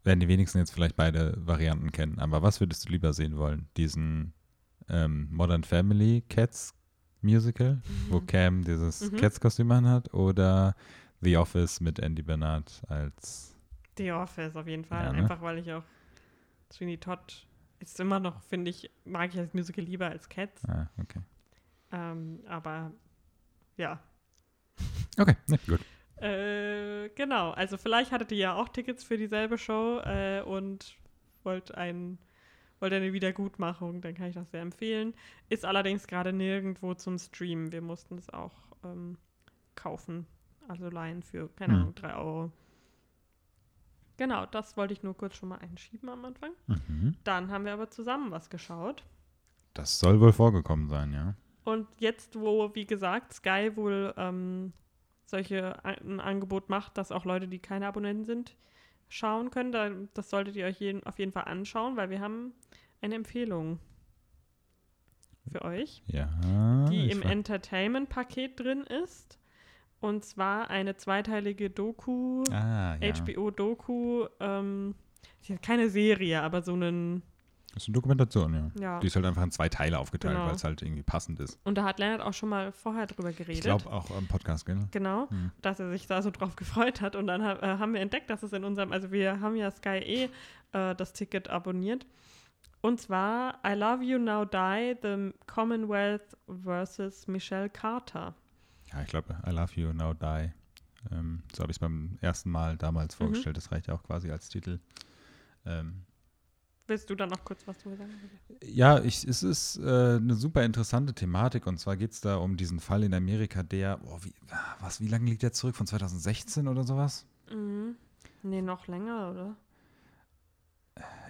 Werden 0.03 0.21
die 0.21 0.29
wenigsten 0.29 0.59
jetzt 0.59 0.71
vielleicht 0.73 0.97
beide 0.97 1.35
Varianten 1.47 1.91
kennen, 1.91 2.19
aber 2.19 2.43
was 2.43 2.61
würdest 2.61 2.87
du 2.87 2.93
lieber 2.93 3.13
sehen 3.13 3.37
wollen? 3.39 3.69
Diesen 3.77 4.35
ähm, 4.89 5.29
Modern 5.31 5.65
Family 5.65 6.23
Cats 6.29 6.75
Musical, 7.23 7.81
wo 8.11 8.21
Cam 8.21 8.63
dieses 8.65 9.11
Mhm. 9.11 9.17
Cats-Kostüm 9.17 9.71
anhat, 9.73 10.13
oder 10.13 10.77
The 11.23 11.39
Office 11.39 11.81
mit 11.81 11.99
Andy 11.99 12.21
Bernard 12.23 12.83
als. 12.89 13.57
The 13.97 14.13
Office 14.13 14.55
auf 14.57 14.67
jeden 14.67 14.85
Fall. 14.85 15.05
Ja, 15.07 15.13
ne? 15.13 15.19
Einfach 15.21 15.41
weil 15.41 15.59
ich 15.59 15.73
auch 15.73 15.85
Sweeney 16.71 16.99
Todd 16.99 17.47
ist 17.93 18.01
immer 18.01 18.21
noch, 18.21 18.41
finde 18.43 18.71
ich, 18.71 18.91
mag 19.05 19.33
ich 19.33 19.39
als 19.39 19.55
Musical 19.55 19.85
lieber 19.85 20.07
als 20.09 20.29
Cats. 20.29 20.65
Ah, 20.69 20.89
okay. 21.01 21.21
Ähm, 21.93 22.41
aber 22.47 22.93
ja. 23.77 24.01
Okay, 25.19 25.37
ne, 25.47 25.59
gut. 25.67 25.81
Äh, 26.17 27.09
genau, 27.11 27.51
also 27.53 27.77
vielleicht 27.77 28.13
hattet 28.13 28.33
ihr 28.33 28.39
ja 28.39 28.55
auch 28.55 28.69
Tickets 28.69 29.05
für 29.05 29.17
dieselbe 29.19 29.59
Show 29.59 30.01
äh, 30.05 30.43
und 30.43 30.97
wollt, 31.43 31.75
ein, 31.75 32.19
wollt 32.81 32.93
eine 32.93 33.13
Wiedergutmachung, 33.13 34.01
dann 34.01 34.15
kann 34.15 34.27
ich 34.29 34.35
das 34.35 34.51
sehr 34.51 34.63
empfehlen. 34.63 35.15
Ist 35.49 35.65
allerdings 35.65 36.07
gerade 36.07 36.33
nirgendwo 36.33 36.95
zum 36.95 37.19
Streamen. 37.19 37.73
Wir 37.73 37.83
mussten 37.83 38.17
es 38.17 38.31
auch 38.31 38.55
ähm, 38.85 39.19
kaufen, 39.75 40.27
also 40.69 40.89
leihen 40.89 41.23
für, 41.23 41.49
keine 41.57 41.75
Hm. 41.75 41.81
Ahnung, 41.81 41.95
3 41.95 42.15
Euro. 42.17 42.53
Genau, 44.17 44.47
das 44.47 44.77
wollte 44.77 44.93
ich 44.93 45.03
nur 45.03 45.17
kurz 45.17 45.37
schon 45.37 45.49
mal 45.49 45.59
einschieben 45.59 46.09
am 46.09 46.25
Anfang. 46.25 46.51
Mhm. 46.67 47.17
Dann 47.25 47.51
haben 47.51 47.65
wir 47.65 47.73
aber 47.73 47.91
zusammen 47.91 48.31
was 48.31 48.49
geschaut. 48.51 49.03
Das 49.75 49.99
soll 49.99 50.21
wohl 50.21 50.33
vorgekommen 50.33 50.89
sein, 50.89 51.13
ja. 51.13 51.35
Und 51.65 51.89
jetzt, 51.99 52.39
wo, 52.39 52.75
wie 52.75 52.87
gesagt, 52.87 53.33
Sky 53.33 53.73
wohl 53.75 54.15
ähm, 54.17 54.73
solche 55.27 55.85
ein 55.85 56.21
Angebot 56.21 56.69
macht, 56.69 56.97
dass 56.99 57.11
auch 57.11 57.25
Leute, 57.25 57.49
die 57.49 57.59
keine 57.59 57.87
Abonnenten 57.89 58.25
sind, 58.25 58.55
schauen 59.09 59.51
können, 59.51 59.73
da, 59.73 59.91
das 60.15 60.31
solltet 60.31 60.55
ihr 60.57 60.67
euch 60.67 60.79
jeden, 60.79 61.03
auf 61.05 61.19
jeden 61.19 61.33
Fall 61.33 61.45
anschauen, 61.45 61.97
weil 61.97 62.11
wir 62.11 62.21
haben 62.21 62.53
eine 63.01 63.15
Empfehlung 63.17 63.81
für 65.51 65.63
euch, 65.63 66.03
Ja. 66.07 66.29
die 66.91 67.11
im 67.11 67.23
Entertainment-Paket 67.23 68.61
drin 68.61 68.83
ist. 68.85 69.39
Und 70.01 70.25
zwar 70.25 70.69
eine 70.71 70.97
zweiteilige 70.97 71.71
Doku, 71.71 72.43
ah, 72.51 72.97
ja. 72.97 73.13
HBO-Doku, 73.15 74.27
ähm, 74.41 74.95
keine 75.63 75.89
Serie, 75.89 76.43
aber 76.43 76.63
so 76.63 76.73
einen, 76.75 77.23
Das 77.73 77.85
ist 77.85 77.89
eine 77.89 77.95
Dokumentation, 77.95 78.55
ja. 78.55 78.71
ja. 78.81 79.01
Die 79.01 79.07
ist 79.07 79.17
halt 79.17 79.25
einfach 79.27 79.43
in 79.43 79.51
zwei 79.51 79.69
Teile 79.69 79.99
aufgeteilt, 79.99 80.35
Genau. 80.35 80.47
weil 80.47 80.55
es 80.55 80.65
halt 80.65 80.83
irgendwie 80.83 81.03
passend 81.03 81.41
ist. 81.41 81.59
Und 81.65 81.77
da 81.79 81.85
hat 81.85 81.99
Leonard 81.99 82.21
auch 82.21 82.33
schon 82.35 82.49
mal 82.51 82.71
vorher 82.73 83.07
drüber 83.07 83.33
geredet. 83.33 83.55
Ich 83.57 83.61
glaube 83.63 83.91
auch 83.91 84.11
im 84.17 84.27
Podcast, 84.29 84.67
gell? 84.67 84.79
Genau, 84.91 85.29
Hm. 85.31 85.51
dass 85.63 85.81
er 85.81 85.91
sich 85.91 86.07
da 86.07 86.21
so 86.23 86.31
drauf 86.31 86.55
gefreut 86.57 87.01
hat. 87.01 87.17
Und 87.17 87.27
dann 87.27 87.41
äh, 87.41 87.57
haben 87.79 87.95
wir 87.95 88.01
entdeckt, 88.01 88.29
dass 88.31 88.43
es 88.43 88.53
in 88.53 88.63
unserem, 88.65 88.93
also 88.93 89.11
wir 89.11 89.41
haben 89.41 89.57
ja 89.57 89.71
Sky 89.71 89.99
eh 89.99 90.29
äh, 90.73 90.95
das 90.95 91.13
Ticket 91.15 91.49
abonniert. 91.49 92.07
Und 92.83 93.01
zwar 93.01 93.61
I 93.67 93.73
Love 93.73 94.05
You 94.05 94.19
Now 94.19 94.45
Die, 94.45 94.95
The 95.03 95.33
Commonwealth 95.47 96.37
versus 96.63 97.27
Michelle 97.27 97.71
Carter. 97.71 98.35
Ja, 98.95 99.03
ich 99.03 99.09
glaube, 99.09 99.37
I 99.47 99.51
Love 99.51 99.73
You, 99.75 99.93
Now 99.93 100.15
Die. 100.15 100.53
Ähm, 101.11 101.43
so 101.55 101.63
habe 101.63 101.71
ich 101.71 101.77
es 101.77 101.81
beim 101.81 102.17
ersten 102.21 102.51
Mal 102.51 102.77
damals 102.77 103.15
Mhm. 103.15 103.25
vorgestellt. 103.25 103.57
Das 103.57 103.71
reicht 103.73 103.89
ja 103.89 103.95
auch 103.95 104.03
quasi 104.03 104.31
als 104.31 104.49
Titel. 104.49 104.79
Ähm, 105.67 106.03
Willst 106.87 107.09
du 107.09 107.15
da 107.15 107.27
noch 107.27 107.43
kurz 107.45 107.67
was 107.67 107.79
drüber 107.79 107.97
sagen? 107.97 108.13
ja, 108.63 109.01
ich, 109.03 109.25
es 109.27 109.43
ist 109.43 109.79
äh, 109.79 110.17
eine 110.17 110.35
super 110.35 110.65
interessante 110.65 111.15
Thematik. 111.15 111.67
Und 111.67 111.79
zwar 111.79 111.97
geht 111.97 112.13
es 112.13 112.21
da 112.21 112.37
um 112.37 112.57
diesen 112.57 112.79
Fall 112.79 113.03
in 113.05 113.15
Amerika, 113.15 113.63
der, 113.63 114.01
oh, 114.05 114.19
wie, 114.23 114.35
was, 114.81 115.01
wie 115.01 115.09
lange 115.09 115.31
liegt 115.31 115.43
der 115.43 115.53
zurück? 115.53 115.77
Von 115.77 115.87
2016 115.87 116.69
oder 116.69 116.85
sowas? 116.85 117.27
Mhm. 117.51 117.97
Nee, 118.43 118.61
noch 118.63 118.87
länger, 118.87 119.31
oder? 119.31 119.57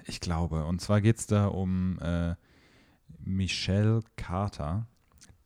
Ich 0.06 0.20
glaube. 0.20 0.64
Und 0.66 0.80
zwar 0.80 1.00
geht 1.00 1.18
es 1.18 1.26
da 1.26 1.46
um 1.46 1.98
äh, 2.00 2.34
Michelle 3.20 4.00
Carter, 4.16 4.86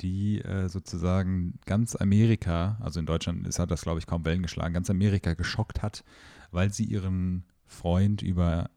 die 0.01 0.41
äh, 0.41 0.69
sozusagen 0.69 1.59
ganz 1.67 1.97
Amerika, 1.97 2.79
also 2.81 3.01
in 3.01 3.07
Deutschland 3.07 3.47
ist, 3.47 3.59
hat 3.59 3.71
das, 3.71 3.83
glaube 3.83 3.99
ich, 3.99 4.07
kaum 4.07 4.25
Wellen 4.25 4.43
geschlagen, 4.43 4.75
ganz 4.75 4.91
Amerika 4.91 5.35
geschockt 5.35 5.83
hat, 5.83 6.05
weil 6.51 6.73
sie 6.73 6.85
ihren 6.85 7.45
Freund 7.67 8.23
über 8.23 8.71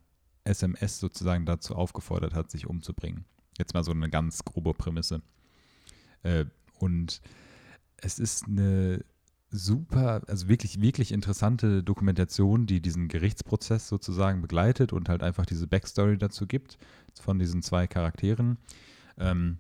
SMS 0.44 1.00
sozusagen 1.00 1.46
dazu 1.46 1.76
aufgefordert 1.76 2.34
hat, 2.34 2.50
sich 2.50 2.68
umzubringen. 2.68 3.26
Jetzt 3.58 3.74
mal 3.74 3.84
so 3.84 3.92
eine 3.92 4.10
ganz 4.10 4.44
grobe 4.44 4.74
Prämisse. 4.74 5.22
Äh, 6.24 6.46
und 6.80 7.22
es 7.98 8.18
ist 8.18 8.48
eine 8.48 9.06
super, 9.52 10.22
also 10.28 10.48
wirklich, 10.48 10.82
wirklich 10.82 11.12
interessante 11.12 11.84
Dokumentation, 11.84 12.66
die 12.66 12.82
diesen 12.82 13.10
Gerichtsprozess 13.10 13.88
sozusagen 13.88 14.42
begleitet 14.42 14.94
und 14.94 15.10
halt 15.10 15.24
einfach 15.24 15.46
diese 15.46 15.68
Backstory 15.68 16.18
dazu 16.18 16.48
gibt 16.48 16.78
von 17.20 17.38
diesen 17.38 17.62
zwei 17.62 17.86
Charakteren. 17.86 18.58
Ähm, 19.18 19.58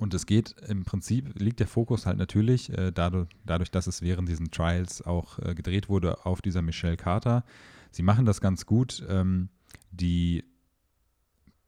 und 0.00 0.14
es 0.14 0.26
geht 0.26 0.54
im 0.68 0.84
Prinzip, 0.84 1.38
liegt 1.40 1.60
der 1.60 1.66
Fokus 1.68 2.06
halt 2.06 2.18
natürlich 2.18 2.70
äh, 2.76 2.92
dadurch, 2.92 3.28
dadurch, 3.44 3.70
dass 3.70 3.86
es 3.86 4.02
während 4.02 4.28
diesen 4.28 4.50
Trials 4.50 5.02
auch 5.02 5.38
äh, 5.38 5.54
gedreht 5.54 5.88
wurde 5.88 6.24
auf 6.24 6.40
dieser 6.42 6.62
Michelle 6.62 6.96
Carter. 6.96 7.44
Sie 7.90 8.02
machen 8.02 8.24
das 8.24 8.40
ganz 8.40 8.64
gut, 8.66 9.04
ähm, 9.08 9.48
die 9.90 10.44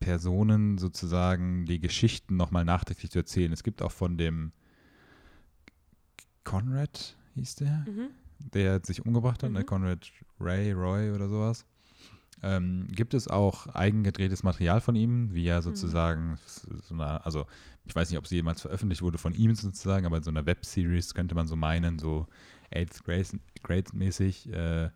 Personen 0.01 0.79
sozusagen 0.79 1.67
die 1.67 1.81
Geschichten 1.81 2.37
nochmal 2.37 2.65
nachträglich 2.65 3.11
zu 3.11 3.19
erzählen. 3.19 3.53
Es 3.53 3.63
gibt 3.63 3.83
auch 3.83 3.93
von 3.93 4.17
dem 4.19 4.53
Conrad, 6.45 7.17
hieß 7.35 7.57
der, 7.57 7.85
Mhm. 7.89 8.09
der 8.39 8.81
sich 8.85 9.05
umgebracht 9.05 9.43
hat, 9.43 9.51
ne? 9.51 9.61
Mhm. 9.61 9.67
Conrad 9.67 10.13
Ray, 10.41 10.73
Roy 10.73 11.11
oder 11.11 11.29
sowas. 11.29 11.65
Ähm, 12.47 12.87
gibt 12.91 13.15
es 13.15 13.27
auch 13.27 13.69
eigengedrehtes 13.69 14.43
Material 14.43 14.83
von 14.83 14.95
ihm, 14.95 15.33
wie 15.35 15.45
Mhm. 15.45 15.49
er 15.49 15.63
sozusagen, 15.63 16.39
so 16.83 16.95
eine, 16.95 17.25
also 17.25 17.47
ich 17.87 17.95
weiß 17.95 18.11
nicht, 18.11 18.19
ob 18.19 18.27
sie 18.27 18.37
jemals 18.37 18.61
veröffentlicht 18.61 19.01
wurde 19.01 19.17
von 19.17 19.33
ihm 19.35 19.55
sozusagen, 19.55 20.05
aber 20.05 20.19
in 20.19 20.23
so 20.23 20.31
einer 20.31 20.45
Webseries 20.45 21.15
könnte 21.15 21.35
man 21.35 21.47
so 21.47 21.57
meinen, 21.57 21.99
so 21.99 22.27
Eighth 22.71 23.03
Grade, 23.05 23.41
Grade 23.63 23.91
mäßig, 23.95 24.53
äh, 24.53 24.91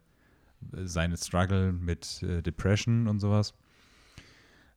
seine 0.85 1.17
Struggle 1.17 1.73
mit 1.73 2.23
äh, 2.23 2.43
Depression 2.43 3.09
und 3.09 3.21
sowas. 3.21 3.55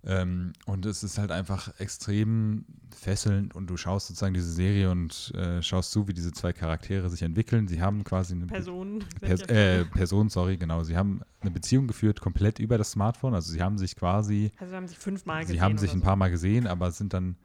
Ähm, 0.04 0.54
und 0.66 0.86
es 0.88 1.04
ist 1.04 1.20
halt 1.20 1.32
einfach 1.32 1.80
extrem 1.80 2.66
fesselnd 2.90 3.56
und 3.56 3.68
du 3.70 3.78
schaust 3.78 4.08
sozusagen 4.08 4.34
diese 4.34 4.52
Serie 4.52 4.90
und 4.90 5.32
äh, 5.36 5.62
schaust 5.62 5.92
zu, 5.92 6.08
wie 6.08 6.14
diese 6.14 6.32
zwei 6.32 6.54
Charaktere 6.54 7.10
sich 7.10 7.22
entwickeln. 7.22 7.68
Sie 7.68 7.82
haben 7.82 8.04
quasi 8.04 8.34
eine 8.34 8.48
Personen. 8.48 9.04
Pers 9.20 9.42
äh, 9.44 9.86
Person, 9.86 10.30
sorry, 10.30 10.58
genau. 10.58 10.84
Sie 10.84 10.98
haben 10.98 11.22
eine 11.42 11.52
Beziehung 11.52 11.88
geführt, 11.88 12.20
komplett 12.20 12.58
über 12.58 12.80
das 12.80 12.92
Smartphone. 12.92 13.36
Also 13.36 13.52
sie 13.52 13.62
haben 13.62 13.78
sich 13.78 13.96
quasi. 13.96 14.52
Also 14.58 14.76
haben 14.76 14.88
sich 14.88 14.98
fünfmal 14.98 15.42
gesehen. 15.42 15.56
Sie 15.56 15.62
haben 15.62 15.78
sich 15.78 15.94
ein 15.94 16.02
paar 16.02 16.16
Mal 16.16 16.32
gesehen, 16.32 16.66
aber 16.66 16.90
sind 16.92 17.14
dann 17.14 17.36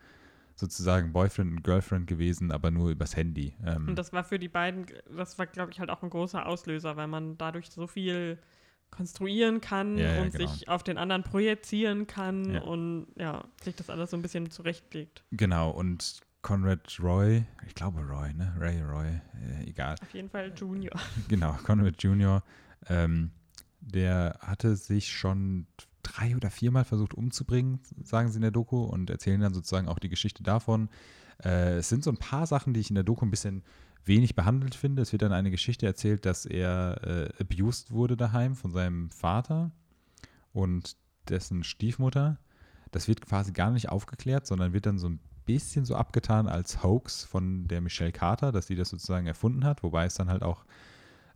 sozusagen 0.55 1.13
Boyfriend 1.13 1.53
und 1.53 1.63
Girlfriend 1.63 2.07
gewesen, 2.07 2.51
aber 2.51 2.71
nur 2.71 2.89
übers 2.89 3.15
Handy. 3.15 3.55
Ähm, 3.65 3.89
Und 3.89 3.99
das 3.99 4.15
war 4.15 4.25
für 4.25 4.39
die 4.39 4.49
beiden, 4.49 4.87
das 5.15 5.39
war, 5.39 5.47
glaube 5.47 5.71
ich, 5.71 5.81
halt 5.81 5.91
auch 5.91 6.03
ein 6.03 6.09
großer 6.09 6.47
Auslöser, 6.47 6.97
weil 6.97 7.07
man 7.07 7.37
dadurch 7.37 7.71
so 7.71 7.87
viel 7.87 8.39
konstruieren 8.91 9.61
kann 9.61 9.99
Ja, 9.99 10.15
ja, 10.15 10.23
und 10.23 10.33
genau. 10.33 10.49
sich 10.51 10.69
auf 10.69 10.83
den 10.83 10.99
anderen 10.99 11.23
projizieren 11.23 12.07
kann 12.07 12.55
Ja. 12.55 12.63
und 12.63 13.07
ja, 13.17 13.45
sich 13.63 13.75
das 13.77 13.91
alles 13.91 14.11
so 14.11 14.17
ein 14.17 14.23
bisschen 14.23 14.51
zurechtlegt. 14.51 15.25
genau, 15.31 15.71
und 15.71 16.21
Conrad 16.43 16.99
Roy, 17.03 17.45
ich 17.67 17.75
glaube 17.75 18.01
Roy, 18.03 18.33
ne? 18.33 18.55
Ray 18.59 18.81
Roy, 18.81 19.09
äh, 19.09 19.69
egal. 19.69 19.97
Auf 20.01 20.15
jeden 20.15 20.31
Fall 20.31 20.53
Junior. 20.57 20.95
Genau, 21.29 21.53
Conrad 21.65 22.01
Jr., 22.03 22.43
ähm, 22.89 23.33
der 23.81 24.39
hatte 24.41 24.77
sich 24.77 25.13
schon 25.13 25.67
drei 26.03 26.37
oder 26.37 26.51
viermal 26.51 26.85
versucht 26.85 27.15
umzubringen, 27.15 27.81
sagen 28.05 28.31
sie 28.31 28.37
in 28.37 28.43
der 28.43 28.53
Doku, 28.53 28.85
und 28.85 29.11
erzählen 29.11 29.41
dann 29.41 29.55
sozusagen 29.55 29.89
auch 29.89 29.99
die 29.99 30.09
Geschichte 30.09 30.45
davon. 30.45 30.89
Äh, 31.45 31.79
es 31.79 31.89
sind 31.89 32.05
so 32.05 32.11
ein 32.11 32.17
paar 32.17 32.47
Sachen, 32.47 32.73
die 32.75 32.81
ich 32.81 32.91
in 32.91 32.95
der 32.95 33.05
Doku 33.05 33.27
ein 33.27 33.31
bisschen 33.31 33.65
wenig 34.07 34.35
behandelt 34.35 34.75
finde. 34.75 35.03
Es 35.03 35.13
wird 35.13 35.23
dann 35.23 35.33
eine 35.33 35.51
Geschichte 35.51 35.87
erzählt, 35.87 36.25
dass 36.25 36.47
er 36.47 37.01
äh, 37.05 37.43
abused 37.43 37.91
wurde 37.91 38.17
daheim 38.17 38.55
von 38.55 38.73
seinem 38.73 39.11
Vater 39.11 39.71
und 40.53 40.97
dessen 41.29 41.65
Stiefmutter. 41.65 42.39
Das 42.93 43.09
wird 43.09 43.21
quasi 43.21 43.53
gar 43.53 43.71
nicht 43.71 43.89
aufgeklärt, 43.89 44.47
sondern 44.47 44.73
wird 44.73 44.87
dann 44.87 44.99
so 44.99 45.09
ein 45.09 45.21
bisschen 45.45 45.85
so 45.85 45.97
abgetan 45.97 46.49
als 46.49 46.83
Hoax 46.83 47.25
von 47.25 47.69
der 47.69 47.81
Michelle 47.81 48.13
Carter, 48.13 48.53
dass 48.53 48.67
sie 48.67 48.77
das 48.77 48.89
sozusagen 48.89 49.27
erfunden 49.27 49.65
hat, 49.65 49.83
wobei 49.83 50.07
es 50.07 50.15
dann 50.15 50.29
halt 50.29 50.43
auch 50.43 50.65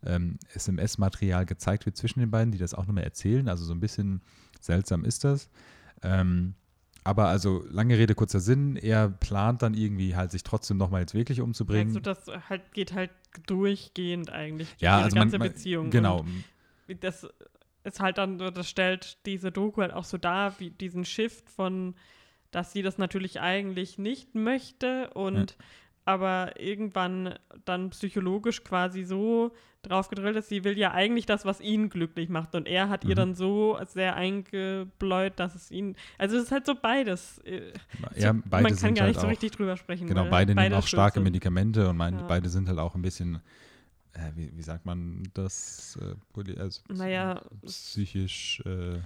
ähm, 0.05 0.39
SMS-Material 0.55 1.47
gezeigt 1.47 1.87
wird 1.87 1.97
zwischen 1.97 2.21
den 2.21 2.31
beiden, 2.31 2.53
die 2.53 2.59
das 2.59 2.75
auch 2.75 2.87
nochmal 2.87 3.05
erzählen. 3.05 3.49
Also 3.49 3.65
so 3.65 3.73
ein 3.73 3.81
bisschen 3.81 4.23
seltsam 4.61 5.05
ist 5.05 5.25
das. 5.25 5.51
Ähm, 6.03 6.55
aber 7.05 7.29
also 7.29 7.65
lange 7.71 7.97
Rede, 7.97 8.15
kurzer 8.15 8.41
Sinn, 8.41 8.77
er 8.77 9.09
plant 9.09 9.63
dann 9.63 9.75
irgendwie 9.75 10.17
halt 10.17 10.31
sich 10.31 10.43
trotzdem 10.43 10.77
nochmal 10.77 11.01
jetzt 11.01 11.15
wirklich 11.15 11.41
umzubringen. 11.41 11.89
Also 11.89 12.01
das 12.01 12.27
halt 12.49 12.73
geht 12.73 12.93
halt 12.93 13.11
durchgehend 13.47 14.31
eigentlich. 14.31 14.69
ja, 14.79 14.99
also 14.99 15.17
man, 15.17 15.25
ganze 15.25 15.39
man, 15.39 15.49
Beziehung. 15.49 15.91
Genau, 15.91 16.25
Und 16.89 17.05
das 17.05 17.27
ist 17.85 18.01
halt 18.01 18.19
dann, 18.19 18.39
das 18.39 18.69
stellt 18.69 19.19
diese 19.27 19.51
Doku 19.51 19.81
halt 19.81 19.93
auch 19.93 20.05
so 20.05 20.19
dar, 20.19 20.59
wie 20.61 20.71
diesen 20.71 21.05
Shift 21.05 21.49
von, 21.49 21.95
dass 22.51 22.73
sie 22.73 22.83
das 22.83 22.99
natürlich 22.99 23.41
eigentlich 23.41 23.99
nicht 23.99 24.35
möchte 24.35 25.11
und 25.15 25.57
aber 26.11 26.61
irgendwann 26.61 27.35
dann 27.65 27.91
psychologisch 27.91 28.63
quasi 28.65 29.05
so 29.05 29.53
drauf 29.83 30.09
gedrillt 30.09 30.37
ist, 30.37 30.49
sie 30.51 30.63
will 30.65 30.77
ja 30.77 30.93
eigentlich 30.93 31.25
das, 31.25 31.45
was 31.47 31.61
ihn 31.61 31.89
glücklich 31.89 32.29
macht. 32.29 32.55
Und 32.55 32.67
er 32.69 32.89
hat 32.91 33.05
ihr 33.05 33.11
Mhm. 33.13 33.17
dann 33.17 33.35
so 33.35 33.79
sehr 33.87 34.15
eingebläut, 34.15 35.39
dass 35.41 35.55
es 35.55 35.71
ihn. 35.71 35.97
Also 36.19 36.37
es 36.37 36.45
ist 36.45 36.53
halt 36.53 36.67
so 36.67 36.75
beides. 36.75 37.39
Äh, 37.47 37.73
ja, 38.15 38.35
so, 38.35 38.41
beide 38.45 38.63
man 38.63 38.65
kann 38.65 38.75
sind 38.77 38.95
gar 38.95 39.05
halt 39.05 39.09
nicht 39.15 39.21
so 39.21 39.27
auch, 39.27 39.31
richtig 39.31 39.53
drüber 39.53 39.77
sprechen. 39.79 40.07
Genau, 40.07 40.25
weil 40.25 40.47
beide 40.47 40.55
nehmen 40.55 40.75
auch 40.75 40.87
starke 40.87 41.15
sind. 41.15 41.25
Medikamente 41.25 41.89
und 41.89 41.97
mein, 41.97 42.15
Ja. 42.19 42.27
beide 42.27 42.49
sind 42.51 42.69
halt 42.69 42.79
auch 42.79 42.95
ein 42.95 43.01
bisschen, 43.03 43.41
äh, 44.13 44.31
wie, 44.37 44.55
wie 44.55 44.63
sagt 44.63 44.85
man 44.85 45.23
das, 45.33 45.99
äh, 46.03 46.61
also 46.61 46.83
Naja, 46.89 47.41
psychisch 47.65 48.61
äh, 48.67 48.99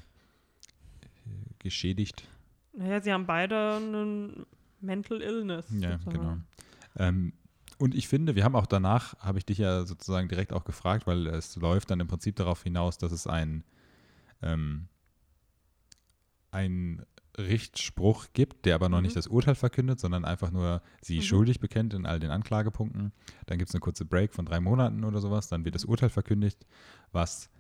geschädigt. 1.60 2.26
Naja, 2.72 3.00
sie 3.00 3.12
haben 3.12 3.26
beide 3.26 3.76
einen 3.76 4.44
Mental 4.80 5.20
Illness. 5.22 5.66
Ja, 5.70 5.92
sozusagen. 5.98 6.18
genau. 6.18 6.36
Ähm, 6.96 7.32
und 7.78 7.94
ich 7.94 8.06
finde, 8.08 8.34
wir 8.36 8.44
haben 8.44 8.54
auch 8.56 8.66
danach, 8.66 9.18
habe 9.18 9.38
ich 9.38 9.44
dich 9.46 9.58
ja 9.58 9.84
sozusagen 9.84 10.28
direkt 10.28 10.52
auch 10.52 10.64
gefragt, 10.64 11.06
weil 11.06 11.26
es 11.26 11.56
läuft 11.56 11.90
dann 11.90 12.00
im 12.00 12.06
Prinzip 12.06 12.36
darauf 12.36 12.62
hinaus, 12.62 12.98
dass 12.98 13.10
es 13.12 13.26
ein, 13.26 13.64
ähm, 14.42 14.88
ein 16.50 17.04
Richtspruch 17.36 18.26
gibt, 18.32 18.64
der 18.64 18.76
aber 18.76 18.88
noch 18.88 18.98
Mhm. 18.98 19.02
nicht 19.04 19.16
das 19.16 19.26
Urteil 19.26 19.56
verkündet, 19.56 19.98
sondern 19.98 20.24
einfach 20.24 20.52
nur 20.52 20.82
sie 21.02 21.16
Mhm. 21.18 21.22
schuldig 21.22 21.58
bekennt 21.58 21.92
in 21.94 22.06
all 22.06 22.20
den 22.20 22.30
Anklagepunkten. 22.30 23.12
Dann 23.46 23.58
gibt 23.58 23.70
es 23.70 23.74
eine 23.74 23.80
kurze 23.80 24.04
Break 24.04 24.32
von 24.34 24.46
drei 24.46 24.60
Monaten 24.60 25.02
oder 25.02 25.20
sowas, 25.20 25.48
dann 25.48 25.64
wird 25.64 25.74
das 25.74 25.84
Urteil 25.84 26.10
verkündigt, 26.10 26.64
was 27.10 27.50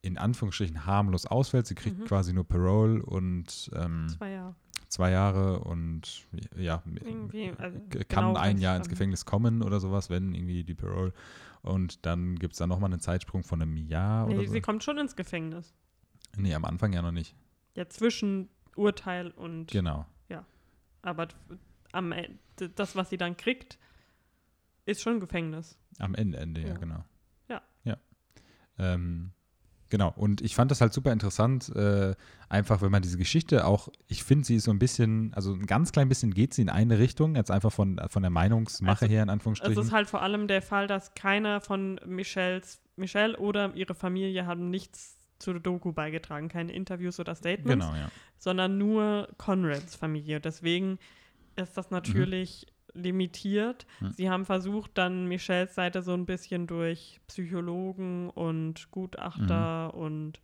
in 0.00 0.16
Anführungsstrichen 0.16 0.86
harmlos 0.86 1.26
ausfällt. 1.26 1.66
Sie 1.66 1.74
kriegt 1.74 1.98
Mhm. 1.98 2.04
quasi 2.04 2.32
nur 2.32 2.44
Parole 2.48 3.04
und 3.04 3.70
ähm, 3.74 4.06
Zwei 4.16 4.30
Jahre. 4.30 4.54
Zwei 4.88 5.10
Jahre 5.10 5.60
und 5.60 6.26
ja, 6.56 6.82
also 7.58 7.78
kann 8.08 8.32
genau 8.32 8.34
ein 8.36 8.58
Jahr 8.58 8.76
ins 8.76 8.88
Gefängnis 8.88 9.24
kommen 9.24 9.62
oder 9.62 9.80
sowas, 9.80 10.10
wenn 10.10 10.34
irgendwie 10.34 10.64
die 10.64 10.74
Parole. 10.74 11.12
Und 11.62 12.06
dann 12.06 12.36
gibt 12.36 12.52
es 12.52 12.58
dann 12.58 12.68
nochmal 12.68 12.90
einen 12.92 13.00
Zeitsprung 13.00 13.42
von 13.42 13.60
einem 13.60 13.76
Jahr 13.76 14.26
Nee, 14.28 14.34
oder 14.34 14.42
sie 14.48 14.54
so. 14.58 14.60
kommt 14.60 14.84
schon 14.84 14.98
ins 14.98 15.16
Gefängnis. 15.16 15.74
Nee, 16.36 16.54
am 16.54 16.64
Anfang 16.64 16.92
ja 16.92 17.02
noch 17.02 17.12
nicht. 17.12 17.34
Ja, 17.74 17.88
zwischen 17.88 18.48
Urteil 18.76 19.30
und. 19.30 19.70
Genau. 19.70 20.06
Aber 21.02 21.28
t- 21.28 21.36
am 21.92 22.10
Ende, 22.10 22.36
das, 22.74 22.96
was 22.96 23.10
sie 23.10 23.16
dann 23.16 23.36
kriegt, 23.36 23.78
ist 24.86 25.02
schon 25.02 25.20
Gefängnis. 25.20 25.78
Am 26.00 26.16
Ende, 26.16 26.38
Ende, 26.38 26.62
ja, 26.62 26.68
Ja. 26.68 26.74
genau. 26.78 27.04
Ja. 27.48 27.62
Ja. 27.84 27.96
Ähm, 28.78 29.30
genau. 29.90 30.12
Und 30.16 30.40
ich 30.40 30.54
fand 30.54 30.70
das 30.70 30.80
halt 30.80 30.92
super 30.92 31.12
interessant, 31.12 31.74
äh, 31.74 32.14
einfach, 32.48 32.82
wenn 32.82 32.90
man 32.90 33.02
diese 33.02 33.18
Geschichte 33.18 33.66
auch, 33.66 33.88
ich 34.08 34.24
finde, 34.24 34.44
sie 34.44 34.56
ist 34.56 34.64
so 34.64 34.70
ein 34.70 34.78
bisschen, 34.78 35.32
also 35.34 35.52
ein 35.52 35.66
ganz 35.66 35.92
klein 35.92 36.08
bisschen 36.08 36.32
geht 36.32 36.54
sie 36.54 36.62
in 36.62 36.68
eine 36.68 36.98
Richtung, 36.98 37.34
jetzt 37.36 37.50
einfach 37.50 37.72
von, 37.72 38.00
von 38.08 38.22
der 38.22 38.30
Meinungsmache 38.30 39.02
Also, 39.02 39.12
her, 39.12 39.22
in 39.22 39.28
Es 39.28 39.32
Anführungsstrichen. 39.32 39.82
ist 39.82 39.92
halt 39.92 40.08
vor 40.08 40.22
allem 40.22 40.48
der 40.48 40.62
Fall, 40.62 40.86
dass 40.86 41.14
keiner 41.14 41.60
von 41.60 42.00
Michelles, 42.06 42.80
Michelle 42.96 43.36
oder 43.38 43.74
ihre 43.74 43.94
Familie 43.94 44.46
haben 44.46 44.70
nichts 44.70 45.16
zur 45.38 45.60
Doku 45.60 45.92
beigetragen, 45.92 46.48
keine 46.48 46.72
Interviews 46.72 47.20
oder 47.20 47.34
Statements, 47.34 47.84
genau, 47.86 47.96
ja. 47.96 48.10
sondern 48.38 48.78
nur 48.78 49.28
Conrads 49.38 49.94
Familie. 49.94 50.40
Deswegen 50.40 50.98
ist 51.56 51.76
das 51.76 51.90
natürlich 51.90 52.66
limitiert. 52.96 53.86
Mhm. 54.00 54.12
Sie 54.12 54.30
haben 54.30 54.44
versucht, 54.44 54.92
dann 54.94 55.26
Michelles 55.26 55.74
Seite 55.74 56.02
so 56.02 56.12
ein 56.14 56.26
bisschen 56.26 56.66
durch 56.66 57.20
Psychologen 57.28 58.30
und 58.30 58.90
Gutachter 58.90 59.92
Mhm. 59.94 60.00
und 60.00 60.40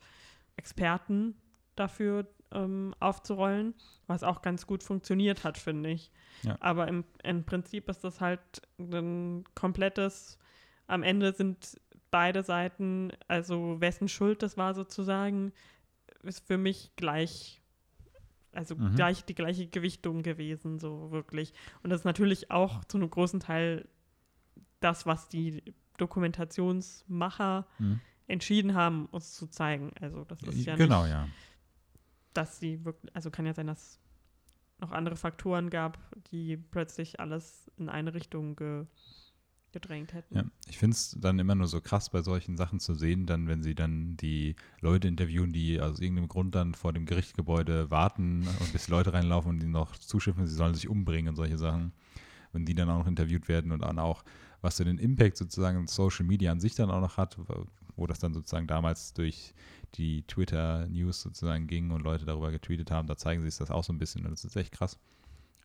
Experten 0.57 1.35
dafür 1.77 2.27
ähm, 2.53 2.95
aufzurollen, 3.01 3.75
was 4.07 4.23
auch 4.23 4.43
ganz 4.43 4.67
gut 4.67 4.83
funktioniert 4.83 5.43
hat, 5.45 5.57
finde 5.57 5.91
ich. 5.91 6.11
Ja. 6.43 6.57
Aber 6.61 6.87
im, 6.89 7.05
im 7.23 7.45
Prinzip 7.45 7.89
ist 7.89 8.05
das 8.05 8.21
halt 8.21 8.41
ein 8.79 9.45
komplettes, 9.55 10.39
am 10.87 11.03
Ende 11.03 11.33
sind 11.33 11.81
beide 12.11 12.43
Seiten, 12.43 13.11
also 13.27 13.81
wessen 13.81 14.09
Schuld 14.09 14.43
das 14.43 14.59
war 14.59 14.75
sozusagen, 14.75 15.53
ist 16.23 16.47
für 16.47 16.59
mich 16.59 16.93
gleich, 16.97 17.62
also 18.53 18.75
Mhm. 18.77 18.95
gleich 18.95 19.25
die 19.25 19.35
gleiche 19.35 19.67
Gewichtung 19.67 20.23
gewesen, 20.23 20.79
so 20.79 21.11
wirklich. 21.11 21.53
Und 21.83 21.91
das 21.91 22.01
ist 22.01 22.05
natürlich 22.05 22.51
auch 22.51 22.85
zu 22.85 22.99
einem 22.99 23.11
großen 23.11 23.41
Teil 23.41 23.89
das, 24.81 25.07
was 25.07 25.29
die 25.29 25.63
Dokumentationsmacher 25.99 27.67
Mhm. 27.79 28.01
entschieden 28.27 28.75
haben, 28.75 29.07
uns 29.07 29.35
zu 29.35 29.47
zeigen. 29.47 29.93
Also 30.01 30.25
das 30.25 30.43
ist 30.43 30.65
ja 30.65 30.77
genau, 30.77 31.03
nicht, 31.03 31.13
ja. 31.13 31.29
dass 32.35 32.59
sie 32.59 32.85
wirklich, 32.85 33.15
also 33.15 33.31
kann 33.31 33.47
ja 33.47 33.55
sein, 33.55 33.67
dass 33.67 33.99
noch 34.79 34.91
andere 34.91 35.17
Faktoren 35.17 35.71
gab, 35.71 35.99
die 36.33 36.57
plötzlich 36.57 37.21
alles 37.21 37.71
in 37.77 37.89
eine 37.89 38.15
Richtung 38.15 38.57
ge, 38.57 38.87
gedrängt 39.73 40.13
hätten. 40.13 40.37
Ja, 40.37 40.45
ich 40.69 40.79
finde 40.79 40.95
es 40.95 41.17
dann 41.21 41.39
immer 41.39 41.55
nur 41.55 41.67
so 41.67 41.81
krass 41.81 42.11
bei 42.11 42.23
solchen 42.23 42.57
Sachen 42.57 42.81
zu 42.81 42.95
sehen, 42.95 43.27
dann, 43.27 43.49
wenn 43.49 43.63
sie 43.63 43.75
dann 43.75 44.17
die 44.17 44.57
Leute 44.81 45.09
interviewen, 45.09 45.53
die 45.53 45.81
aus 45.81 46.01
irgendeinem 46.01 46.29
Grund 46.29 46.55
dann 46.55 46.75
vor 46.75 46.93
dem 46.93 47.07
Gerichtsgebäude 47.07 47.91
warten 47.91 48.47
und 48.61 48.73
bis 48.73 48.89
Leute 48.89 49.13
reinlaufen 49.13 49.51
und 49.51 49.61
die 49.61 49.67
noch 49.67 49.97
zuschiffen, 49.97 50.47
sie 50.47 50.55
sollen 50.55 50.75
sich 50.75 50.89
umbringen 50.89 51.31
und 51.31 51.37
solche 51.37 51.59
Sachen. 51.59 51.93
Wenn 52.53 52.67
die 52.67 52.75
dann 52.75 52.91
auch 52.91 52.99
noch 52.99 53.07
interviewt 53.07 53.49
werden 53.49 53.73
und 53.73 53.81
dann 53.81 53.99
auch, 53.99 54.25
was 54.61 54.77
so 54.77 54.85
den 54.85 54.99
Impact 54.99 55.39
sozusagen 55.39 55.87
Social 55.87 56.27
Media 56.27 56.53
an 56.53 56.61
sich 56.61 56.75
dann 56.75 56.91
auch 56.91 57.01
noch 57.01 57.17
hat, 57.17 57.39
wo 57.97 58.07
das 58.07 58.19
dann 58.19 58.35
sozusagen 58.35 58.67
damals 58.67 59.15
durch 59.15 59.55
die 59.95 60.23
Twitter-News 60.23 61.23
sozusagen 61.23 61.67
ging 61.67 61.91
und 61.91 62.03
Leute 62.03 62.25
darüber 62.25 62.51
getweetet 62.51 62.91
haben, 62.91 63.09
da 63.09 63.17
zeigen 63.17 63.43
sie 63.43 63.51
sich 63.51 63.59
das 63.59 63.71
auch 63.71 63.85
so 63.85 63.93
ein 63.93 63.99
bisschen 63.99 64.25
und 64.25 64.33
das 64.33 64.45
ist 64.45 64.57
echt 64.57 64.73
krass. 64.73 64.99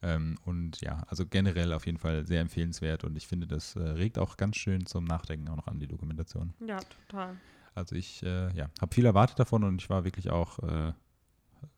Ähm, 0.03 0.38
und 0.45 0.79
ja, 0.81 1.03
also 1.07 1.25
generell 1.25 1.73
auf 1.73 1.86
jeden 1.86 1.97
Fall 1.97 2.25
sehr 2.25 2.41
empfehlenswert 2.41 3.03
und 3.03 3.15
ich 3.15 3.27
finde, 3.27 3.47
das 3.47 3.75
äh, 3.75 3.79
regt 3.79 4.19
auch 4.19 4.38
ganz 4.38 4.57
schön 4.57 4.86
zum 4.86 5.05
Nachdenken 5.05 5.47
auch 5.49 5.55
noch 5.55 5.67
an 5.67 5.79
die 5.79 5.88
Dokumentation. 5.88 6.53
Ja, 6.65 6.77
total. 6.77 7.36
Also 7.73 7.95
ich 7.95 8.21
äh, 8.23 8.51
ja, 8.55 8.69
habe 8.81 8.93
viel 8.93 9.05
erwartet 9.05 9.39
davon 9.39 9.63
und 9.63 9.81
ich 9.81 9.89
war 9.89 10.03
wirklich 10.03 10.29
auch 10.29 10.60
äh, 10.60 10.93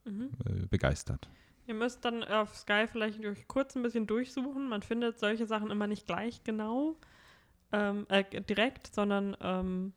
Mhm. 0.06 0.30
äh, 0.46 0.66
begeistert. 0.68 1.30
Ihr 1.68 1.76
müsst 1.76 2.04
dann 2.04 2.24
auf 2.24 2.56
Sky 2.56 2.88
vielleicht 2.92 3.24
durch 3.24 3.48
kurz 3.48 3.76
ein 3.76 3.84
bisschen 3.84 4.08
durchsuchen. 4.08 4.68
Man 4.68 4.82
findet 4.82 5.20
solche 5.20 5.46
Sachen 5.46 5.70
immer 5.70 5.88
nicht 5.88 6.08
gleich 6.08 6.44
genau 6.44 6.96
ähm, 7.72 8.06
äh, 8.10 8.42
direkt, 8.42 8.94
sondern 8.94 9.38
ähm, 9.42 9.94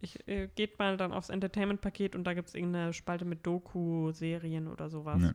Ich, 0.00 0.26
äh, 0.26 0.48
geht 0.54 0.78
mal 0.78 0.96
dann 0.96 1.12
aufs 1.12 1.28
Entertainment-Paket 1.28 2.16
und 2.16 2.24
da 2.24 2.32
gibt 2.32 2.48
es 2.48 2.54
irgendeine 2.54 2.94
Spalte 2.94 3.26
mit 3.26 3.46
Doku-Serien 3.46 4.66
oder 4.66 4.88
sowas. 4.88 5.20
Ja. 5.22 5.32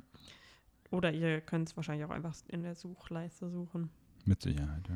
Oder 0.91 1.11
ihr 1.11 1.41
könnt 1.41 1.69
es 1.69 1.75
wahrscheinlich 1.75 2.05
auch 2.05 2.11
einfach 2.11 2.35
in 2.47 2.63
der 2.63 2.75
Suchleiste 2.75 3.49
suchen. 3.49 3.89
Mit 4.25 4.41
Sicherheit, 4.41 4.87
ja. 4.87 4.95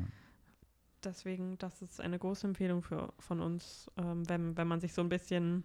Deswegen, 1.02 1.56
das 1.58 1.80
ist 1.82 2.00
eine 2.00 2.18
große 2.18 2.46
Empfehlung 2.46 2.82
für, 2.82 3.12
von 3.18 3.40
uns, 3.40 3.90
ähm, 3.96 4.28
wenn, 4.28 4.56
wenn 4.56 4.68
man 4.68 4.80
sich 4.80 4.92
so 4.92 5.00
ein 5.00 5.08
bisschen 5.08 5.64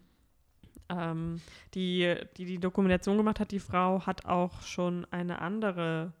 ähm, 0.88 1.40
die, 1.74 2.16
die 2.36 2.44
die 2.44 2.58
Dokumentation 2.58 3.16
gemacht 3.16 3.40
hat, 3.40 3.50
die 3.50 3.60
Frau 3.60 4.06
hat 4.06 4.24
auch 4.24 4.62
schon 4.62 5.04
eine 5.10 5.40
andere 5.40 6.12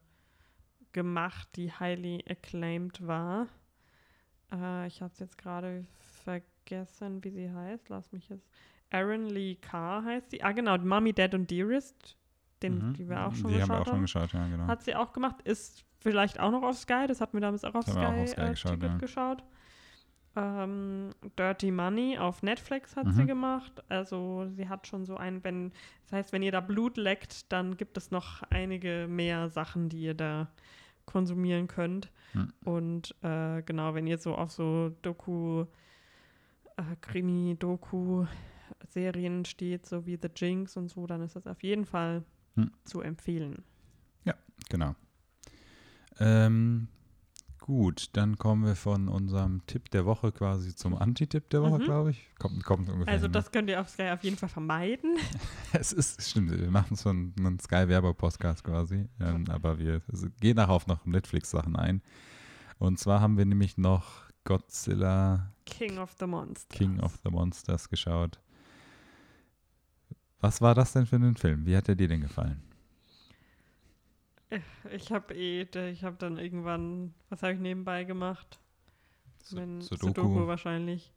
gemacht, 0.92 1.48
die 1.56 1.72
highly 1.72 2.24
acclaimed 2.28 3.06
war. 3.06 3.48
Äh, 4.52 4.86
ich 4.86 5.02
habe 5.02 5.12
es 5.12 5.18
jetzt 5.18 5.38
gerade 5.38 5.84
vergessen, 6.24 7.22
wie 7.22 7.30
sie 7.30 7.50
heißt. 7.50 7.88
Lass 7.88 8.12
mich 8.12 8.28
jetzt. 8.28 8.48
Aaron 8.90 9.26
Lee 9.26 9.56
Carr 9.56 10.04
heißt 10.04 10.30
sie. 10.30 10.42
Ah, 10.42 10.52
genau, 10.52 10.78
Mommy, 10.78 11.12
Dad 11.12 11.34
und 11.34 11.50
Dearest, 11.50 12.16
den, 12.62 12.88
Mhm. 12.88 12.94
die 12.94 13.08
wir 13.08 13.26
auch 13.26 13.34
schon 13.34 13.48
Die 13.52 13.54
haben 13.54 13.60
geschaut 13.60 13.68
wir 13.68 13.74
auch 13.74 13.86
haben. 13.86 14.06
schon 14.08 14.22
geschaut, 14.22 14.32
ja, 14.32 14.48
genau. 14.48 14.66
Hat 14.66 14.82
sie 14.82 14.94
auch 14.94 15.12
gemacht. 15.12 15.36
Ist 15.44 15.84
vielleicht 16.00 16.40
auch 16.40 16.50
noch 16.50 16.62
auf 16.62 16.76
Sky. 16.76 17.06
Das 17.08 17.20
hatten 17.20 17.34
wir 17.34 17.40
damals 17.40 17.64
auch 17.64 17.74
auf 17.74 17.84
Das 17.84 17.94
Sky, 17.94 18.02
haben 18.02 18.16
auch 18.18 18.22
auf 18.22 18.28
Sky 18.28 18.40
äh, 18.40 18.50
geschaut, 18.50 18.82
ja. 18.82 18.96
geschaut. 18.98 19.44
Ähm, 20.38 21.10
Dirty 21.38 21.70
Money 21.70 22.18
auf 22.18 22.42
Netflix 22.42 22.94
hat 22.94 23.06
sie 23.14 23.22
Mhm. 23.22 23.26
gemacht. 23.26 23.82
Also 23.88 24.46
sie 24.54 24.68
hat 24.68 24.86
schon 24.86 25.06
so 25.06 25.16
ein, 25.16 25.42
wenn, 25.44 25.72
das 26.04 26.12
heißt, 26.12 26.32
wenn 26.32 26.42
ihr 26.42 26.52
da 26.52 26.60
Blut 26.60 26.98
leckt, 26.98 27.50
dann 27.52 27.76
gibt 27.78 27.96
es 27.96 28.10
noch 28.10 28.42
einige 28.50 29.06
mehr 29.08 29.48
Sachen, 29.48 29.88
die 29.88 30.02
ihr 30.02 30.12
da 30.14 30.48
konsumieren 31.06 31.68
könnt. 31.68 32.10
Hm. 32.32 32.52
Und 32.64 33.14
äh, 33.22 33.62
genau, 33.62 33.94
wenn 33.94 34.06
ihr 34.06 34.18
so 34.18 34.34
auf 34.34 34.50
so 34.50 34.90
Doku, 35.02 35.64
äh, 36.76 36.82
Krimi-Doku-Serien 37.00 39.44
steht, 39.44 39.86
so 39.86 40.04
wie 40.06 40.18
The 40.20 40.28
Jinx 40.34 40.76
und 40.76 40.88
so, 40.88 41.06
dann 41.06 41.22
ist 41.22 41.36
das 41.36 41.46
auf 41.46 41.62
jeden 41.62 41.84
Fall 41.86 42.24
Hm. 42.56 42.70
zu 42.84 43.00
empfehlen. 43.00 43.62
Genau. 44.70 44.96
Ähm, 46.18 46.88
gut, 47.60 48.08
dann 48.14 48.36
kommen 48.38 48.64
wir 48.64 48.74
von 48.74 49.06
unserem 49.08 49.64
Tipp 49.66 49.90
der 49.90 50.06
Woche 50.06 50.32
quasi 50.32 50.74
zum 50.74 50.96
Anti-Tipp 50.96 51.50
der 51.50 51.62
Woche, 51.62 51.78
Mhm. 51.78 51.84
glaube 51.84 52.10
ich. 52.10 52.28
Kommt, 52.38 52.64
kommt 52.64 52.88
ungefähr. 52.88 53.12
Also 53.12 53.26
hin, 53.26 53.32
das 53.32 53.52
könnt 53.52 53.68
ihr 53.68 53.80
auf 53.80 53.90
Sky 53.90 54.10
auf 54.10 54.24
jeden 54.24 54.36
Fall 54.36 54.48
vermeiden. 54.48 55.14
ne? 55.14 55.20
Es 55.72 55.92
ist, 55.92 56.20
stimmt, 56.28 56.58
wir 56.58 56.70
machen 56.70 56.96
so 56.96 57.10
einen, 57.10 57.34
einen 57.38 57.60
Sky-Werber-Podcast 57.60 58.64
quasi, 58.64 59.08
ähm, 59.20 59.44
aber 59.50 59.78
wir 59.78 60.00
also, 60.10 60.26
gehen 60.40 60.56
nachher 60.56 60.72
auf 60.72 60.86
noch 60.86 61.04
Netflix-Sachen 61.04 61.76
ein. 61.76 62.02
Und 62.78 62.98
zwar 62.98 63.20
haben 63.20 63.36
wir 63.38 63.44
nämlich 63.44 63.76
noch 63.78 64.24
Godzilla 64.44 65.52
King 65.66 65.98
of 65.98 66.12
the 66.18 66.26
Monsters. 66.26 66.68
King 66.70 66.98
of 67.00 67.18
the 67.24 67.30
Monsters 67.30 67.88
geschaut. 67.88 68.40
Was 70.40 70.60
war 70.60 70.74
das 70.74 70.92
denn 70.92 71.06
für 71.06 71.16
ein 71.16 71.36
Film? 71.36 71.66
Wie 71.66 71.76
hat 71.76 71.88
er 71.88 71.94
dir 71.94 72.08
denn 72.08 72.20
gefallen? 72.20 72.62
Ich 74.92 75.10
habe 75.10 75.34
eh, 75.34 75.62
ich 75.90 76.04
habe 76.04 76.16
dann 76.18 76.38
irgendwann, 76.38 77.14
was 77.28 77.42
habe 77.42 77.54
ich 77.54 77.58
nebenbei 77.58 78.04
gemacht? 78.04 78.60
Wenn, 79.50 79.80
Sudoku. 79.80 80.46
wahrscheinlich. 80.46 81.12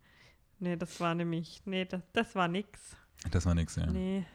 Nee, 0.59 0.75
das 0.75 0.99
war 0.99 1.15
nämlich, 1.15 1.61
nee, 1.65 1.85
das, 1.85 2.01
das 2.13 2.35
war 2.35 2.47
nix. 2.47 2.95
Das 3.31 3.45
war 3.45 3.55
nix, 3.55 3.75
ja. 3.75 3.85
Nee. 3.85 4.25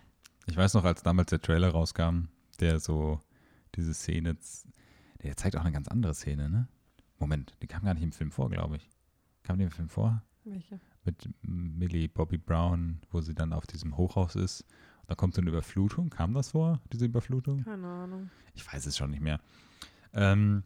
Ich 0.47 0.57
weiß 0.57 0.75
noch, 0.75 0.85
als 0.85 1.03
damals 1.03 1.31
der 1.31 1.41
Trailer 1.41 1.71
rauskam, 1.71 2.29
der 2.61 2.81
so 2.81 3.21
diese 3.75 3.95
Szene, 3.95 4.37
der 5.23 5.37
zeigt 5.37 5.57
auch 5.57 5.63
eine 5.63 5.73
ganz 5.73 5.89
andere 5.89 6.15
Szene, 6.15 6.49
ne? 6.49 6.69
Moment, 7.19 7.55
die 7.63 7.67
kam 7.67 7.85
gar 7.85 7.95
nicht 7.95 8.03
im 8.03 8.13
Film 8.13 8.31
vor, 8.31 8.51
glaube 8.51 8.77
ich. 8.77 8.89
Kam 9.43 9.59
die 9.59 9.65
im 9.65 9.71
Film 9.71 9.89
vor? 9.89 10.23
Welche? 10.45 10.81
Mit 11.05 11.29
Millie 11.43 12.09
Bobby 12.09 12.39
Brown, 12.39 13.01
wo 13.11 13.21
sie 13.21 13.35
dann 13.35 13.53
auf 13.53 13.67
diesem 13.67 13.97
Hochhaus 13.97 14.37
ist. 14.37 14.65
Da 15.07 15.15
kommt 15.15 15.35
so 15.35 15.41
eine 15.41 15.51
Überflutung. 15.51 16.11
Kam 16.11 16.33
das 16.33 16.51
vor, 16.53 16.81
diese 16.93 17.05
Überflutung? 17.05 17.63
Keine 17.63 17.87
Ahnung. 17.87 18.31
Ich 18.55 18.73
weiß 18.73 18.87
es 18.87 18.97
schon 18.97 19.11
nicht 19.11 19.21
mehr. 19.23 19.39
Ähm, 20.15 20.63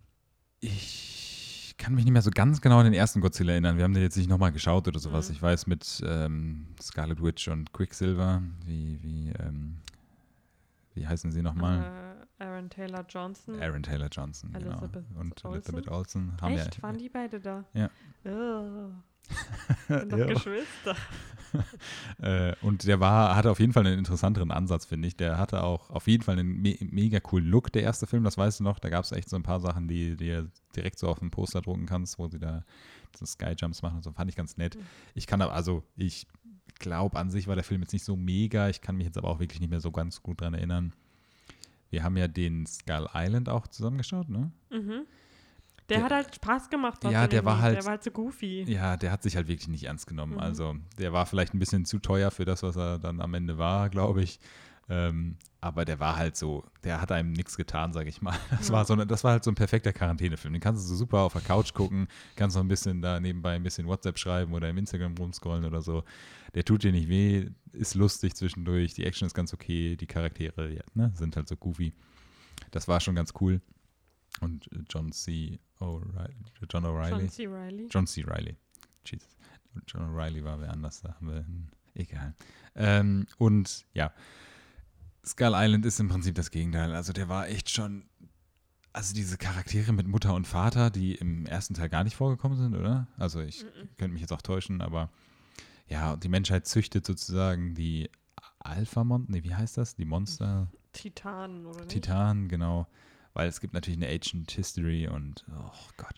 ich 0.60 1.74
kann 1.78 1.94
mich 1.94 2.04
nicht 2.04 2.12
mehr 2.12 2.22
so 2.22 2.30
ganz 2.30 2.60
genau 2.60 2.78
an 2.78 2.84
den 2.84 2.94
ersten 2.94 3.20
Godzilla 3.20 3.52
erinnern. 3.52 3.76
Wir 3.76 3.84
haben 3.84 3.94
den 3.94 4.02
jetzt 4.02 4.16
nicht 4.16 4.28
nochmal 4.28 4.52
geschaut 4.52 4.86
oder 4.88 4.98
sowas. 4.98 5.28
Mhm. 5.28 5.34
Ich 5.34 5.42
weiß 5.42 5.66
mit 5.66 6.02
ähm, 6.04 6.68
Scarlet 6.80 7.22
Witch 7.22 7.48
und 7.48 7.72
Quicksilver, 7.72 8.42
wie, 8.64 9.02
wie, 9.02 9.32
ähm, 9.40 9.78
wie 10.94 11.06
heißen 11.06 11.32
sie 11.32 11.42
nochmal? 11.42 12.16
Äh, 12.40 12.44
Aaron 12.44 12.70
Taylor 12.70 13.04
Johnson. 13.08 13.60
Aaron 13.60 13.82
Taylor 13.82 14.08
Johnson, 14.08 14.54
Elizabeth 14.54 15.04
genau. 15.08 15.20
Und 15.20 15.44
Olsen? 15.44 15.54
Elizabeth 15.54 15.88
Olsen. 15.88 16.32
Haben 16.40 16.54
Echt? 16.54 16.82
Waren 16.82 16.98
die 16.98 17.08
beide 17.08 17.40
da? 17.40 17.64
Ja. 17.74 17.90
Oh. 18.24 18.90
Ja. 19.88 20.26
Geschwister. 20.26 20.96
Äh, 22.20 22.54
und 22.60 22.86
der 22.86 23.00
war, 23.00 23.34
hatte 23.34 23.50
auf 23.50 23.58
jeden 23.58 23.72
Fall 23.72 23.86
einen 23.86 23.98
interessanteren 23.98 24.50
Ansatz, 24.50 24.84
finde 24.84 25.08
ich. 25.08 25.16
Der 25.16 25.38
hatte 25.38 25.62
auch 25.62 25.88
auf 25.88 26.06
jeden 26.06 26.22
Fall 26.22 26.38
einen 26.38 26.60
me 26.60 26.76
mega 26.80 27.20
coolen 27.20 27.46
Look, 27.46 27.72
der 27.72 27.84
erste 27.84 28.06
Film, 28.06 28.22
das 28.22 28.36
weißt 28.36 28.60
du 28.60 28.64
noch. 28.64 28.78
Da 28.78 28.90
gab 28.90 29.04
es 29.04 29.12
echt 29.12 29.30
so 29.30 29.36
ein 29.36 29.42
paar 29.42 29.60
Sachen, 29.60 29.88
die 29.88 30.14
du 30.14 30.50
direkt 30.76 30.98
so 30.98 31.08
auf 31.08 31.20
dem 31.20 31.30
Poster 31.30 31.62
drucken 31.62 31.86
kannst, 31.86 32.18
wo 32.18 32.28
sie 32.28 32.38
da 32.38 32.64
so 33.16 33.24
Skyjumps 33.24 33.80
machen 33.80 33.96
und 33.96 34.02
so. 34.02 34.12
Fand 34.12 34.30
ich 34.30 34.36
ganz 34.36 34.58
nett. 34.58 34.76
Mhm. 34.76 34.82
Ich 35.14 35.26
kann 35.26 35.40
aber, 35.40 35.54
also 35.54 35.84
ich 35.96 36.26
glaube, 36.78 37.18
an 37.18 37.30
sich 37.30 37.48
war 37.48 37.54
der 37.54 37.64
Film 37.64 37.80
jetzt 37.80 37.92
nicht 37.92 38.04
so 38.04 38.16
mega. 38.16 38.68
Ich 38.68 38.80
kann 38.80 38.96
mich 38.96 39.06
jetzt 39.06 39.16
aber 39.16 39.28
auch 39.28 39.40
wirklich 39.40 39.60
nicht 39.60 39.70
mehr 39.70 39.80
so 39.80 39.90
ganz 39.90 40.22
gut 40.22 40.40
dran 40.40 40.52
erinnern. 40.52 40.92
Wir 41.90 42.04
haben 42.04 42.16
ja 42.16 42.28
den 42.28 42.66
Skull 42.66 43.08
Island 43.14 43.48
auch 43.48 43.66
zusammengeschaut, 43.66 44.28
ne? 44.28 44.50
Mhm. 44.70 45.06
Der, 45.88 45.98
Der- 45.98 46.04
hat 46.04 46.12
halt 46.12 46.34
Spaß 46.34 46.68
gemacht. 46.70 47.02
Ja, 47.04 47.26
der 47.26 47.44
war 47.44 47.60
halt- 47.60 47.76
Der 47.78 47.84
war 47.84 47.92
halt 47.92 48.04
so 48.04 48.10
goofy. 48.10 48.64
Ja, 48.70 48.96
der 48.96 49.10
hat 49.10 49.22
sich 49.22 49.36
halt 49.36 49.48
wirklich 49.48 49.68
nicht 49.68 49.84
ernst 49.84 50.06
genommen. 50.06 50.34
Mhm. 50.34 50.40
Also 50.40 50.76
der 50.98 51.12
war 51.12 51.24
vielleicht 51.26 51.54
ein 51.54 51.58
bisschen 51.58 51.84
zu 51.84 51.98
teuer 51.98 52.30
für 52.30 52.44
das, 52.44 52.62
was 52.62 52.76
er 52.76 52.98
dann 52.98 53.20
am 53.20 53.32
Ende 53.34 53.56
war, 53.58 53.88
glaube 53.88 54.22
ich. 54.22 54.38
Ähm, 54.90 55.36
aber 55.60 55.84
der 55.84 56.00
war 56.00 56.16
halt 56.16 56.34
so, 56.36 56.64
der 56.82 57.00
hat 57.02 57.12
einem 57.12 57.32
nichts 57.32 57.56
getan, 57.58 57.92
sage 57.92 58.08
ich 58.08 58.22
mal. 58.22 58.34
Das, 58.50 58.68
Ja. 58.68 58.74
war 58.74 58.84
so 58.86 58.94
eine, 58.94 59.06
das 59.06 59.22
war 59.22 59.32
halt 59.32 59.44
so 59.44 59.50
ein 59.50 59.54
perfekter 59.54 59.92
Quarantänefilm. 59.92 60.52
Den 60.54 60.60
kannst 60.62 60.82
du 60.82 60.88
so 60.88 60.94
super 60.96 61.18
auf 61.20 61.34
der 61.34 61.42
Couch 61.42 61.74
gucken, 61.74 62.08
kannst 62.36 62.56
noch 62.56 62.64
ein 62.64 62.68
bisschen 62.68 63.02
da 63.02 63.20
nebenbei 63.20 63.54
ein 63.54 63.62
bisschen 63.62 63.86
WhatsApp 63.86 64.18
schreiben 64.18 64.52
oder 64.54 64.68
im 64.70 64.78
Instagram 64.78 65.14
rumscrollen 65.18 65.64
oder 65.66 65.82
so. 65.82 66.04
Der 66.54 66.64
tut 66.64 66.84
dir 66.84 66.92
nicht 66.92 67.08
weh, 67.10 67.48
ist 67.72 67.94
lustig 67.96 68.34
zwischendurch, 68.34 68.94
die 68.94 69.04
Action 69.04 69.26
ist 69.26 69.34
ganz 69.34 69.52
okay, 69.52 69.94
die 69.96 70.06
Charaktere 70.06 70.72
ja, 70.74 70.82
ne, 70.94 71.12
sind 71.14 71.36
halt 71.36 71.48
so 71.48 71.56
goofy. 71.56 71.92
Das 72.70 72.88
war 72.88 73.00
schon 73.00 73.14
ganz 73.14 73.34
cool. 73.40 73.60
Und 74.40 74.68
John 74.90 75.12
C. 75.12 75.58
O'Reilly, 75.80 76.34
John 76.70 76.84
O'Reilly. 76.84 77.18
John 77.20 77.28
C. 77.28 77.46
Reilly. 77.46 77.86
John 77.90 78.06
C. 78.06 78.22
Reilly. 78.26 78.56
Jesus. 79.04 79.36
John 79.86 80.10
O'Reilly 80.14 80.42
war 80.44 80.60
wer 80.60 80.70
anders, 80.72 81.00
da 81.02 81.14
haben 81.14 81.28
wir. 81.28 81.36
einen- 81.36 81.70
Egal. 81.94 82.34
Ähm, 82.76 83.26
und 83.38 83.84
ja, 83.92 84.12
Skull 85.26 85.52
Island 85.54 85.84
ist 85.84 85.98
im 86.00 86.08
Prinzip 86.08 86.34
das 86.36 86.50
Gegenteil. 86.50 86.94
Also 86.94 87.12
der 87.12 87.28
war 87.28 87.48
echt 87.48 87.70
schon. 87.70 88.04
Also 88.92 89.14
diese 89.14 89.36
Charaktere 89.36 89.92
mit 89.92 90.06
Mutter 90.08 90.34
und 90.34 90.46
Vater, 90.46 90.90
die 90.90 91.14
im 91.14 91.44
ersten 91.46 91.74
Teil 91.74 91.88
gar 91.88 92.04
nicht 92.04 92.16
vorgekommen 92.16 92.56
sind, 92.56 92.74
oder? 92.74 93.06
Also 93.18 93.40
ich 93.40 93.64
Mhm. 93.64 93.88
könnte 93.96 94.12
mich 94.12 94.22
jetzt 94.22 94.32
auch 94.32 94.42
täuschen, 94.42 94.80
aber 94.80 95.10
ja, 95.88 96.16
die 96.16 96.28
Menschheit 96.28 96.66
züchtet 96.66 97.06
sozusagen 97.06 97.74
die 97.74 98.10
Alpha-Mon, 98.60 99.26
nee, 99.28 99.42
wie 99.44 99.54
heißt 99.54 99.76
das? 99.76 99.94
Die 99.94 100.04
Monster, 100.04 100.70
Titanen, 100.92 101.66
oder 101.66 101.80
nicht? 101.80 101.90
Titanen, 101.90 102.48
genau. 102.48 102.86
Weil 103.34 103.48
es 103.48 103.60
gibt 103.60 103.74
natürlich 103.74 103.98
eine 103.98 104.08
Ancient 104.12 104.50
History 104.50 105.06
und, 105.08 105.44
oh 105.56 105.70
Gott. 105.96 106.14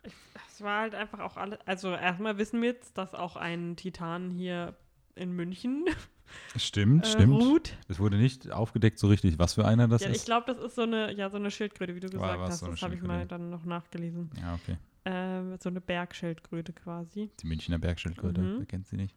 Es 0.49 0.63
war 0.63 0.81
halt 0.83 0.95
einfach 0.95 1.21
auch 1.21 1.37
alle. 1.37 1.59
Also, 1.67 1.91
erstmal 1.95 2.39
wissen 2.39 2.61
wir 2.63 2.71
jetzt, 2.71 2.97
dass 2.99 3.15
auch 3.15 3.37
ein 3.37 3.77
Titan 3.77 4.31
hier 4.31 4.75
in 5.15 5.33
München 5.33 5.85
Stimmt, 6.57 7.05
äh, 7.07 7.11
stimmt. 7.11 7.35
ruht. 7.43 7.77
Es 7.89 7.99
wurde 7.99 8.17
nicht 8.17 8.51
aufgedeckt 8.53 8.99
so 8.99 9.09
richtig, 9.09 9.39
was 9.39 9.55
für 9.55 9.65
einer 9.67 9.89
das 9.89 10.03
ja, 10.03 10.11
ist. 10.11 10.19
ich 10.19 10.25
glaube, 10.25 10.47
das 10.47 10.63
ist 10.65 10.77
so 10.77 10.83
eine, 10.83 11.13
ja, 11.15 11.29
so 11.29 11.37
eine 11.37 11.51
Schildkröte, 11.51 11.95
wie 11.97 12.01
du 12.01 12.09
gesagt 12.09 12.39
hast. 12.39 12.61
so 12.61 12.69
das 12.69 12.83
habe 12.83 12.95
ich 12.95 13.03
mal 13.03 13.27
dann 13.27 13.51
noch 13.51 13.65
nachgelesen. 13.65 14.31
ja, 14.41 14.55
okay. 14.55 14.77
Ähm, 15.07 15.57
so 15.61 15.71
eine 15.71 15.81
Bergschildkröte 15.81 16.73
quasi. 16.75 17.31
Die 17.41 17.47
Münchner 17.47 17.79
Bergschildkröte, 17.79 18.41
Mhm. 18.43 18.59
wer 18.59 18.67
kennt 18.67 18.87
sie 18.87 18.97
nicht? 18.97 19.17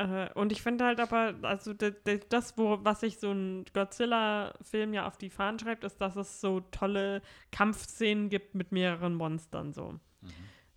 Äh, 0.00 0.30
und 0.34 0.50
ich 0.50 0.62
finde 0.62 0.86
halt 0.86 0.98
aber, 0.98 1.34
also 1.42 1.74
das, 1.74 2.56
wo, 2.56 2.78
was 2.82 3.00
sich 3.00 3.18
so 3.18 3.32
ein 3.32 3.64
Godzilla-Film 3.74 4.94
ja 4.94 5.06
auf 5.06 5.18
die 5.18 5.28
Fahnen 5.28 5.58
schreibt, 5.58 5.84
ist, 5.84 6.00
dass 6.00 6.16
es 6.16 6.40
so 6.40 6.60
tolle 6.60 7.20
Kampfszenen 7.52 8.30
gibt 8.30 8.54
mit 8.54 8.72
mehreren 8.72 9.14
Monstern 9.14 9.72
so. 9.72 9.92
Mhm. 10.22 10.30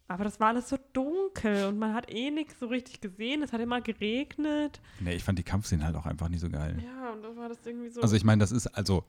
Aber 0.10 0.26
das 0.26 0.40
war 0.42 0.50
alles 0.50 0.68
so 0.68 0.78
dunkel 0.92 1.68
und 1.68 1.80
man 1.80 1.94
hat 1.94 2.12
eh 2.12 2.30
nichts 2.30 2.60
so 2.60 2.68
richtig 2.68 3.00
gesehen. 3.00 3.42
Es 3.42 3.54
hat 3.54 3.62
immer 3.62 3.80
geregnet. 3.80 4.82
Nee, 5.00 5.16
ich 5.16 5.24
fand 5.24 5.40
die 5.40 5.44
Kampfszenen 5.44 5.86
halt 5.86 5.96
auch 5.96 6.06
einfach 6.06 6.28
nicht 6.28 6.42
so 6.42 6.50
geil. 6.50 6.78
Ja, 6.84 7.12
und 7.14 7.24
das 7.24 7.36
war 7.38 7.48
das 7.48 7.66
irgendwie 7.66 7.90
so. 7.90 8.02
Also 8.02 8.16
ich 8.16 8.26
meine, 8.26 8.42
das 8.42 8.52
ist, 8.52 8.68
also 8.68 9.06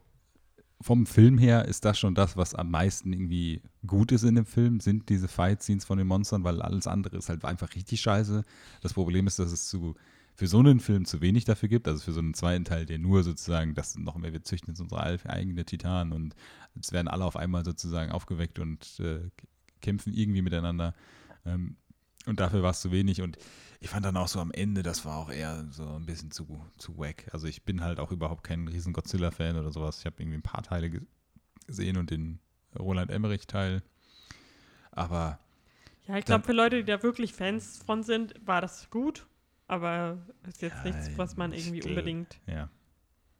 vom 0.81 1.05
Film 1.05 1.37
her 1.37 1.65
ist 1.65 1.85
das 1.85 1.97
schon 1.97 2.15
das, 2.15 2.37
was 2.37 2.53
am 2.53 2.69
meisten 2.69 3.13
irgendwie 3.13 3.61
gut 3.87 4.11
ist 4.11 4.23
in 4.23 4.35
dem 4.35 4.45
Film, 4.45 4.79
sind 4.79 5.09
diese 5.09 5.27
Fight-Scenes 5.27 5.85
von 5.85 5.97
den 5.97 6.07
Monstern, 6.07 6.43
weil 6.43 6.61
alles 6.61 6.87
andere 6.87 7.17
ist 7.17 7.29
halt 7.29 7.45
einfach 7.45 7.73
richtig 7.75 8.01
scheiße. 8.01 8.43
Das 8.81 8.93
Problem 8.93 9.25
ist, 9.27 9.39
dass 9.39 9.51
es 9.51 9.67
zu, 9.67 9.95
für 10.35 10.47
so 10.47 10.59
einen 10.59 10.79
Film 10.79 11.05
zu 11.05 11.21
wenig 11.21 11.45
dafür 11.45 11.69
gibt, 11.69 11.87
also 11.87 12.03
für 12.03 12.11
so 12.11 12.19
einen 12.19 12.33
zweiten 12.33 12.65
Teil, 12.65 12.85
der 12.85 12.99
nur 12.99 13.23
sozusagen, 13.23 13.73
das 13.73 13.97
noch 13.97 14.17
mehr, 14.17 14.33
wir 14.33 14.43
züchten 14.43 14.73
jetzt 14.73 14.81
unsere 14.81 15.01
eigene 15.01 15.65
Titanen 15.65 16.11
und 16.11 16.35
es 16.79 16.91
werden 16.91 17.07
alle 17.07 17.23
auf 17.23 17.37
einmal 17.37 17.63
sozusagen 17.63 18.11
aufgeweckt 18.11 18.59
und 18.59 18.99
äh, 18.99 19.29
kämpfen 19.81 20.13
irgendwie 20.13 20.41
miteinander. 20.41 20.93
Ähm, 21.45 21.77
Und 22.25 22.39
dafür 22.39 22.63
war 22.63 22.71
es 22.71 22.81
zu 22.81 22.91
wenig. 22.91 23.21
Und 23.21 23.37
ich 23.79 23.89
fand 23.89 24.05
dann 24.05 24.17
auch 24.17 24.27
so 24.27 24.39
am 24.39 24.51
Ende, 24.51 24.83
das 24.83 25.05
war 25.05 25.17
auch 25.17 25.31
eher 25.31 25.65
so 25.71 25.87
ein 25.87 26.05
bisschen 26.05 26.31
zu, 26.31 26.59
zu 26.77 26.97
wack. 26.97 27.25
Also 27.31 27.47
ich 27.47 27.63
bin 27.63 27.81
halt 27.81 27.99
auch 27.99 28.11
überhaupt 28.11 28.43
kein 28.43 28.67
riesen 28.67 28.93
Godzilla-Fan 28.93 29.57
oder 29.57 29.71
sowas. 29.71 29.99
Ich 29.99 30.05
habe 30.05 30.15
irgendwie 30.19 30.37
ein 30.37 30.43
paar 30.43 30.63
Teile 30.63 31.01
gesehen 31.67 31.97
und 31.97 32.09
den 32.09 32.39
Roland 32.77 33.11
Emmerich-Teil. 33.11 33.83
Aber. 34.91 35.39
Ja, 36.07 36.17
ich 36.17 36.25
glaube, 36.25 36.45
für 36.45 36.53
Leute, 36.53 36.77
die 36.77 36.91
da 36.91 37.01
wirklich 37.03 37.33
Fans 37.33 37.81
von 37.83 38.03
sind, 38.03 38.35
war 38.45 38.61
das 38.61 38.89
gut. 38.89 39.27
Aber 39.67 40.19
ist 40.47 40.61
jetzt 40.61 40.77
ja, 40.77 40.91
nichts, 40.91 41.17
was 41.17 41.37
man 41.37 41.51
irgendwie 41.51 41.83
unbedingt. 41.83 42.39
Ja. 42.45 42.69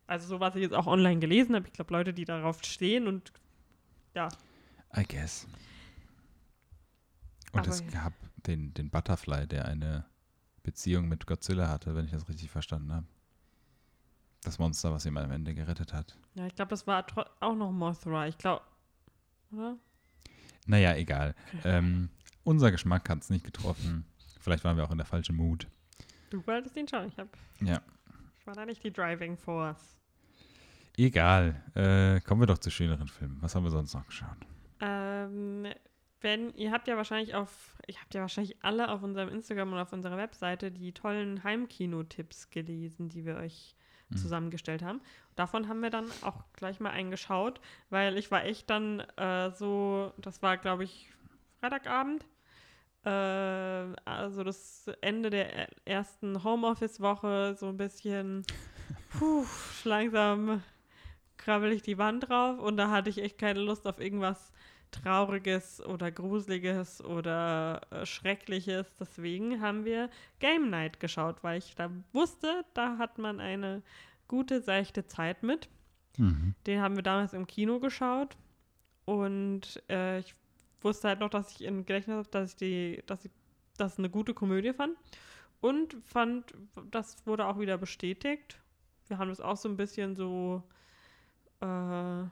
Also, 0.08 0.28
so 0.28 0.40
was 0.40 0.56
ich 0.56 0.62
jetzt 0.62 0.74
auch 0.74 0.88
online 0.88 1.20
gelesen 1.20 1.56
habe, 1.56 1.68
ich 1.68 1.74
glaube, 1.74 1.94
Leute, 1.94 2.14
die 2.14 2.26
darauf 2.26 2.64
stehen 2.64 3.08
und 3.08 3.32
ja. 4.16 4.30
I 4.96 5.04
guess. 5.04 5.48
Und 7.52 7.60
Aber 7.60 7.70
es 7.70 7.82
ja. 7.82 7.88
gab 7.88 8.14
den, 8.48 8.74
den 8.74 8.90
Butterfly, 8.90 9.48
der 9.48 9.66
eine 9.66 10.06
Beziehung 10.64 11.08
mit 11.08 11.28
Godzilla 11.28 11.70
hatte, 11.70 11.96
wenn 11.96 12.06
ich 12.06 12.12
das 12.12 12.28
richtig 12.28 12.50
verstanden 12.50 12.94
habe. 12.94 13.06
Das 14.44 14.60
Monster, 14.60 14.92
was 14.92 15.06
ihn 15.06 15.18
am 15.18 15.32
Ende 15.32 15.54
gerettet 15.54 15.94
hat. 15.94 16.18
Ja, 16.36 16.46
ich 16.46 16.56
glaube, 16.56 16.70
das 16.70 16.86
war 16.86 17.06
auch 17.40 17.56
noch 17.56 17.72
Mothra. 17.72 18.28
Ich 18.28 18.38
glaube, 18.38 18.64
oder? 19.52 19.78
Naja, 20.68 20.96
egal. 20.96 21.36
Ähm, 21.64 22.10
unser 22.44 22.72
Geschmack 22.72 23.10
hat 23.10 23.22
es 23.22 23.30
nicht 23.30 23.46
getroffen. 23.46 24.06
Vielleicht 24.40 24.64
waren 24.64 24.78
wir 24.78 24.84
auch 24.84 24.92
in 24.92 24.98
der 24.98 25.06
falschen 25.06 25.36
Mut. 25.36 25.68
Du 26.30 26.46
wolltest 26.46 26.76
ihn 26.76 26.88
schauen. 26.88 27.08
Ich, 27.08 27.18
hab, 27.18 27.28
ja. 27.62 27.82
ich 28.40 28.46
war 28.46 28.54
da 28.54 28.66
nicht 28.66 28.84
die 28.84 28.92
Driving 28.92 29.38
Force. 29.38 29.98
Egal. 30.98 31.62
Äh, 31.74 32.22
kommen 32.22 32.42
wir 32.42 32.48
doch 32.48 32.58
zu 32.58 32.70
schöneren 32.70 33.08
Filmen. 33.08 33.38
Was 33.42 33.56
haben 33.56 33.64
wir 33.64 33.72
sonst 33.72 33.94
noch 33.94 34.06
geschaut? 34.06 34.38
Ähm, 34.80 35.68
wenn, 36.26 36.54
ihr 36.56 36.72
habt 36.72 36.88
ja 36.88 36.98
wahrscheinlich 36.98 37.36
auf, 37.36 37.76
ihr 37.86 37.96
habt 38.02 38.16
ja 38.16 38.22
wahrscheinlich 38.22 38.58
alle 38.64 38.90
auf 38.90 39.04
unserem 39.04 39.30
Instagram 39.30 39.74
und 39.74 39.80
auf 39.80 39.94
unserer 39.94 40.18
Webseite 40.18 40.72
die 40.72 40.92
tollen 40.92 41.44
Heimkino-Tipps 41.44 42.50
gelesen, 42.50 43.10
die 43.10 43.26
wir 43.26 43.38
euch 43.38 43.76
mhm. 44.10 44.18
zusammengestellt 44.18 44.82
haben. 44.82 45.02
Davon 45.36 45.70
haben 45.70 45.84
wir 45.84 45.92
dann 45.92 46.10
auch 46.24 46.44
gleich 46.54 46.80
mal 46.80 46.90
eingeschaut, 46.90 47.62
weil 47.92 48.18
ich 48.18 48.32
war 48.32 48.44
echt 48.44 48.72
dann 48.72 49.02
äh, 49.18 49.52
so, 49.52 50.14
das 50.18 50.42
war 50.42 50.58
glaube 50.58 50.84
ich 50.84 51.12
Freitagabend, 51.60 52.26
äh, 53.04 53.10
also 53.10 54.44
das 54.44 54.88
Ende 55.02 55.30
der 55.30 55.68
ersten 55.86 56.44
Homeoffice-Woche, 56.44 57.56
so 57.56 57.68
ein 57.68 57.78
bisschen, 57.78 58.44
puh, 59.12 59.46
langsam 59.84 60.64
krabbel 61.38 61.72
ich 61.72 61.84
die 61.84 62.00
Wand 62.00 62.28
drauf 62.28 62.58
und 62.58 62.78
da 62.78 62.90
hatte 62.90 63.12
ich 63.12 63.22
echt 63.22 63.38
keine 63.38 63.60
Lust 63.60 63.86
auf 63.86 64.00
irgendwas 64.00 64.52
Trauriges 65.02 65.84
oder 65.86 66.12
Gruseliges 66.12 67.04
oder 67.04 67.82
äh, 67.92 68.06
Schreckliches. 68.06 68.88
Deswegen 69.00 69.62
haben 69.62 69.86
wir 69.86 70.10
Game 70.40 70.70
Night 70.70 71.00
geschaut, 71.00 71.44
weil 71.44 71.60
ich 71.60 71.76
da 71.76 71.90
wusste, 72.14 72.66
da 72.74 72.98
hat 72.98 73.18
man 73.18 73.40
eine 73.40 73.82
gute, 74.28 74.62
seichte 74.62 75.06
Zeit 75.06 75.44
mit. 75.44 75.70
Mhm. 76.18 76.56
Den 76.66 76.82
haben 76.82 76.96
wir 76.96 77.04
damals 77.04 77.34
im 77.34 77.48
Kino 77.48 77.80
geschaut. 77.80 78.36
Und 79.06 79.82
äh, 79.90 80.20
ich 80.20 80.34
wusste 80.82 81.10
halt 81.10 81.20
noch, 81.20 81.30
dass 81.30 81.52
ich 81.52 81.64
in 81.64 81.86
Gedächtnis 81.86 82.18
habe, 82.18 82.30
dass 82.30 82.52
ich 82.52 82.56
die, 82.56 83.04
dass 83.06 83.26
ich 83.26 83.32
das 83.78 84.00
eine 84.00 84.10
gute 84.10 84.34
Komödie 84.34 84.74
fand. 84.74 84.98
Und 85.62 85.96
fand, 86.04 86.54
das 86.92 87.26
wurde 87.26 87.46
auch 87.46 87.60
wieder 87.60 87.78
bestätigt. 87.78 88.60
Wir 89.08 89.18
haben 89.18 89.30
das 89.30 89.42
auch 89.42 89.58
so 89.58 89.70
ein 89.70 89.78
bisschen 89.78 90.16
so 90.16 90.64
äh, 91.62 92.24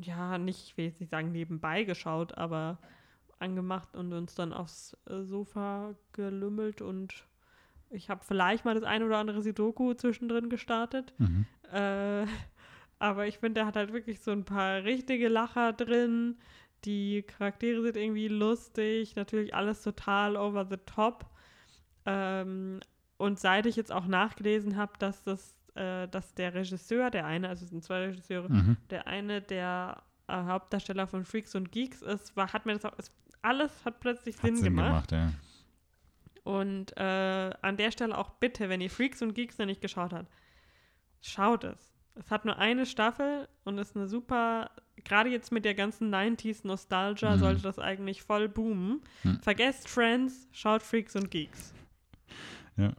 ja, 0.00 0.38
nicht, 0.38 0.62
ich 0.64 0.76
will 0.76 0.86
jetzt 0.86 1.00
nicht 1.00 1.10
sagen 1.10 1.32
nebenbei 1.32 1.84
geschaut, 1.84 2.36
aber 2.36 2.78
angemacht 3.38 3.94
und 3.94 4.12
uns 4.12 4.34
dann 4.34 4.52
aufs 4.52 4.96
äh, 5.08 5.22
Sofa 5.22 5.94
gelümmelt 6.12 6.82
und 6.82 7.24
ich 7.90 8.10
habe 8.10 8.24
vielleicht 8.24 8.64
mal 8.64 8.74
das 8.74 8.84
ein 8.84 9.02
oder 9.02 9.18
andere 9.18 9.42
Sidoku 9.42 9.94
zwischendrin 9.94 10.50
gestartet. 10.50 11.14
Mhm. 11.18 11.46
Äh, 11.72 12.26
aber 12.98 13.26
ich 13.26 13.38
finde, 13.38 13.54
der 13.60 13.66
hat 13.66 13.76
halt 13.76 13.92
wirklich 13.92 14.20
so 14.20 14.30
ein 14.30 14.44
paar 14.44 14.84
richtige 14.84 15.28
Lacher 15.28 15.72
drin. 15.72 16.36
Die 16.84 17.22
Charaktere 17.22 17.82
sind 17.82 17.96
irgendwie 17.96 18.28
lustig, 18.28 19.16
natürlich 19.16 19.54
alles 19.54 19.82
total 19.82 20.36
over 20.36 20.66
the 20.68 20.76
top. 20.84 21.26
Ähm, 22.04 22.80
und 23.16 23.40
seit 23.40 23.66
ich 23.66 23.76
jetzt 23.76 23.92
auch 23.92 24.06
nachgelesen 24.06 24.76
habe, 24.76 24.92
dass 24.98 25.24
das 25.24 25.57
äh, 25.74 26.08
dass 26.08 26.34
der 26.34 26.54
Regisseur, 26.54 27.10
der 27.10 27.26
eine, 27.26 27.48
also 27.48 27.64
es 27.64 27.70
sind 27.70 27.84
zwei 27.84 28.06
Regisseure, 28.06 28.48
mhm. 28.48 28.76
der 28.90 29.06
eine 29.06 29.40
der 29.40 30.02
äh, 30.26 30.32
Hauptdarsteller 30.32 31.06
von 31.06 31.24
Freaks 31.24 31.54
und 31.54 31.72
Geeks 31.72 32.02
ist, 32.02 32.36
war, 32.36 32.52
hat 32.52 32.66
mir 32.66 32.74
das 32.74 32.84
auch, 32.84 32.98
ist, 32.98 33.12
alles 33.42 33.84
hat 33.84 34.00
plötzlich 34.00 34.36
hat 34.36 34.42
Sinn, 34.44 34.56
Sinn 34.56 34.64
gemacht. 34.64 35.08
gemacht 35.08 35.12
ja. 35.12 35.32
Und 36.44 36.96
äh, 36.96 37.54
an 37.60 37.76
der 37.76 37.90
Stelle 37.90 38.16
auch 38.16 38.30
bitte, 38.30 38.68
wenn 38.68 38.80
ihr 38.80 38.90
Freaks 38.90 39.20
und 39.20 39.34
Geeks 39.34 39.58
noch 39.58 39.66
nicht 39.66 39.80
geschaut 39.80 40.12
habt, 40.12 40.30
schaut 41.20 41.64
es. 41.64 41.94
Es 42.14 42.30
hat 42.30 42.44
nur 42.44 42.58
eine 42.58 42.86
Staffel 42.86 43.48
und 43.64 43.78
ist 43.78 43.94
eine 43.94 44.08
super, 44.08 44.70
gerade 45.04 45.30
jetzt 45.30 45.52
mit 45.52 45.64
der 45.64 45.74
ganzen 45.74 46.12
90s 46.12 46.66
Nostalgia 46.66 47.36
mhm. 47.36 47.40
sollte 47.40 47.62
das 47.62 47.78
eigentlich 47.78 48.22
voll 48.22 48.48
boomen. 48.48 49.02
Mhm. 49.22 49.40
Vergesst 49.40 49.88
Friends, 49.88 50.48
schaut 50.52 50.82
Freaks 50.82 51.14
und 51.16 51.30
Geeks. 51.30 51.74
Ja. 52.76 52.92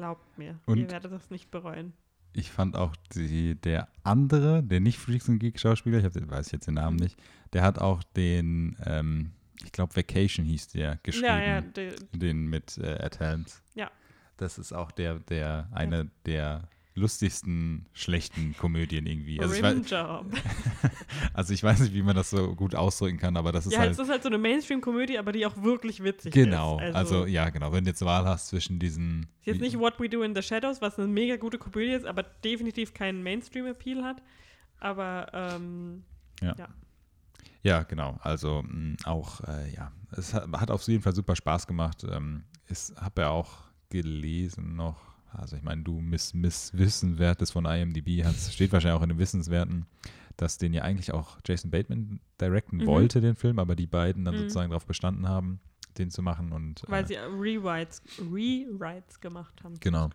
Glaubt 0.00 0.38
mir, 0.38 0.58
und 0.64 0.78
ihr 0.78 0.90
werdet 0.90 1.12
das 1.12 1.30
nicht 1.30 1.50
bereuen. 1.50 1.92
Ich 2.32 2.50
fand 2.50 2.74
auch 2.74 2.96
die, 3.14 3.54
der 3.54 3.88
andere, 4.02 4.62
der 4.62 4.80
nicht 4.80 4.98
Freaks 4.98 5.28
and 5.28 5.40
Geek 5.40 5.60
Schauspieler, 5.60 5.98
ich 5.98 6.04
hab, 6.06 6.14
weiß 6.14 6.46
ich 6.46 6.52
jetzt 6.54 6.68
den 6.68 6.74
Namen 6.74 6.96
nicht, 6.96 7.20
der 7.52 7.62
hat 7.62 7.78
auch 7.78 8.02
den, 8.16 8.78
ähm, 8.86 9.32
ich 9.62 9.72
glaube 9.72 9.94
Vacation 9.94 10.46
hieß 10.46 10.68
der, 10.68 10.98
geschrieben. 11.02 11.26
Ja, 11.26 11.42
ja, 11.42 11.60
de, 11.60 11.94
den 12.12 12.46
mit 12.46 12.78
äh, 12.78 13.04
Ed 13.04 13.20
Helms. 13.20 13.62
Ja. 13.74 13.90
Das 14.38 14.56
ist 14.56 14.72
auch 14.72 14.90
der, 14.90 15.18
der, 15.18 15.68
eine 15.72 15.98
ja. 15.98 16.10
der 16.24 16.68
lustigsten 17.00 17.86
schlechten 17.92 18.56
Komödien 18.56 19.06
irgendwie. 19.06 19.40
Also 19.40 19.54
ich, 19.54 19.62
weiß, 19.62 19.92
also 21.34 21.54
ich 21.54 21.62
weiß 21.62 21.80
nicht, 21.80 21.94
wie 21.94 22.02
man 22.02 22.14
das 22.14 22.30
so 22.30 22.54
gut 22.54 22.74
ausdrücken 22.74 23.18
kann, 23.18 23.36
aber 23.36 23.52
das 23.52 23.66
ist 23.66 23.72
ja, 23.72 23.80
halt. 23.80 23.88
Ja, 23.88 23.92
es 23.92 23.98
ist 23.98 24.10
halt 24.10 24.22
so 24.22 24.28
eine 24.28 24.38
Mainstream-Komödie, 24.38 25.18
aber 25.18 25.32
die 25.32 25.46
auch 25.46 25.62
wirklich 25.62 26.02
witzig 26.02 26.32
genau, 26.32 26.78
ist. 26.78 26.86
Genau, 26.86 26.98
also, 26.98 27.14
also, 27.16 27.26
ja, 27.26 27.50
genau. 27.50 27.72
Wenn 27.72 27.84
du 27.84 27.90
jetzt 27.90 28.04
Wahl 28.04 28.24
hast 28.24 28.48
zwischen 28.48 28.78
diesen. 28.78 29.26
Ist 29.40 29.46
jetzt 29.46 29.60
nicht 29.60 29.78
What 29.78 29.98
We 29.98 30.08
Do 30.08 30.22
in 30.22 30.34
the 30.34 30.42
Shadows, 30.42 30.80
was 30.80 30.98
eine 30.98 31.08
mega 31.08 31.36
gute 31.36 31.58
Komödie 31.58 31.92
ist, 31.92 32.06
aber 32.06 32.22
definitiv 32.22 32.94
keinen 32.94 33.22
Mainstream-Appeal 33.22 34.04
hat. 34.04 34.22
Aber 34.78 35.26
ähm, 35.32 36.04
ja. 36.40 36.54
ja. 36.58 36.68
Ja, 37.62 37.82
genau. 37.82 38.18
Also 38.22 38.62
mh, 38.62 38.72
mm, 38.72 38.96
auch, 39.04 39.40
äh, 39.42 39.72
ja, 39.74 39.92
es 40.12 40.32
hat, 40.32 40.50
hat, 40.52 40.70
auf 40.70 40.86
jeden 40.88 41.02
Fall 41.02 41.14
super 41.14 41.36
Spaß 41.36 41.66
gemacht. 41.66 42.04
Ähm, 42.10 42.44
ich 42.68 42.92
habe 42.96 43.22
ja 43.22 43.28
auch 43.28 43.64
gelesen 43.90 44.76
noch, 44.76 44.96
also 45.32 45.56
ich 45.56 45.62
meine, 45.62 45.82
du 45.82 46.00
Miss, 46.00 46.34
Miss 46.34 46.72
Wissenswertes 46.74 47.50
von 47.50 47.64
IMDb 47.64 48.24
hast, 48.24 48.52
steht 48.52 48.72
wahrscheinlich 48.72 48.98
auch 48.98 49.02
in 49.02 49.10
den 49.10 49.18
Wissenswerten, 49.18 49.86
dass 50.36 50.58
den 50.58 50.72
ja 50.72 50.82
eigentlich 50.82 51.12
auch 51.12 51.38
Jason 51.46 51.70
Bateman 51.70 52.20
directen 52.40 52.78
mhm. 52.78 52.86
wollte, 52.86 53.20
den 53.20 53.36
Film, 53.36 53.58
aber 53.58 53.76
die 53.76 53.86
beiden 53.86 54.24
dann 54.24 54.34
mhm. 54.34 54.38
sozusagen 54.40 54.70
darauf 54.70 54.86
bestanden 54.86 55.28
haben, 55.28 55.60
den 55.98 56.10
zu 56.10 56.22
machen. 56.22 56.52
Und, 56.52 56.82
Weil 56.88 57.04
äh, 57.04 57.06
sie 57.06 57.14
Rewrites, 57.16 58.02
Rewrites 58.18 59.20
gemacht 59.20 59.62
haben. 59.62 59.74
Genau. 59.80 60.10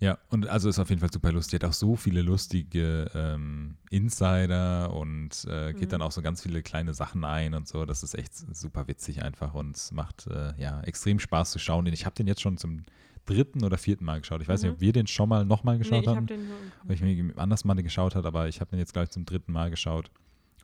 Ja, 0.00 0.18
und 0.28 0.48
also 0.48 0.68
ist 0.68 0.78
auf 0.78 0.90
jeden 0.90 1.00
Fall 1.00 1.12
super 1.12 1.32
lustig. 1.32 1.62
Hat 1.62 1.70
auch 1.70 1.72
so 1.72 1.96
viele 1.96 2.22
lustige 2.22 3.10
ähm, 3.14 3.76
Insider 3.90 4.92
und 4.92 5.46
äh, 5.48 5.72
geht 5.72 5.82
mhm. 5.82 5.88
dann 5.88 6.02
auch 6.02 6.12
so 6.12 6.20
ganz 6.20 6.42
viele 6.42 6.62
kleine 6.62 6.94
Sachen 6.94 7.24
ein 7.24 7.54
und 7.54 7.68
so. 7.68 7.84
Das 7.86 8.02
ist 8.02 8.14
echt 8.14 8.34
super 8.34 8.88
witzig 8.88 9.22
einfach 9.22 9.54
und 9.54 9.92
macht 9.92 10.26
äh, 10.26 10.52
ja 10.60 10.80
extrem 10.82 11.20
Spaß 11.20 11.52
zu 11.52 11.58
schauen. 11.58 11.86
Ich 11.86 12.04
habe 12.04 12.14
den 12.14 12.26
jetzt 12.26 12.42
schon 12.42 12.58
zum 12.58 12.82
dritten 13.24 13.64
oder 13.64 13.78
vierten 13.78 14.04
Mal 14.04 14.20
geschaut. 14.20 14.42
Ich 14.42 14.48
weiß 14.48 14.62
mhm. 14.62 14.68
nicht, 14.68 14.74
ob 14.74 14.80
wir 14.80 14.92
den 14.92 15.06
schon 15.06 15.28
mal 15.28 15.44
nochmal 15.44 15.78
geschaut 15.78 15.92
nee, 15.92 16.00
ich 16.00 16.08
haben. 16.08 16.18
Hab 16.18 16.26
den, 16.26 16.50
weil 16.82 16.96
ich 16.96 17.02
mir 17.02 17.38
anders 17.38 17.64
mal 17.64 17.74
geschaut 17.74 18.14
habe, 18.14 18.28
aber 18.28 18.48
ich 18.48 18.60
habe 18.60 18.70
den 18.70 18.78
jetzt 18.78 18.92
gleich 18.92 19.10
zum 19.10 19.24
dritten 19.24 19.52
Mal 19.52 19.70
geschaut. 19.70 20.10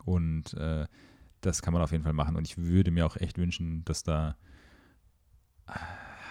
Und 0.05 0.53
äh, 0.55 0.85
das 1.41 1.61
kann 1.61 1.73
man 1.73 1.81
auf 1.81 1.91
jeden 1.91 2.03
Fall 2.03 2.13
machen. 2.13 2.35
Und 2.35 2.47
ich 2.47 2.57
würde 2.57 2.91
mir 2.91 3.05
auch 3.05 3.17
echt 3.17 3.37
wünschen, 3.37 3.83
dass 3.85 4.03
da, 4.03 4.37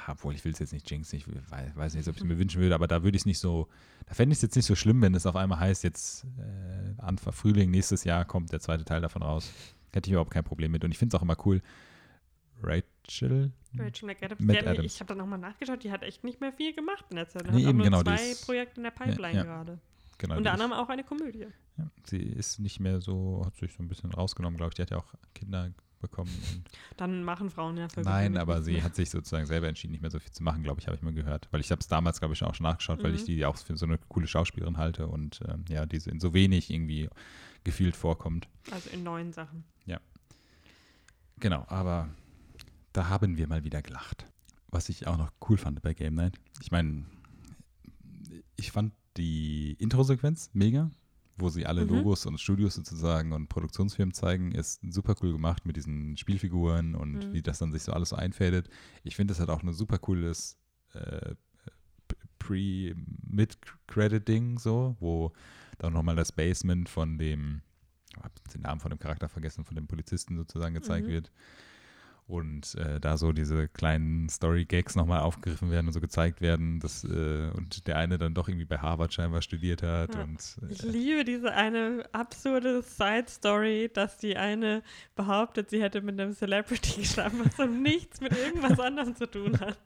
obwohl 0.07 0.35
ich 0.35 0.44
will 0.44 0.53
es 0.53 0.59
jetzt 0.59 0.73
nicht 0.73 0.90
jinxen, 0.90 1.18
ich 1.18 1.27
weiß, 1.77 1.94
nicht, 1.94 2.09
ob 2.09 2.14
ich 2.14 2.23
es 2.23 2.27
mir 2.27 2.38
wünschen 2.38 2.61
würde, 2.61 2.75
aber 2.75 2.87
da 2.87 3.03
würde 3.03 3.16
ich 3.16 3.23
es 3.23 3.27
nicht 3.27 3.38
so, 3.38 3.68
da 4.07 4.14
fände 4.14 4.33
ich 4.33 4.38
es 4.38 4.42
jetzt 4.42 4.57
nicht 4.57 4.66
so 4.66 4.75
schlimm, 4.75 5.03
wenn 5.03 5.14
es 5.14 5.27
auf 5.27 5.37
einmal 5.37 5.61
heißt, 5.61 5.85
jetzt 5.85 6.25
äh, 6.38 6.94
Anfang 6.99 7.33
Frühling 7.33 7.70
nächstes 7.70 8.05
Jahr 8.05 8.25
kommt 8.25 8.53
der 8.53 8.61
zweite 8.61 8.85
Teil 8.85 9.01
davon 9.01 9.23
raus. 9.23 9.53
Hätte 9.92 10.09
ich 10.09 10.12
überhaupt 10.12 10.31
kein 10.31 10.44
Problem 10.44 10.70
mit. 10.70 10.85
Und 10.85 10.92
ich 10.92 10.99
finde 10.99 11.16
es 11.16 11.18
auch 11.18 11.23
immer 11.23 11.37
cool, 11.44 11.61
Rachel. 12.62 13.53
Rachel 13.77 14.07
McAdams. 14.07 14.40
Matt 14.40 14.66
Adams. 14.66 14.94
Ich 14.94 15.01
habe 15.01 15.09
da 15.09 15.14
nochmal 15.14 15.38
nachgeschaut, 15.38 15.83
die 15.83 15.90
hat 15.90 16.03
echt 16.03 16.25
nicht 16.25 16.40
mehr 16.40 16.53
viel 16.53 16.75
gemacht 16.75 17.05
in 17.11 17.16
der 17.16 17.29
Zeit. 17.29 17.51
Nee, 17.51 17.66
eben, 17.66 17.83
genau, 17.83 18.03
zwei 18.03 18.35
Projekte 18.44 18.77
in 18.77 18.85
der 18.85 18.90
Pipeline 18.90 19.35
ja, 19.35 19.40
ja. 19.40 19.42
gerade. 19.42 19.79
Genau, 20.21 20.37
Unter 20.37 20.52
anderem 20.52 20.75
auch 20.75 20.90
eine 20.90 21.02
Komödie. 21.02 21.46
Ja, 21.79 21.90
sie 22.04 22.18
ist 22.18 22.58
nicht 22.58 22.79
mehr 22.79 23.00
so, 23.00 23.42
hat 23.46 23.56
sich 23.56 23.73
so 23.73 23.83
ein 23.83 23.88
bisschen 23.88 24.12
rausgenommen, 24.12 24.58
glaube 24.58 24.68
ich. 24.71 24.75
Die 24.75 24.83
hat 24.83 24.90
ja 24.90 24.98
auch 24.98 25.14
Kinder 25.35 25.73
bekommen. 25.98 26.31
Dann 26.98 27.25
machen 27.25 27.48
Frauen 27.48 27.79
ja 27.79 27.88
für 27.88 28.02
Nein, 28.02 28.37
aber 28.37 28.60
sie 28.60 28.73
mehr. 28.73 28.83
hat 28.85 28.94
sich 28.94 29.08
sozusagen 29.08 29.46
selber 29.46 29.68
entschieden, 29.68 29.92
nicht 29.92 30.02
mehr 30.02 30.10
so 30.10 30.18
viel 30.18 30.31
zu 30.31 30.42
machen, 30.42 30.62
glaube 30.62 30.79
ich, 30.79 30.87
habe 30.88 30.96
ich 30.96 31.02
mal 31.02 31.14
gehört. 31.14 31.48
Weil 31.52 31.60
ich 31.60 31.71
habe 31.71 31.81
es 31.81 31.88
damals, 31.88 32.18
glaube 32.18 32.35
ich, 32.35 32.42
auch 32.42 32.54
schon 32.54 32.64
nachgeschaut, 32.64 32.98
mhm. 32.98 33.04
weil 33.04 33.14
ich 33.14 33.23
mhm. 33.23 33.27
die 33.27 33.46
auch 33.46 33.56
für 33.56 33.79
so 33.79 33.87
eine 33.87 33.96
coole 34.08 34.27
Schauspielerin 34.27 34.77
halte 34.77 35.06
und 35.06 35.40
ähm, 35.48 35.64
ja, 35.71 35.87
die 35.87 35.96
in 35.96 36.21
so 36.21 36.35
wenig 36.35 36.71
irgendwie 36.71 37.08
gefühlt 37.64 37.96
vorkommt. 37.96 38.46
Also 38.71 38.90
in 38.90 39.02
neuen 39.02 39.33
Sachen. 39.33 39.64
Ja. 39.87 40.00
Genau, 41.38 41.64
aber 41.68 42.10
da 42.92 43.08
haben 43.08 43.38
wir 43.38 43.46
mal 43.46 43.64
wieder 43.64 43.81
gelacht. 43.81 44.27
Was 44.68 44.90
ich 44.90 45.06
auch 45.06 45.16
noch 45.16 45.33
cool 45.48 45.56
fand 45.56 45.81
bei 45.81 45.94
Game 45.94 46.14
Night. 46.14 46.35
Ich 46.60 46.71
meine, 46.71 47.06
ich 48.56 48.71
fand 48.71 48.92
die 49.17 49.73
Intro-Sequenz 49.75 50.50
mega, 50.52 50.90
wo 51.37 51.48
sie 51.48 51.67
alle 51.67 51.83
Mhm. 51.85 51.88
Logos 51.90 52.27
und 52.27 52.38
Studios 52.40 52.75
sozusagen 52.75 53.33
und 53.33 53.48
Produktionsfirmen 53.48 54.13
zeigen, 54.15 54.52
ist 54.52 54.81
super 54.92 55.15
cool 55.23 55.33
gemacht 55.33 55.65
mit 55.67 55.77
diesen 55.77 56.17
Spielfiguren 56.17 56.94
und 56.94 57.27
Mhm. 57.29 57.33
wie 57.33 57.42
das 57.42 57.58
dann 57.58 57.73
sich 57.73 57.83
so 57.83 57.92
alles 57.92 58.11
so 58.11 58.17
einfädet. 58.17 58.69
Ich 59.04 59.17
finde, 59.17 59.33
das 59.33 59.40
hat 59.40 59.48
auch 59.48 59.63
ein 59.63 59.73
super 59.73 59.98
cooles 59.98 60.58
äh, 60.94 61.35
Pre-Mid-Credit-Ding 63.31 64.58
so, 64.58 64.96
wo 65.00 65.33
dann 65.79 65.92
nochmal 65.92 66.17
das 66.17 66.33
Basement 66.33 66.88
von 66.88 67.19
dem, 67.19 67.63
ich 68.11 68.17
habe 68.23 68.35
den 68.52 68.63
Namen 68.63 68.81
von 68.81 68.90
dem 68.90 68.98
Charakter 68.98 69.29
vergessen, 69.29 69.65
von 69.65 69.75
dem 69.77 69.87
Polizisten 69.87 70.37
sozusagen 70.37 70.75
gezeigt 70.75 71.06
Mhm. 71.06 71.13
wird. 71.13 71.31
Und 72.31 72.76
äh, 72.76 73.00
da 73.00 73.16
so 73.16 73.33
diese 73.33 73.66
kleinen 73.66 74.28
Story-Gags 74.28 74.94
nochmal 74.94 75.22
aufgegriffen 75.22 75.72
werden 75.72 75.88
und 75.88 75.92
so 75.92 76.00
gezeigt 76.00 76.40
werden, 76.40 76.78
dass, 76.78 77.02
äh, 77.02 77.50
und 77.56 77.88
der 77.88 77.96
eine 77.96 78.18
dann 78.18 78.35
doch 78.35 78.46
irgendwie 78.46 78.66
bei 78.66 78.78
Harvard 78.78 79.12
scheinbar 79.12 79.42
studiert 79.42 79.83
hat. 79.83 80.14
Ja. 80.14 80.22
Und 80.22 80.56
Ich 80.68 80.85
äh, 80.85 80.87
liebe 80.87 81.24
diese 81.24 81.52
eine 81.52 82.04
absurde 82.12 82.83
Side-Story, 82.83 83.90
dass 83.92 84.16
die 84.16 84.37
eine 84.37 84.85
behauptet, 85.16 85.70
sie 85.70 85.83
hätte 85.83 86.02
mit 86.02 86.20
einem 86.20 86.33
Celebrity 86.33 87.00
geschlafen, 87.00 87.40
was 87.44 87.56
so 87.56 87.64
nichts 87.64 88.20
mit 88.20 88.31
irgendwas 88.37 88.78
anderem 88.81 89.16
zu 89.16 89.26
tun 89.28 89.58
hat. 89.58 89.78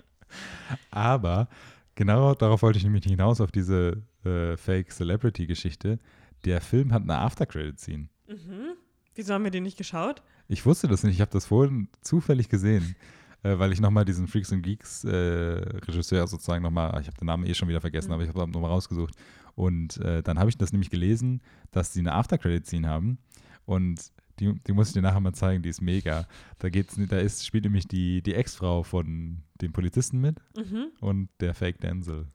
aber 0.91 1.49
genau 1.95 2.35
darauf 2.35 2.61
wollte 2.61 2.77
ich 2.77 2.85
nämlich 2.85 3.05
hinaus, 3.05 3.41
auf 3.41 3.53
diese 3.53 4.03
äh, 4.27 4.59
Fake-Celebrity-Geschichte. 4.59 5.99
Der 6.45 6.61
Film 6.61 6.93
hat 6.93 7.05
eine 7.05 7.17
After-Credit-Scene. 7.17 8.09
Mhm. 8.29 8.75
Wieso 9.15 9.33
haben 9.33 9.45
wir 9.45 9.51
den 9.51 9.63
nicht 9.63 9.79
geschaut? 9.79 10.23
Ich 10.49 10.65
wusste 10.67 10.89
das 10.89 11.03
nicht, 11.03 11.15
ich 11.15 11.21
habe 11.21 11.31
das 11.31 11.47
vorhin 11.47 11.89
zufällig 12.03 12.49
gesehen, 12.49 12.95
äh, 13.43 13.59
weil 13.59 13.73
ich 13.73 13.81
nochmal 13.81 14.05
diesen 14.05 14.27
Freaks 14.29 14.53
and 14.53 14.63
Geeks 14.63 15.05
äh, 15.05 15.11
Regisseur 15.11 16.27
sozusagen 16.27 16.63
nochmal, 16.63 17.01
ich 17.01 17.07
habe 17.07 17.17
den 17.19 17.27
Namen 17.27 17.47
eh 17.47 17.55
schon 17.55 17.69
wieder 17.69 17.81
vergessen, 17.81 18.09
Mhm. 18.09 18.15
aber 18.15 18.23
ich 18.25 18.29
habe 18.29 18.51
nochmal 18.51 18.71
rausgesucht. 18.71 19.15
Und 19.55 19.99
äh, 19.99 20.23
dann 20.23 20.39
habe 20.39 20.51
ich 20.51 20.59
das 20.59 20.73
nämlich 20.73 20.91
gelesen, 20.91 21.41
dass 21.71 21.93
sie 21.93 22.01
eine 22.01 22.13
After-Credit-Scene 22.13 22.89
haben 22.89 23.19
und 23.65 24.13
die, 24.41 24.53
die 24.67 24.73
muss 24.73 24.89
ich 24.89 24.95
dir 24.95 25.03
nachher 25.03 25.21
mal 25.21 25.33
zeigen, 25.33 25.63
die 25.63 25.69
ist 25.69 25.81
mega. 25.81 26.27
Da 26.59 26.69
geht's, 26.69 26.97
da 27.09 27.19
ist, 27.19 27.47
spielt 27.47 27.65
nämlich 27.65 27.87
die, 27.87 28.21
die 28.21 28.35
Ex-Frau 28.35 28.83
von 28.83 29.45
dem 29.61 29.73
Polizisten 29.73 30.21
mit 30.21 30.41
Mhm. 30.57 30.87
und 31.01 31.29
der 31.41 31.55
Fake 31.55 31.81
Denzel. 31.81 32.27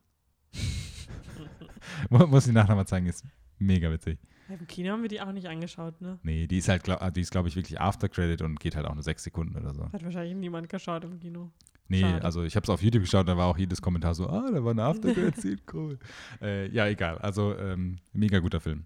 Mu- 2.10 2.26
muss 2.28 2.48
ich 2.48 2.54
nachher 2.54 2.76
mal 2.76 2.86
zeigen, 2.88 3.06
ist 3.08 3.26
mega 3.58 3.92
witzig. 3.92 4.18
Im 4.50 4.68
Kino 4.68 4.92
haben 4.92 5.02
wir 5.02 5.10
die 5.10 5.22
auch 5.22 5.32
nicht 5.32 5.48
angeschaut, 5.48 6.02
ne? 6.02 6.18
Nee, 6.24 6.48
die 6.48 6.58
ist 6.58 6.68
halt, 6.70 6.84
glaub, 6.84 7.14
die 7.14 7.22
ist 7.22 7.32
glaube 7.32 7.48
ich 7.50 7.56
wirklich 7.56 7.80
After 7.80 8.10
Credit 8.10 8.42
und 8.42 8.60
geht 8.60 8.76
halt 8.76 8.86
auch 8.88 8.94
nur 8.94 9.04
sechs 9.04 9.24
Sekunden 9.24 9.56
oder 9.56 9.74
so. 9.74 9.84
Hat 9.92 10.04
wahrscheinlich 10.04 10.36
niemand 10.36 10.70
geschaut 10.70 11.04
im 11.04 11.20
Kino. 11.20 11.52
Nee, 11.88 12.02
Schade. 12.02 12.24
also 12.24 12.44
ich 12.44 12.56
habe 12.56 12.64
es 12.64 12.70
auf 12.70 12.82
YouTube 12.84 13.02
geschaut, 13.04 13.28
da 13.28 13.36
war 13.38 13.48
auch 13.48 13.58
jedes 13.58 13.82
Kommentar 13.82 14.14
so, 14.14 14.28
ah, 14.30 14.50
da 14.52 14.64
war 14.64 14.72
eine 14.72 14.84
After 14.84 15.14
Credit 15.14 15.36
Scene, 15.42 15.58
cool. 15.74 15.98
Äh, 16.42 16.70
ja, 16.72 16.88
egal. 16.88 17.18
Also 17.20 17.56
ähm, 17.58 17.98
mega 18.14 18.40
guter 18.40 18.60
Film. 18.60 18.86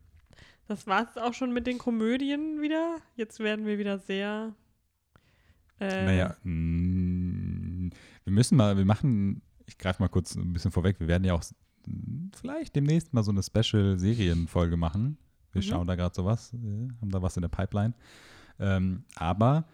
Das 0.68 0.88
war 0.88 1.04
es 1.04 1.18
auch 1.18 1.34
schon 1.34 1.54
mit 1.54 1.68
den 1.68 1.78
Komödien 1.78 2.62
wieder. 2.62 2.96
Jetzt 3.16 3.40
werden 3.40 3.66
wir 3.66 3.78
wieder 3.78 4.00
sehr. 4.00 4.54
Äh, 5.80 6.06
Naja, 6.06 6.38
mh, 6.44 7.90
wir 8.24 8.34
müssen 8.34 8.56
mal, 8.56 8.78
wir 8.78 8.86
machen, 8.86 9.42
ich 9.66 9.78
greife 9.78 10.02
mal 10.02 10.08
kurz 10.08 10.36
ein 10.36 10.54
bisschen 10.54 10.72
vorweg, 10.72 11.00
wir 11.02 11.08
werden 11.08 11.26
ja 11.26 11.34
auch 11.34 11.44
vielleicht 12.34 12.76
demnächst 12.78 13.14
mal 13.14 13.24
so 13.24 13.32
eine 13.32 13.44
Special-Serienfolge 13.44 14.78
machen. 14.78 15.18
Wir 15.54 15.62
Mhm. 15.62 15.66
schauen 15.66 15.88
da 15.88 15.96
gerade 15.96 16.14
sowas, 16.16 16.54
äh, 16.54 16.58
haben 17.02 17.10
da 17.12 17.22
was 17.22 17.38
in 17.38 17.42
der 17.42 17.50
Pipeline. 17.50 17.94
Ähm, 18.60 19.04
aber 19.16 19.66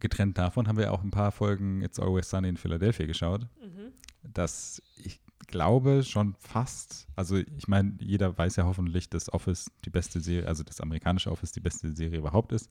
getrennt 0.00 0.36
davon 0.36 0.66
haben 0.68 0.76
wir 0.76 0.92
auch 0.92 1.02
ein 1.02 1.10
paar 1.10 1.30
Folgen 1.32 1.80
It's 1.82 1.98
Always 2.00 2.28
Sunny 2.28 2.48
in 2.48 2.56
Philadelphia 2.56 3.06
geschaut. 3.06 3.46
Mhm. 3.62 3.92
dass 4.32 4.80
ich 4.96 5.20
glaube 5.48 6.02
schon 6.02 6.34
fast, 6.38 7.06
also 7.14 7.36
ich 7.36 7.68
meine, 7.68 7.94
jeder 8.00 8.36
weiß 8.38 8.56
ja 8.56 8.64
hoffentlich, 8.64 9.10
dass 9.10 9.30
Office 9.30 9.70
die 9.84 9.90
beste 9.90 10.18
Serie, 10.20 10.48
also 10.48 10.62
das 10.62 10.80
amerikanische 10.80 11.30
Office 11.30 11.52
die 11.52 11.60
beste 11.60 11.94
Serie 11.94 12.18
überhaupt 12.20 12.52
ist, 12.52 12.70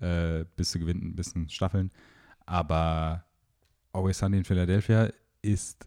äh, 0.00 0.46
bis 0.56 0.70
zu 0.70 0.78
gewinnen, 0.78 1.14
bis 1.14 1.32
zu 1.34 1.46
Staffeln. 1.50 1.90
Aber 2.46 3.26
Always 3.92 4.16
Sunny 4.18 4.38
in 4.38 4.44
Philadelphia 4.46 5.10
ist 5.42 5.86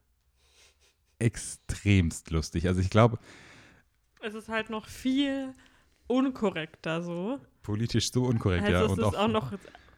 extremst 1.20 2.30
lustig. 2.32 2.68
Also 2.68 2.82
ich 2.82 2.90
glaube, 2.90 3.18
Es 4.22 4.36
ist 4.36 4.50
halt 4.50 4.70
noch 4.70 4.86
viel 4.88 5.56
unkorrekter 6.12 7.02
so. 7.02 7.40
politisch 7.64 8.12
so 8.12 8.24
unkorrekt, 8.24 8.66
also 8.66 8.78
ja. 8.78 8.86
es 8.86 8.92
Und 8.92 9.04
auch, 9.04 9.14
auch 9.14 9.28
noch. 9.28 9.54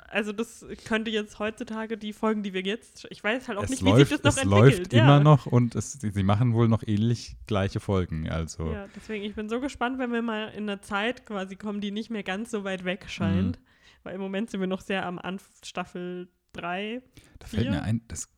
Also 0.09 0.31
das 0.31 0.63
könnte 0.85 1.09
jetzt 1.09 1.39
heutzutage 1.39 1.97
die 1.97 2.13
Folgen, 2.13 2.43
die 2.43 2.53
wir 2.53 2.61
jetzt. 2.61 3.07
Ich 3.09 3.23
weiß 3.23 3.47
halt 3.47 3.57
auch 3.57 3.63
es 3.63 3.71
nicht, 3.71 3.81
läuft, 3.81 4.11
wie 4.11 4.13
sich 4.13 4.21
das 4.21 4.35
noch 4.35 4.43
es 4.43 4.43
entwickelt. 4.43 4.77
läuft 4.79 4.93
ja. 4.93 5.03
immer 5.03 5.19
noch 5.19 5.47
und 5.47 5.73
es, 5.73 5.93
sie 5.93 6.23
machen 6.23 6.53
wohl 6.53 6.67
noch 6.67 6.83
ähnlich 6.85 7.35
gleiche 7.47 7.79
Folgen. 7.79 8.29
Also 8.29 8.71
Ja, 8.71 8.85
deswegen, 8.95 9.23
ich 9.23 9.33
bin 9.33 9.49
so 9.49 9.59
gespannt, 9.59 9.97
wenn 9.97 10.11
wir 10.11 10.21
mal 10.21 10.49
in 10.49 10.69
einer 10.69 10.83
Zeit 10.83 11.25
quasi 11.25 11.55
kommen, 11.55 11.81
die 11.81 11.89
nicht 11.89 12.11
mehr 12.11 12.21
ganz 12.21 12.51
so 12.51 12.63
weit 12.63 12.85
weg 12.85 13.05
scheint. 13.07 13.59
Mhm. 13.59 13.63
Weil 14.03 14.15
im 14.15 14.21
Moment 14.21 14.51
sind 14.51 14.59
wir 14.59 14.67
noch 14.67 14.81
sehr 14.81 15.05
am 15.05 15.17
Anf 15.17 15.49
Staffel 15.63 16.27
3. 16.53 17.01
da 17.39 17.47
fällt 17.47 17.71
mir 17.71 17.81
ein, 17.81 18.01
das 18.07 18.29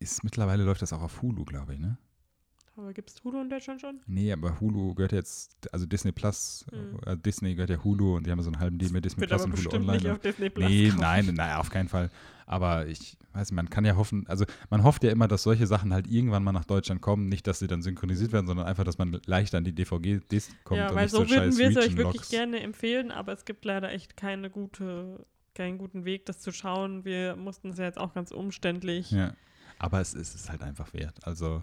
ist 0.00 0.24
mittlerweile 0.24 0.64
läuft 0.64 0.82
das 0.82 0.92
auch 0.92 1.02
auf 1.02 1.22
Hulu, 1.22 1.44
glaube 1.44 1.74
ich, 1.74 1.78
ne? 1.78 1.96
Aber 2.76 2.92
gibt 2.92 3.10
es 3.10 3.22
Hulu 3.22 3.40
in 3.40 3.48
Deutschland 3.50 3.80
schon? 3.80 4.00
Nee, 4.06 4.32
aber 4.32 4.58
Hulu 4.60 4.94
gehört 4.94 5.12
jetzt, 5.12 5.72
also 5.72 5.86
Disney 5.86 6.10
Plus, 6.10 6.66
Mhm. 6.72 6.98
äh, 7.06 7.16
Disney 7.16 7.54
gehört 7.54 7.70
ja 7.70 7.82
Hulu 7.84 8.16
und 8.16 8.26
die 8.26 8.32
haben 8.32 8.42
so 8.42 8.50
einen 8.50 8.58
halben 8.58 8.78
Deal 8.78 8.90
mit 8.90 9.04
Disney 9.04 9.26
Plus 9.26 9.44
und 9.44 9.56
Hulu 9.56 9.70
Online. 9.76 9.92
nicht 9.92 10.08
auf 10.08 10.18
Disney 10.18 10.50
Plus. 10.50 10.68
nee, 10.68 10.88
kommen. 10.88 11.00
nein, 11.00 11.30
nein, 11.34 11.56
auf 11.56 11.70
keinen 11.70 11.88
Fall. 11.88 12.10
Aber 12.46 12.86
ich 12.88 13.16
weiß, 13.32 13.52
man 13.52 13.70
kann 13.70 13.84
ja 13.84 13.94
hoffen, 13.96 14.26
also 14.26 14.44
man 14.70 14.82
hofft 14.82 15.04
ja 15.04 15.10
immer, 15.12 15.28
dass 15.28 15.44
solche 15.44 15.66
Sachen 15.68 15.94
halt 15.94 16.08
irgendwann 16.08 16.42
mal 16.42 16.52
nach 16.52 16.64
Deutschland 16.64 17.00
kommen. 17.00 17.28
Nicht, 17.28 17.46
dass 17.46 17.60
sie 17.60 17.68
dann 17.68 17.80
synchronisiert 17.80 18.32
werden, 18.32 18.46
sondern 18.48 18.66
einfach, 18.66 18.84
dass 18.84 18.98
man 18.98 19.18
leichter 19.24 19.58
an 19.58 19.64
die 19.64 19.72
DVG-Disc 19.74 20.50
kommt 20.64 20.78
Ja, 20.78 20.92
weil 20.94 21.04
nicht 21.04 21.12
so 21.12 21.24
so 21.24 21.30
würden 21.30 21.56
wir 21.56 21.68
es 21.70 21.76
euch 21.76 21.96
wirklich 21.96 22.28
gerne 22.28 22.60
empfehlen, 22.60 23.12
aber 23.12 23.32
es 23.32 23.44
gibt 23.44 23.64
leider 23.64 23.92
echt 23.92 24.16
keine 24.16 24.50
gute, 24.50 25.24
keinen 25.54 25.78
guten 25.78 26.04
Weg, 26.04 26.26
das 26.26 26.40
zu 26.40 26.50
schauen. 26.52 27.04
Wir 27.04 27.36
mussten 27.36 27.68
es 27.70 27.78
ja 27.78 27.84
jetzt 27.84 27.98
auch 27.98 28.12
ganz 28.14 28.32
umständlich. 28.32 29.12
Ja. 29.12 29.32
Aber 29.78 30.00
es 30.00 30.12
ist 30.14 30.34
es 30.34 30.50
halt 30.50 30.62
einfach 30.62 30.92
wert. 30.92 31.26
Also 31.26 31.62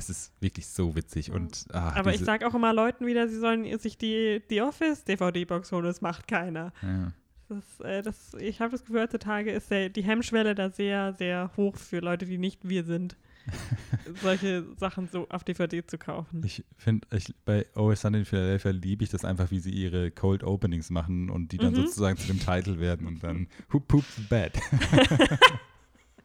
es 0.00 0.10
ist 0.10 0.32
wirklich 0.40 0.66
so 0.66 0.96
witzig 0.96 1.30
und 1.30 1.66
ah, 1.72 1.92
aber 1.94 2.12
ich 2.14 2.20
sage 2.20 2.46
auch 2.46 2.54
immer 2.54 2.72
Leuten 2.72 3.06
wieder, 3.06 3.28
sie 3.28 3.38
sollen 3.38 3.78
sich 3.78 3.96
die, 3.98 4.42
die 4.50 4.60
Office-DVD-Box 4.62 5.70
holen. 5.72 5.84
Das 5.84 6.00
macht 6.00 6.26
keiner. 6.28 6.72
ja. 6.82 7.12
Das, 7.48 7.80
äh, 7.84 8.00
das, 8.02 8.34
ich 8.38 8.60
habe 8.60 8.70
das 8.70 8.82
Gefühl, 8.84 9.00
heutzutage 9.00 9.50
ist 9.50 9.72
der, 9.72 9.88
die 9.88 10.04
Hemmschwelle 10.04 10.54
da 10.54 10.70
sehr, 10.70 11.14
sehr 11.14 11.50
hoch 11.56 11.74
für 11.76 11.98
Leute, 11.98 12.24
die 12.24 12.38
nicht 12.38 12.68
wir 12.68 12.84
sind, 12.84 13.16
solche 14.22 14.64
Sachen 14.76 15.08
so 15.08 15.28
auf 15.30 15.42
DVD 15.42 15.84
zu 15.84 15.98
kaufen. 15.98 16.42
Ich 16.44 16.64
finde, 16.76 17.08
bei 17.44 17.66
Always 17.74 18.02
Sunny 18.02 18.18
in 18.18 18.24
Philadelphia 18.24 18.70
liebe 18.70 19.02
ich 19.02 19.10
das 19.10 19.24
einfach, 19.24 19.50
wie 19.50 19.58
sie 19.58 19.72
ihre 19.72 20.12
Cold 20.12 20.44
Openings 20.44 20.90
machen 20.90 21.28
und 21.28 21.50
die 21.50 21.56
dann 21.58 21.72
Mhm. 21.72 21.76
sozusagen 21.86 22.16
zu 22.18 22.28
dem 22.28 22.38
Titel 22.38 22.78
werden 22.78 23.08
und 23.08 23.24
dann 23.24 23.48
Who 23.70 23.80
pooped 23.80 24.12
the 24.14 24.22
bed? 24.22 24.52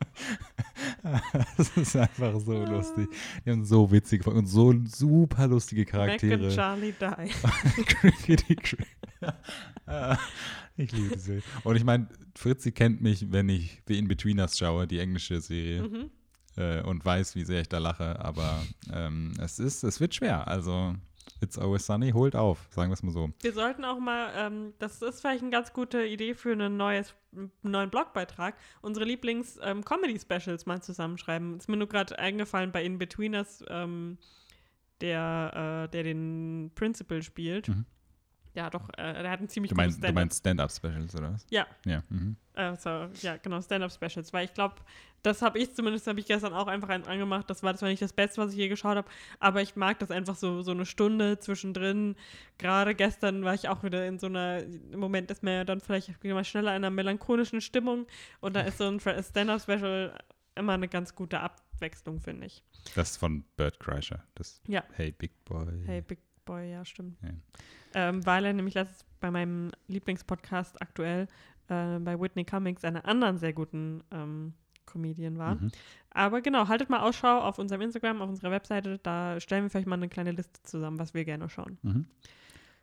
das 1.58 1.70
ist 1.78 1.96
einfach 1.96 2.40
so 2.40 2.64
lustig. 2.66 3.08
Die 3.46 3.52
haben 3.52 3.64
so 3.66 3.92
witzige 3.92 4.24
Folgen 4.24 4.40
und 4.40 4.48
so 4.48 4.74
super 4.86 5.48
lustige 5.48 5.86
Charaktere. 5.86 6.46
and 6.46 6.56
Charlie 6.56 6.94
die. 6.94 7.32
Ich 10.78 10.92
liebe 10.92 11.16
die 11.16 11.20
Serie. 11.20 11.42
Und 11.64 11.76
ich 11.78 11.84
meine, 11.86 12.08
Fritzi 12.36 12.72
kennt 12.72 13.02
mich, 13.02 13.32
wenn 13.32 13.48
ich 13.48 13.82
The 13.88 13.98
In-Betweeners 13.98 14.58
schaue, 14.58 14.88
die 14.88 15.00
englische 15.00 15.40
Serie 15.40 15.84
Mhm. 15.84 16.10
äh, 16.58 16.82
und 16.82 17.06
weiß, 17.06 17.36
wie 17.36 17.46
sehr 17.46 17.62
ich 17.62 17.70
da 17.70 17.78
lache. 17.78 18.20
Aber 18.20 18.62
ähm, 18.92 19.32
es 19.40 19.60
ist, 19.60 19.84
es 19.84 20.00
wird 20.02 20.16
schwer. 20.16 20.48
Also 20.48 20.96
It's 21.42 21.58
Always 21.58 21.86
Sunny 21.86 22.12
holt 22.12 22.36
auf, 22.36 22.68
sagen 22.72 22.90
wir 22.90 22.94
es 22.94 23.04
mal 23.04 23.12
so. 23.12 23.30
Wir 23.42 23.54
sollten 23.54 23.84
auch 23.84 24.00
mal, 24.00 24.32
ähm, 24.36 24.74
das 24.80 25.02
ist 25.02 25.20
vielleicht 25.20 25.42
eine 25.42 25.52
ganz 25.52 25.74
gute 25.74 26.06
Idee 26.06 26.34
für 26.34 26.54
einen 26.54 26.78
neues, 26.78 27.14
neuen 27.62 27.90
Blogbeitrag, 27.90 28.56
unsere 28.82 29.06
Lieblings-Comedy-Specials 29.06 30.66
mal 30.66 30.82
zusammenschreiben. 30.82 31.58
Ist 31.58 31.68
mir 31.68 31.78
nur 31.78 31.90
gerade 31.90 32.18
eingefallen 32.18 32.72
bei 32.72 32.84
In-Betweeners, 32.84 33.64
ähm, 33.68 34.18
der, 35.02 35.88
äh, 35.88 35.92
der 35.92 36.04
den 36.04 36.72
Principal 36.74 37.22
spielt. 37.22 37.68
Mhm. 37.68 37.86
Ja, 38.56 38.70
doch, 38.70 38.90
äh, 38.98 39.22
der 39.22 39.30
hat 39.30 39.42
ein 39.42 39.50
ziemlich 39.50 39.70
Du 39.70 39.76
meinst, 39.76 40.02
du 40.04 40.14
meinst 40.14 40.40
Stand-Up-Specials, 40.40 41.16
oder 41.16 41.34
was? 41.34 41.46
Ja. 41.50 41.68
Ja. 41.86 42.04
Mhm. 42.10 42.38
Also, 42.54 43.10
ja, 43.22 43.36
genau, 43.38 43.62
Stand-Up-Specials. 43.62 44.32
Weil 44.32 44.46
ich 44.46 44.54
glaube, 44.54 44.76
das 45.24 45.42
habe 45.42 45.60
ich 45.60 45.76
zumindest, 45.76 46.08
habe 46.08 46.20
ich 46.20 46.26
gestern 46.26 46.54
auch 46.54 46.68
einfach 46.68 46.90
eins 46.90 47.08
angemacht. 47.08 47.50
Das 47.50 47.64
war 47.64 47.76
zwar 47.76 47.90
nicht 47.90 48.02
das 48.02 48.14
Beste, 48.14 48.42
was 48.42 48.52
ich 48.52 48.58
je 48.58 48.70
geschaut 48.70 48.96
habe, 48.96 49.10
aber 49.40 49.62
ich 49.62 49.76
mag 49.76 50.00
das 50.00 50.10
einfach 50.10 50.36
so, 50.36 50.62
so 50.62 50.72
eine 50.72 50.86
Stunde 50.86 51.38
zwischendrin. 51.40 52.16
Gerade 52.58 52.96
gestern 52.96 53.44
war 53.44 53.54
ich 53.54 53.68
auch 53.68 53.84
wieder 53.84 54.08
in 54.08 54.20
so 54.20 54.28
einer, 54.28 54.60
im 54.64 55.00
Moment 55.00 55.30
ist 55.32 55.44
man 55.44 55.54
ja 55.54 55.64
dann 55.66 55.82
vielleicht 55.82 56.24
mal 56.24 56.44
schneller 56.46 56.72
in 56.72 56.78
einer 56.78 56.92
melancholischen 56.92 57.60
Stimmung 57.60 58.08
und 58.40 58.56
da 58.56 58.62
ist 58.62 58.78
so 58.78 58.88
ein 58.88 59.00
Stand-Up-Special 59.00 60.18
immer 60.56 60.74
eine 60.74 60.88
ganz 60.88 61.14
gute 61.16 61.40
Abwechslung, 61.40 62.22
finde 62.22 62.48
ich. 62.48 62.64
Das 62.96 63.12
ist 63.12 63.18
von 63.18 63.44
Bert 63.58 63.80
Kreischer. 63.80 64.24
Das 64.36 64.62
Ja. 64.68 64.84
Hey 64.94 65.12
Big 65.12 65.44
Boy. 65.44 65.84
Hey, 65.86 66.02
Big 66.02 66.20
Boy, 66.46 66.72
ja, 66.72 66.86
stimmt. 66.86 67.18
Ja. 67.22 67.32
Ähm, 67.98 68.26
weil 68.26 68.44
er 68.46 68.52
nämlich 68.54 68.74
letztens 68.76 69.06
bei 69.22 69.32
meinem 69.32 69.72
Lieblingspodcast 69.88 70.82
aktuell 70.82 71.28
äh, 71.70 71.98
bei 72.00 72.20
Whitney 72.20 72.44
Cummings, 72.44 72.84
einer 72.84 73.06
anderen 73.06 73.38
sehr 73.38 73.54
guten 73.54 74.04
ähm, 74.12 74.54
Comedian 74.86 75.38
war. 75.38 75.56
Mhm. 75.56 75.72
Aber 76.12 76.42
genau, 76.42 76.68
haltet 76.68 76.90
mal 76.90 77.00
Ausschau 77.00 77.40
auf 77.40 77.58
unserem 77.58 77.82
Instagram, 77.82 78.22
auf 78.22 78.30
unserer 78.30 78.52
Webseite. 78.52 79.00
Da 79.00 79.40
stellen 79.40 79.64
wir 79.64 79.70
vielleicht 79.70 79.88
mal 79.88 79.96
eine 79.96 80.10
kleine 80.10 80.32
Liste 80.32 80.62
zusammen, 80.64 81.00
was 81.00 81.14
wir 81.14 81.24
gerne 81.26 81.50
schauen. 81.50 81.78
Mhm. 81.84 82.06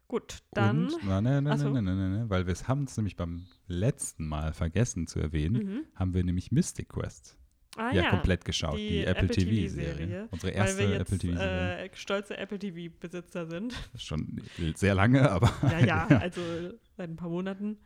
Gut, 0.09 0.43
dann. 0.53 0.87
Und, 0.87 0.99
na, 1.05 1.21
ne, 1.21 1.41
ne, 1.41 1.51
Ach 1.53 1.59
so. 1.59 1.69
ne, 1.71 1.81
ne, 1.83 1.95
ne, 1.95 2.09
ne, 2.09 2.31
weil 2.31 2.47
wir 2.47 2.55
haben 2.67 2.85
es 2.85 2.97
nämlich 2.97 3.17
beim 3.17 3.47
letzten 3.67 4.27
Mal 4.27 4.53
vergessen 4.55 5.07
zu 5.07 5.21
erwähnen, 5.21 5.63
Mhm. 5.67 5.81
haben 5.95 6.15
wir 6.15 6.25
nämlich 6.25 6.53
Mystic 6.53 6.89
Quest 6.89 7.37
Ah 7.77 7.91
ja, 7.93 8.03
ja, 8.03 8.11
komplett 8.11 8.45
geschaut, 8.45 8.77
die, 8.79 8.89
die 8.89 9.05
Apple, 9.05 9.25
Apple 9.25 9.37
TV-Serie. 9.37 9.97
TV-Serie, 9.97 10.29
Unsere 10.31 10.53
weil 10.53 10.59
erste 10.59 10.79
wir 10.79 10.89
jetzt 10.91 11.01
Apple 11.13 11.19
TV-Serie. 11.19 11.85
äh, 11.85 11.91
stolze 11.95 12.37
Apple 12.37 12.59
TV-Besitzer 12.59 13.47
sind. 13.47 13.75
Schon 13.97 14.43
sehr 14.75 14.95
lange, 14.95 15.31
aber 15.31 15.51
Ja, 15.71 15.79
ja, 15.87 16.07
also 16.07 16.43
seit 16.97 17.09
ein 17.11 17.17
paar 17.17 17.31
Monaten. 17.31 17.79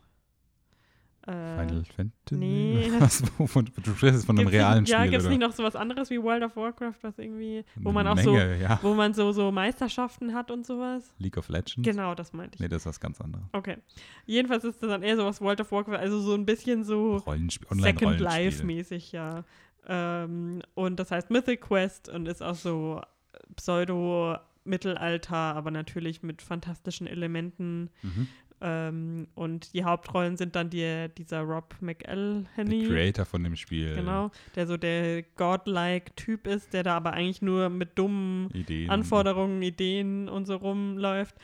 Äh, 1.28 1.32
Final 1.32 1.84
Fantasy? 1.84 2.36
nee. 2.36 2.90
Was, 3.00 3.22
wovon, 3.38 3.66
du 3.66 3.92
sprichst 3.94 4.16
jetzt 4.20 4.26
von 4.26 4.38
einem 4.38 4.48
gibt's 4.48 4.54
nicht- 4.54 4.62
realen 4.62 4.86
Spiel, 4.88 4.96
Ja, 5.00 5.06
gibt 5.06 5.22
es 5.22 5.28
nicht 5.30 5.42
noch 5.42 5.52
sowas 5.52 5.76
anderes 5.76 6.10
wie 6.10 6.24
World 6.24 6.44
of 6.44 6.56
Warcraft, 6.56 6.96
was 7.02 7.20
irgendwie, 7.20 7.66
wo 7.76 7.92
man 7.92 8.08
auch 8.08 8.18
so, 8.18 8.32
Menge, 8.34 8.60
ja. 8.60 8.80
wo 8.82 8.94
man 8.96 9.14
so, 9.14 9.32
so 9.34 9.52
Meisterschaften 9.52 10.34
hat 10.34 10.50
und 10.50 10.66
sowas? 10.66 11.14
League 11.20 11.38
of 11.38 11.50
Legends? 11.50 11.82
Genau, 11.88 12.16
das 12.16 12.32
meinte 12.34 12.56
ich. 12.56 12.62
Nee, 12.62 12.70
das 12.70 12.84
ist 12.84 12.86
was 12.86 13.00
ganz 13.02 13.20
anderes. 13.20 13.46
Okay. 13.52 13.78
Jedenfalls 14.26 14.64
ist 14.64 14.82
das 14.82 14.90
dann 14.90 15.04
eher 15.04 15.18
sowas 15.18 15.42
World 15.42 15.60
of 15.62 15.72
Warcraft, 15.72 15.98
also 16.00 16.20
so 16.22 16.34
ein 16.34 16.46
bisschen 16.46 16.84
so 16.86 17.18
Rollenspiel, 17.18 17.68
Second 17.68 18.02
Online-Rollenspiel. 18.04 18.26
Life-mäßig, 18.26 19.12
ja. 19.12 19.44
Ähm, 19.90 20.62
und 20.76 21.00
das 21.00 21.10
heißt 21.10 21.32
Mythic 21.32 21.62
Quest 21.62 22.10
und 22.10 22.28
ist 22.28 22.44
auch 22.44 22.56
so 22.56 23.02
Pseudo-Mittelalter, 23.56 25.36
aber 25.36 25.72
natürlich 25.72 26.22
mit 26.22 26.44
fantastischen 26.44 27.08
Elementen. 27.08 27.90
Mhm. 28.04 28.28
Ähm, 28.62 29.28
und 29.36 29.74
die 29.74 29.84
Hauptrollen 29.86 30.38
sind 30.38 30.56
dann 30.56 30.70
die, 30.70 31.08
dieser 31.18 31.42
Rob 31.42 31.74
Der 31.80 31.86
McElhenney. 31.86 32.88
Creator 32.88 33.26
von 33.26 33.44
dem 33.44 33.56
Spiel. 33.56 33.96
Genau, 33.96 34.32
der 34.56 34.68
so 34.68 34.78
der 34.78 35.24
godlike 35.36 36.14
Typ 36.16 36.46
ist, 36.46 36.74
der 36.74 36.84
da 36.84 36.98
aber 36.98 37.14
eigentlich 37.14 37.42
nur 37.42 37.70
mit 37.70 37.98
dummen 37.98 38.52
Ideen. 38.52 38.90
Anforderungen, 38.90 39.62
Ideen 39.62 40.30
und 40.30 40.46
so 40.46 40.56
rumläuft. 40.56 41.36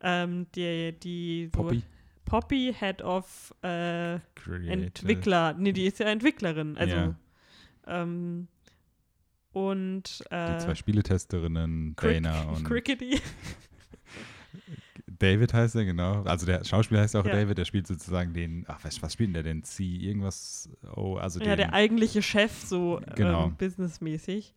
Ähm, 0.00 0.46
die, 0.56 0.92
die 0.98 1.50
so 1.54 1.62
Poppy. 1.62 1.82
Poppy, 2.24 2.74
Head 2.76 3.02
of 3.02 3.54
äh. 3.62 4.14
Entwickler. 4.66 5.54
Nee, 5.58 5.72
die 5.72 5.86
ist 5.86 6.00
ja 6.00 6.06
Entwicklerin. 6.06 6.76
Also. 6.76 6.96
Ja. 6.96 7.14
Ähm, 7.86 8.48
und 9.52 10.20
Die 10.30 10.34
äh, 10.34 10.58
zwei 10.58 10.74
Spieletesterinnen, 10.74 11.94
Crick- 11.96 12.22
Dana 12.22 12.42
und 12.50 12.64
Crickety. 12.64 13.20
David 15.18 15.52
heißt 15.54 15.76
er, 15.76 15.84
genau. 15.84 16.22
Also 16.24 16.46
der 16.46 16.64
Schauspieler 16.64 17.00
heißt 17.02 17.14
auch 17.16 17.24
Ja. 17.24 17.32
David, 17.32 17.58
der 17.58 17.64
spielt 17.64 17.86
sozusagen 17.86 18.32
den, 18.32 18.64
ach, 18.66 18.80
was, 18.82 19.00
was 19.02 19.12
spielt 19.12 19.28
denn 19.28 19.34
der 19.34 19.42
denn? 19.44 19.62
C, 19.62 19.84
irgendwas, 19.84 20.68
oh, 20.96 21.16
also 21.16 21.38
Ja, 21.40 21.50
den, 21.50 21.58
der 21.58 21.72
eigentliche 21.74 22.22
Chef, 22.22 22.52
so 22.64 23.00
Genau. 23.14 23.46
ähm, 23.46 23.56
businessmäßig. 23.56 24.54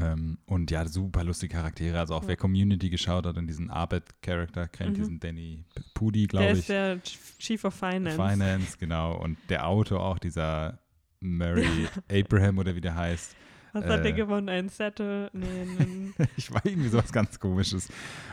Ähm, 0.00 0.36
und 0.46 0.70
ja, 0.70 0.86
super 0.86 1.24
lustige 1.24 1.54
Charaktere. 1.54 1.98
Also 1.98 2.14
auch 2.14 2.26
wer 2.26 2.36
Community 2.36 2.90
geschaut 2.90 3.24
hat 3.24 3.38
und 3.38 3.46
diesen 3.46 3.70
Arbeit-Charakter 3.70 4.68
kennt, 4.68 4.90
Mhm. 4.90 4.94
diesen 4.94 5.20
Danny 5.20 5.64
Pudi, 5.94 6.26
Der 6.26 6.28
glaube 6.28 6.52
ist 6.52 6.58
ich. 6.60 6.66
der 6.66 7.00
Chief 7.38 7.64
of 7.64 7.74
Finance. 7.74 8.16
Finance, 8.16 8.76
genau. 8.78 9.16
Und 9.16 9.38
der 9.48 9.66
Autor 9.66 10.00
auch, 10.00 10.18
dieser 10.18 10.78
Murray 11.20 11.86
Abraham 12.10 12.58
oder 12.58 12.74
wie 12.74 12.80
der 12.80 12.94
heißt. 12.94 13.36
Was 13.72 13.84
hat 13.84 14.02
der 14.04 14.10
äh, 14.10 14.14
gewonnen? 14.14 14.48
Ein 14.48 14.68
Settle? 14.68 15.30
Nee, 15.32 15.46
einen 15.46 16.14
Ich 16.36 16.52
war 16.52 16.60
irgendwie 16.66 16.88
sowas 16.88 17.12
ganz 17.12 17.38
komisches. 17.38 17.88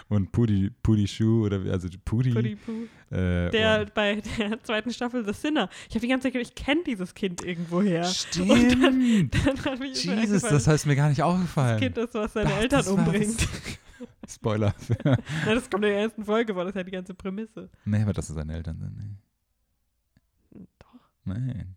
Und 0.09 0.31
Pudi, 0.31 0.71
Pudi 0.81 1.07
Shu 1.07 1.45
oder 1.45 1.63
wie, 1.63 1.69
also 1.69 1.87
Pudi. 2.05 2.31
Puddy 2.33 2.55
Poo. 2.55 3.15
äh, 3.15 3.51
Der 3.51 3.85
bei 3.93 4.19
der 4.39 4.63
zweiten 4.63 4.91
Staffel 4.91 5.23
The 5.23 5.33
Sinner. 5.33 5.69
Ich 5.89 5.91
habe 5.95 5.99
die 5.99 6.07
ganze 6.07 6.23
Zeit 6.23 6.33
gedacht, 6.33 6.49
ich 6.57 6.63
kenne 6.63 6.81
dieses 6.87 7.13
Kind 7.13 7.43
irgendwoher. 7.45 8.03
Stimmt. 8.05 8.49
Und 8.49 8.81
dann, 8.81 9.29
dann 9.29 9.65
hab 9.65 9.79
ich 9.81 9.91
ist 9.91 10.05
mir 10.07 10.15
Jesus, 10.21 10.41
das 10.41 10.65
heißt 10.65 10.87
mir 10.87 10.95
gar 10.95 11.09
nicht 11.09 11.21
aufgefallen. 11.21 11.73
das 11.79 11.81
Kind 11.81 11.97
ist, 11.99 12.13
was 12.15 12.33
seine 12.33 12.49
Ach, 12.55 12.61
Eltern 12.61 12.87
umbringt. 12.87 13.47
Spoiler. 14.27 14.73
Ja, 15.05 15.17
das 15.45 15.69
kommt 15.69 15.85
in 15.85 15.91
der 15.91 15.99
ersten 16.01 16.25
Folge, 16.25 16.55
war 16.55 16.65
das 16.65 16.73
ja 16.73 16.83
die 16.83 16.91
ganze 16.91 17.13
Prämisse. 17.13 17.69
nee, 17.85 18.01
aber 18.01 18.13
dass 18.13 18.27
es 18.27 18.33
seine 18.35 18.55
Eltern 18.55 18.79
sind. 18.79 18.97
Nee. 18.97 20.65
Doch. 20.79 20.99
Nein. 21.25 21.75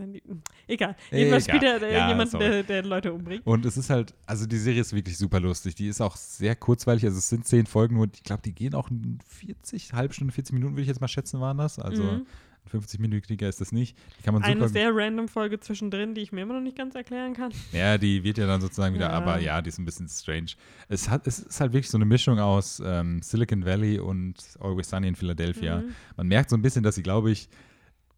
Egal. 0.66 0.96
Jedenfalls 1.10 1.46
Egal. 1.48 1.56
spielt 1.58 1.62
er 1.82 1.88
äh, 1.88 1.92
Ja, 1.94 2.08
jemanden, 2.08 2.38
der, 2.38 2.62
der 2.62 2.82
Leute 2.84 3.12
umbringt. 3.12 3.46
Und 3.46 3.64
es 3.66 3.76
ist 3.76 3.90
halt, 3.90 4.14
also 4.26 4.46
die 4.46 4.58
Serie 4.58 4.80
ist 4.80 4.92
wirklich 4.94 5.16
super 5.18 5.40
lustig. 5.40 5.74
Die 5.74 5.88
ist 5.88 6.00
auch 6.00 6.16
sehr 6.16 6.56
kurzweilig. 6.56 7.04
Also 7.04 7.18
es 7.18 7.28
sind 7.28 7.46
zehn 7.46 7.66
Folgen 7.66 7.96
nur. 7.96 8.08
Ich 8.14 8.22
glaube, 8.22 8.42
die 8.42 8.52
gehen 8.54 8.74
auch 8.74 8.88
40, 9.28 9.92
halbe 9.92 10.14
Stunde, 10.14 10.32
40 10.32 10.54
Minuten, 10.54 10.72
würde 10.74 10.82
ich 10.82 10.88
jetzt 10.88 11.00
mal 11.00 11.08
schätzen, 11.08 11.40
waren 11.40 11.58
das. 11.58 11.78
Also 11.78 12.02
Mhm. 12.02 12.26
50-minütiger 12.70 13.48
ist 13.48 13.60
das 13.60 13.72
nicht. 13.72 13.96
Die 14.18 14.22
kann 14.22 14.34
man 14.34 14.42
Eine 14.42 14.68
sehr 14.68 14.90
random 14.94 15.28
Folge 15.28 15.58
zwischendrin, 15.60 16.14
die 16.14 16.20
ich 16.20 16.30
mir 16.30 16.42
immer 16.42 16.54
noch 16.54 16.60
nicht 16.60 16.76
ganz 16.76 16.94
erklären 16.94 17.32
kann. 17.34 17.52
Ja, 17.72 17.98
die 17.98 18.22
wird 18.22 18.38
ja 18.38 18.46
dann 18.46 18.60
sozusagen 18.60 18.94
wieder, 18.94 19.06
Ja. 19.08 19.12
aber 19.12 19.40
ja, 19.40 19.60
die 19.62 19.70
ist 19.70 19.78
ein 19.78 19.84
bisschen 19.86 20.08
strange. 20.08 20.52
Es, 20.88 21.08
hat, 21.08 21.26
es 21.26 21.38
ist 21.40 21.58
halt 21.60 21.72
wirklich 21.72 21.90
so 21.90 21.96
eine 21.98 22.04
Mischung 22.04 22.38
aus 22.38 22.80
ähm, 22.84 23.22
Silicon 23.22 23.64
Valley 23.64 23.98
und 23.98 24.36
Always 24.60 24.90
Sunny 24.90 25.08
in 25.08 25.16
Philadelphia. 25.16 25.78
Mhm. 25.80 25.94
Man 26.16 26.28
merkt 26.28 26.50
so 26.50 26.56
ein 26.56 26.62
bisschen, 26.62 26.82
dass 26.82 26.94
sie, 26.96 27.02
glaube 27.02 27.30
ich, 27.30 27.48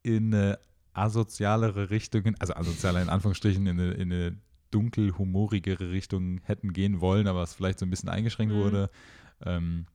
in 0.02 0.34
eine 0.34 0.58
asozialere 0.92 1.90
Richtung, 1.90 2.34
also 2.38 2.54
asozialer 2.54 3.02
in 3.02 3.08
Anführungsstrichen, 3.08 3.66
in 3.66 3.80
eine, 3.80 3.92
in 3.92 4.12
eine 4.12 4.36
dunkel 4.70 5.16
humorigere 5.18 5.90
Richtung 5.90 6.40
hätten 6.44 6.72
gehen 6.72 7.00
wollen, 7.00 7.26
aber 7.26 7.42
es 7.42 7.54
vielleicht 7.54 7.78
so 7.78 7.86
ein 7.86 7.90
bisschen 7.90 8.08
eingeschränkt 8.08 8.54
Mhm. 8.54 8.58
wurde. 8.58 8.90
Ähm, 9.44 9.86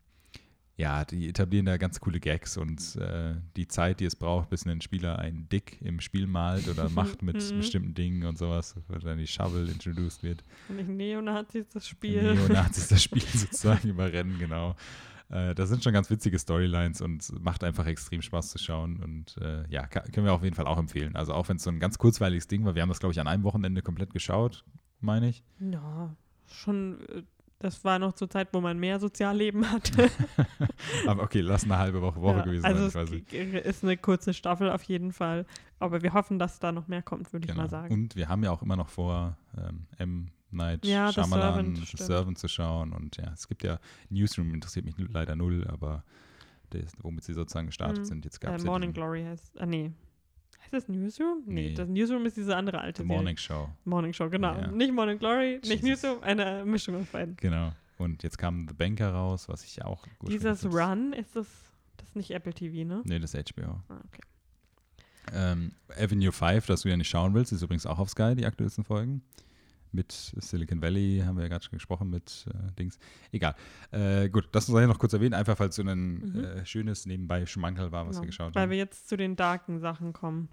ja, 0.80 1.06
die 1.06 1.28
etablieren 1.28 1.66
da 1.66 1.78
ganz 1.78 2.00
coole 2.00 2.20
Gags 2.20 2.56
und 2.56 2.96
äh, 2.98 3.34
die 3.56 3.68
Zeit, 3.68 4.00
die 4.00 4.06
es 4.06 4.16
braucht, 4.16 4.52
bis 4.52 4.68
ein 4.68 4.80
Spieler 4.82 5.18
einen 5.18 5.50
Dick 5.50 5.82
im 5.82 6.00
Spiel 6.00 6.28
malt 6.28 6.68
oder 6.68 6.88
macht 6.92 7.24
mit 7.24 7.38
Mhm. 7.38 7.58
bestimmten 7.58 7.94
Dingen 7.96 8.24
und 8.26 8.38
sowas, 8.38 8.76
wo 8.88 8.94
dann 9.00 9.18
die 9.18 9.26
Shovel 9.26 9.68
introduced 9.70 10.22
wird. 10.22 10.44
Und 10.70 10.88
Neonazis 10.96 11.68
das 11.70 11.88
Spiel. 11.88 12.36
Neonazis 12.36 12.90
das 12.90 13.02
Spiel 13.02 13.24
sozusagen 13.34 13.90
überrennen, 13.90 14.38
genau. 14.38 14.76
Äh, 15.30 15.54
das 15.56 15.70
sind 15.70 15.84
schon 15.84 15.94
ganz 15.94 16.10
witzige 16.10 16.40
Storylines 16.40 17.02
und 17.02 17.44
macht 17.44 17.64
einfach 17.64 17.86
extrem 17.86 18.22
Spaß 18.22 18.50
zu 18.52 18.58
schauen. 18.58 19.02
Und 19.04 19.38
äh, 19.42 19.64
ja, 19.70 19.86
ka- 19.88 20.02
können 20.14 20.26
wir 20.26 20.34
auf 20.34 20.44
jeden 20.44 20.56
Fall 20.56 20.68
auch 20.68 20.78
empfehlen. 20.78 21.16
Also 21.16 21.34
auch 21.34 21.50
wenn 21.50 21.58
es 21.58 21.64
so 21.64 21.70
ein 21.70 21.80
ganz 21.80 21.98
kurzweiliges 21.98 22.48
Ding 22.48 22.64
war, 22.66 22.76
wir 22.76 22.82
haben 22.82 22.90
das, 22.90 23.00
glaube 23.00 23.12
ich, 23.14 23.20
an 23.20 23.28
einem 23.28 23.44
Wochenende 23.44 23.82
komplett 23.82 24.14
geschaut, 24.14 24.64
meine 25.02 25.30
ich. 25.30 25.44
Ja, 25.60 26.16
schon. 26.48 27.02
äh, 27.10 27.24
Das 27.60 27.84
war 27.84 27.98
noch 27.98 28.14
zur 28.14 28.30
Zeit, 28.30 28.50
wo 28.54 28.62
man 28.62 28.78
mehr 28.80 29.00
Sozialleben 29.00 29.72
hatte. 29.72 30.10
Aber 31.08 31.24
okay, 31.24 31.42
lass 31.42 31.64
eine 31.64 31.78
halbe 31.78 32.02
Woche, 32.04 32.22
Woche 32.22 32.38
ja, 32.38 32.44
gewesen 32.44 32.66
also 32.66 32.88
sein. 32.90 33.26
g- 33.28 33.60
ist 33.60 33.84
eine 33.84 33.98
kurze 33.98 34.34
Staffel 34.36 34.70
auf 34.70 34.84
jeden 34.84 35.12
Fall. 35.12 35.46
Aber 35.80 36.04
wir 36.04 36.14
hoffen, 36.14 36.38
dass 36.40 36.60
da 36.60 36.72
noch 36.72 36.88
mehr 36.88 37.02
kommt, 37.02 37.34
würde 37.34 37.46
ich 37.46 37.52
Genau. 37.52 37.64
mal 37.64 37.70
sagen. 37.70 37.94
Und 37.94 38.16
wir 38.16 38.30
haben 38.30 38.44
ja 38.44 38.52
auch 38.52 38.62
immer 38.62 38.76
noch 38.76 38.90
vor, 38.90 39.36
ähm, 39.58 39.88
M. 39.98 40.28
Night 40.52 40.86
Ja, 40.86 41.12
Shyamalan, 41.12 41.76
Servant. 41.76 41.88
Servant 42.00 42.38
zu 42.38 42.48
schauen. 42.48 42.94
Und 42.94 43.18
ja, 43.18 43.32
es 43.34 43.48
gibt 43.48 43.64
ja 43.64 43.80
Newsroom, 44.10 44.54
interessiert 44.54 44.86
mich 44.86 44.96
leider 44.98 45.36
null, 45.36 45.68
aber 45.68 46.04
das, 46.70 46.94
womit 47.02 47.24
sie 47.24 47.34
sozusagen 47.34 47.68
gestartet 47.68 48.00
Mhm. 48.00 48.06
sind. 48.06 48.26
Jetzt 48.26 48.40
gab 48.42 48.52
äh, 48.54 48.56
es 48.56 48.64
Morning 48.64 48.90
ja 48.90 48.94
diesen- 48.94 49.02
Glory 49.04 49.24
heißt. 49.24 49.60
Ah, 49.60 49.66
nee. 49.66 49.92
Heißt 50.62 50.74
das 50.74 50.88
Newsroom? 50.90 51.44
Nee, 51.46 51.70
Nee. 51.70 51.74
das 51.76 51.88
Newsroom 51.88 52.26
ist 52.26 52.36
diese 52.38 52.56
andere 52.56 52.80
alte 52.82 53.02
The 53.02 53.08
Serie. 53.08 53.18
Morning 53.18 53.38
Show. 53.38 53.70
Morning 53.86 54.14
Show, 54.14 54.30
genau. 54.30 54.54
Ja. 54.58 54.68
Nicht 54.72 54.94
Morning 54.94 55.18
Glory, 55.20 55.60
nicht 55.64 55.84
Jesus. 55.84 56.04
Newsroom, 56.04 56.24
eine 56.24 56.66
Mischung 56.66 56.96
aus 56.96 57.08
beiden. 57.08 57.36
Genau. 57.38 57.72
Und 57.98 58.22
jetzt 58.24 58.38
kam 58.38 58.68
The 58.68 58.74
Banker 58.74 59.12
raus, 59.12 59.48
was 59.50 59.64
ich 59.64 59.84
auch 59.84 60.06
gut 60.20 60.30
Dieses 60.32 60.62
finde. 60.62 60.78
Run, 60.78 61.14
ist 61.14 61.36
das, 61.36 61.48
das 61.98 62.10
ist 62.10 62.16
nicht 62.16 62.32
Apple 62.32 62.54
TV, 62.54 62.88
ne? 62.88 63.02
Nee, 63.06 63.20
das 63.20 63.34
ist 63.34 63.54
HBO. 63.56 63.82
Ah, 63.90 64.02
okay. 64.06 64.22
Ähm, 65.34 65.72
Avenue 65.98 66.32
5, 66.32 66.66
das 66.68 66.82
du 66.82 66.90
ja 66.90 66.96
nicht 66.98 67.10
schauen 67.10 67.34
willst, 67.34 67.52
ist 67.52 67.62
übrigens 67.62 67.86
auch 67.86 68.00
auf 68.00 68.10
Sky, 68.10 68.34
die 68.36 68.46
aktuellsten 68.46 68.84
Folgen. 68.84 69.22
Mit 69.98 70.12
Silicon 70.12 70.82
Valley, 70.82 71.22
haben 71.26 71.36
wir 71.36 71.44
ja 71.44 71.50
gerade 71.50 71.66
schon 71.66 71.74
gesprochen, 71.78 72.10
mit 72.10 72.46
äh, 72.50 72.72
Dings. 72.80 72.98
Egal. 73.34 73.56
Äh, 73.92 74.30
gut, 74.30 74.48
das 74.54 74.68
sei 74.68 74.86
noch 74.86 75.00
kurz 75.00 75.12
erwähnen, 75.14 75.34
einfach 75.34 75.58
falls 75.58 75.76
so 75.76 75.82
ein 75.84 76.14
Mhm. 76.20 76.44
äh, 76.44 76.66
schönes 76.66 77.06
nebenbei 77.06 77.46
Schmankerl 77.46 77.92
war, 77.92 78.06
was 78.08 78.16
Genau, 78.16 78.22
wir 78.24 78.28
geschaut 78.28 78.56
Weil 78.56 78.64
haben. 78.64 78.70
wir 78.70 78.78
jetzt 78.78 79.10
zu 79.10 79.18
den 79.18 79.36
darken 79.36 79.80
Sachen 79.80 80.14
kommen. 80.14 80.48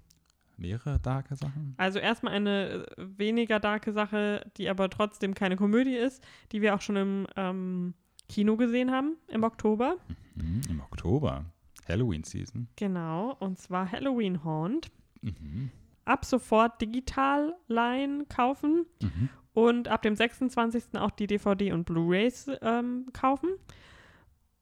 Mehrere 0.57 0.99
darke 0.99 1.35
Sachen? 1.35 1.73
Also 1.77 1.99
erstmal 1.99 2.33
eine 2.33 2.85
äh, 2.97 3.05
weniger 3.17 3.59
darke 3.59 3.91
Sache, 3.93 4.49
die 4.57 4.69
aber 4.69 4.89
trotzdem 4.89 5.33
keine 5.33 5.55
Komödie 5.57 5.95
ist, 5.95 6.23
die 6.51 6.61
wir 6.61 6.75
auch 6.75 6.81
schon 6.81 6.95
im 6.95 7.27
ähm, 7.35 7.93
Kino 8.29 8.55
gesehen 8.57 8.91
haben 8.91 9.15
im 9.27 9.43
Oktober. 9.43 9.97
Mhm, 10.35 10.61
Im 10.69 10.81
Oktober. 10.81 11.45
Halloween-Season. 11.87 12.67
Genau, 12.77 13.33
und 13.39 13.59
zwar 13.59 13.91
Halloween 13.91 14.43
Haunt. 14.43 14.87
Mhm. 15.21 15.69
Ab 16.05 16.23
sofort 16.25 16.79
digital 16.81 17.55
leihen 17.67 18.27
kaufen 18.29 18.85
Mhm. 19.01 19.29
und 19.53 19.87
ab 19.87 20.01
dem 20.03 20.15
26. 20.15 20.97
auch 20.99 21.11
die 21.11 21.27
DVD 21.27 21.71
und 21.73 21.85
Blu-rays 21.85 22.49
ähm, 22.61 23.07
kaufen. 23.13 23.49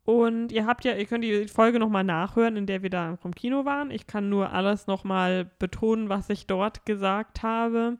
Und 0.05 0.51
ihr 0.51 0.65
habt 0.65 0.83
ja, 0.83 0.95
ihr 0.95 1.05
könnt 1.05 1.23
die 1.23 1.47
Folge 1.47 1.79
nochmal 1.79 2.03
nachhören, 2.03 2.57
in 2.57 2.65
der 2.65 2.83
wir 2.83 2.89
da 2.89 3.15
vom 3.17 3.33
Kino 3.33 3.63
waren. 3.63 3.89
Ich 3.89 4.05
kann 4.05 4.27
nur 4.29 4.51
alles 4.51 4.85
nochmal 4.85 5.49
betonen, 5.59 6.09
was 6.09 6.29
ich 6.29 6.45
dort 6.45 6.85
gesagt 6.85 7.41
habe. 7.41 7.97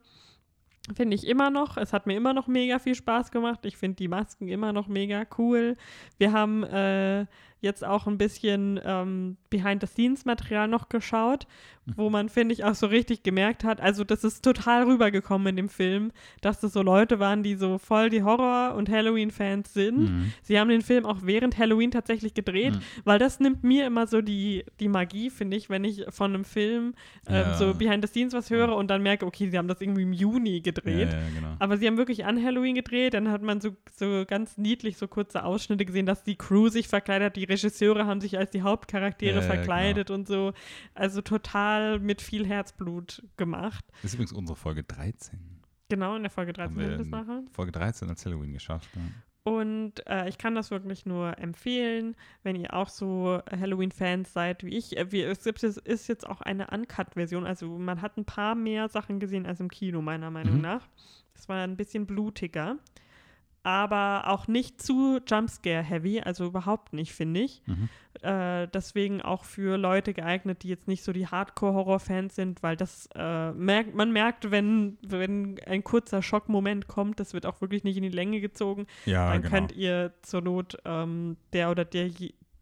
Finde 0.94 1.16
ich 1.16 1.26
immer 1.26 1.50
noch. 1.50 1.78
Es 1.78 1.94
hat 1.94 2.06
mir 2.06 2.18
immer 2.18 2.34
noch 2.34 2.48
mega 2.48 2.78
viel 2.80 2.96
Spaß 2.96 3.32
gemacht. 3.32 3.66
Ich 3.66 3.78
finde 3.78 3.96
die 3.96 4.10
Masken 4.10 4.50
immer 4.50 4.74
noch 4.74 4.89
mega 4.89 5.24
cool. 5.38 5.78
Wir 6.18 6.34
haben 6.34 6.64
äh, 6.64 7.26
jetzt 7.64 7.84
auch 7.84 8.05
ein 8.07 8.18
bisschen 8.18 8.80
ähm, 8.86 9.38
Behind-the-Scenes-Material 9.49 10.68
noch 10.68 10.89
geschaut, 10.89 11.47
wo 11.97 12.09
man, 12.09 12.30
finde 12.30 12.53
ich, 12.53 12.64
auch 12.64 12.76
so 12.76 12.88
richtig 12.88 13.24
gemerkt 13.24 13.66
hat, 13.66 13.82
also 13.82 14.05
das 14.05 14.24
ist 14.24 14.41
total 14.45 14.84
rübergekommen 14.84 15.47
in 15.47 15.55
dem 15.57 15.68
Film, 15.70 16.11
dass 16.39 16.61
das 16.61 16.72
so 16.72 16.82
Leute 16.82 17.20
waren, 17.20 17.43
die 17.43 17.55
so 17.55 17.78
voll 17.78 18.09
die 18.09 18.24
Horror- 18.24 18.76
und 18.76 18.89
Halloween-Fans 18.89 19.74
sind. 19.74 19.99
Mhm. 19.99 20.34
Sie 20.43 20.57
haben 20.57 20.70
den 20.70 20.82
Film 20.82 21.05
auch 21.05 21.18
während 21.24 21.57
Halloween 21.57 21.91
tatsächlich 21.91 22.34
gedreht, 22.34 22.76
Mhm. 22.76 22.80
weil 23.03 23.20
das 23.20 23.41
nimmt 23.41 23.64
mir 23.66 23.86
immer 23.86 24.07
so 24.07 24.22
die, 24.22 24.64
die 24.80 24.88
Magie, 24.88 25.30
finde 25.30 25.57
ich, 25.57 25.70
wenn 25.70 25.84
ich 25.84 26.05
von 26.09 26.34
einem 26.34 26.45
Film 26.45 26.93
äh, 27.28 27.34
Ja. 27.41 27.53
so 27.55 27.74
Behind 27.74 28.01
the 28.05 28.09
Scenes 28.09 28.32
was 28.34 28.49
höre 28.49 28.74
und 28.78 28.88
dann 28.89 29.03
merke, 29.03 29.26
okay, 29.26 29.49
sie 29.49 29.57
haben 29.57 29.68
das 29.68 29.82
irgendwie 29.82 30.03
im 30.03 30.14
Juni 30.14 30.61
gedreht. 30.61 31.11
Ja, 31.11 31.18
ja, 31.20 31.26
genau. 31.36 31.55
Aber 31.59 31.78
sie 31.78 31.86
haben 31.88 31.97
wirklich 31.97 32.24
an 32.24 32.41
Halloween 32.41 32.76
gedreht, 32.76 33.14
dann 33.14 33.30
hat 33.30 33.41
man 33.41 33.59
so, 33.59 33.76
so 33.93 34.24
ganz 34.26 34.57
niedlich 34.57 34.95
so 34.95 35.09
kurze 35.09 35.43
Ausschnitte 35.43 35.84
gesehen, 35.84 36.05
dass 36.05 36.24
die 36.24 36.38
Crew 36.38 36.70
sich 36.70 36.88
verkleidet 36.88 37.26
hat, 37.26 37.36
die 37.36 37.43
Regisseure 37.54 38.06
haben 38.06 38.22
sich 38.22 38.38
als 38.38 38.51
die 38.51 38.62
Hauptcharaktere 38.62 39.36
Ja, 39.36 39.41
ja, 39.41 39.47
verkleidet 39.47 40.10
und 40.12 40.28
so. 40.28 40.54
Also 40.93 41.22
total 41.22 41.99
mit 41.99 42.22
viel 42.22 42.45
Herzblut 42.45 43.24
gemacht. 43.38 43.86
Das 44.01 44.12
ist 44.12 44.14
übrigens 44.16 44.34
unsere 44.34 44.56
Folge 44.58 44.84
13. 44.84 45.39
Genau, 45.89 46.16
in 46.16 46.24
der 46.24 46.32
Folge 46.32 46.54
13 46.54 46.76
Haben 46.76 46.89
wir 46.89 46.97
das 46.97 47.08
nachher. 47.08 47.43
Folge 47.51 47.72
13 47.72 48.10
als 48.10 48.26
Halloween 48.26 48.54
geschafft. 48.54 48.89
Ja. 48.95 49.01
Und 49.45 50.08
äh, 50.08 50.30
ich 50.30 50.38
kann 50.38 50.56
das 50.56 50.72
wirklich 50.72 51.06
nur 51.06 51.38
empfehlen, 51.38 52.16
wenn 52.43 52.56
ihr 52.56 52.74
auch 52.74 52.88
so 52.88 53.41
Halloween-Fans 53.51 54.32
seid 54.32 54.64
wie 54.64 54.78
ich. 54.78 54.95
Äh, 54.97 55.12
wir, 55.12 55.28
es 55.30 55.43
gibt, 55.43 55.62
es 55.64 55.76
ist 55.78 56.08
jetzt 56.08 56.26
auch 56.26 56.39
eine 56.39 56.68
Uncut-Version, 56.68 57.45
also 57.45 57.68
man 57.78 58.01
hat 58.01 58.18
ein 58.18 58.24
paar 58.24 58.56
mehr 58.56 58.88
Sachen 58.88 59.20
gesehen 59.20 59.45
als 59.45 59.60
im 59.60 59.70
Kino, 59.70 60.01
meiner 60.01 60.32
Meinung 60.32 60.56
Mhm. 60.56 60.62
nach. 60.62 60.88
Es 61.36 61.49
war 61.49 61.62
ein 61.62 61.76
bisschen 61.76 62.06
blutiger, 62.06 62.78
aber 63.64 64.26
auch 64.28 64.47
nicht 64.47 64.82
zu 64.82 65.20
Jumpscare-heavy, 65.26 66.22
also 66.22 66.45
überhaupt 66.45 66.91
nicht, 66.91 67.14
finde 67.14 67.39
ich. 67.39 67.61
Mhm. 67.66 67.89
Äh, 68.22 68.68
deswegen 68.68 69.22
auch 69.22 69.45
für 69.45 69.78
Leute 69.78 70.14
geeignet, 70.14 70.64
die 70.64 70.68
jetzt 70.68 70.89
nicht 70.89 71.03
so 71.03 71.14
die 71.14 71.28
Hardcore-Horror-Fans 71.28 72.36
sind, 72.36 72.61
weil 72.61 72.76
das 72.76 73.07
äh, 73.16 73.51
merkt, 73.53 73.95
man 73.95 74.11
merkt, 74.11 74.51
wenn, 74.51 74.97
wenn 75.01 75.59
ein 75.66 75.84
kurzer 75.84 76.22
Schockmoment 76.22 76.88
kommt, 76.88 77.22
das 77.22 77.34
wird 77.34 77.45
auch 77.45 77.61
wirklich 77.61 77.86
nicht 77.86 77.95
in 77.95 78.03
die 78.03 78.09
Länge 78.09 78.41
gezogen 78.41 78.86
Ja, 79.05 79.32
dann 79.32 79.41
genau. 79.41 79.55
könnt 79.55 79.72
ihr 79.72 80.14
zur 80.22 80.41
Not 80.41 80.78
ähm, 80.84 81.38
der 81.53 81.72
oder 81.72 81.86
der, 81.86 82.11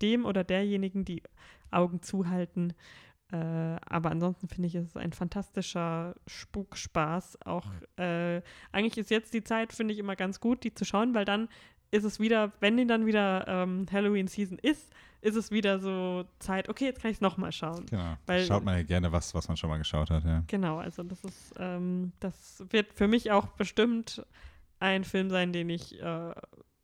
dem 0.02 0.26
oder 0.26 0.44
derjenigen 0.44 1.04
die 1.04 1.24
Augen 1.72 2.04
zuhalten. 2.04 2.74
Äh, 3.32 3.78
aber 3.86 4.12
ansonsten 4.12 4.48
finde 4.48 4.68
ich, 4.68 4.76
es 4.76 4.88
ist 4.88 4.98
ein 4.98 5.14
fantastischer 5.14 6.16
Spukspaß. 6.28 7.40
Auch 7.46 7.68
äh, 7.98 8.42
eigentlich 8.72 8.98
ist 8.98 9.10
jetzt 9.12 9.34
die 9.34 9.44
Zeit, 9.44 9.74
finde 9.74 9.94
ich, 9.94 10.00
immer 10.00 10.16
ganz 10.16 10.40
gut, 10.40 10.64
die 10.64 10.74
zu 10.74 10.86
schauen, 10.86 11.14
weil 11.14 11.26
dann 11.26 11.48
ist 11.92 12.04
es 12.04 12.20
wieder, 12.20 12.52
wenn 12.60 12.78
die 12.78 12.88
dann 12.88 13.06
wieder 13.06 13.46
ähm, 13.48 13.86
Halloween-Season 13.92 14.58
ist, 14.60 14.92
ist 15.22 15.36
es 15.36 15.52
wieder 15.52 15.80
so 15.80 16.24
Zeit, 16.40 16.70
okay, 16.70 16.86
jetzt 16.86 17.02
kann 17.02 17.12
ich 17.12 17.18
es 17.18 17.22
nochmal 17.22 17.52
schauen. 17.52 17.86
Genau. 17.88 18.16
Weil- 18.26 18.46
Schaut 18.46 18.64
man 18.64 18.76
ja 18.78 18.84
gerne 18.84 19.12
was, 19.12 19.34
was 19.36 19.48
man 19.48 19.58
schon 19.58 19.70
mal 19.70 19.78
geschaut 19.78 20.10
hat, 20.10 20.24
ja. 20.24 20.44
Genau, 20.48 20.78
also 20.80 21.04
das 21.04 21.24
ist, 21.24 21.54
ähm, 21.60 22.14
das 22.20 22.64
wird 22.70 22.94
für 22.94 23.08
mich 23.08 23.32
auch 23.32 23.48
bestimmt 23.48 24.26
ein 24.80 25.04
Film 25.04 25.30
sein, 25.30 25.54
den 25.54 25.70
ich 25.70 26.02
äh, 26.02 26.34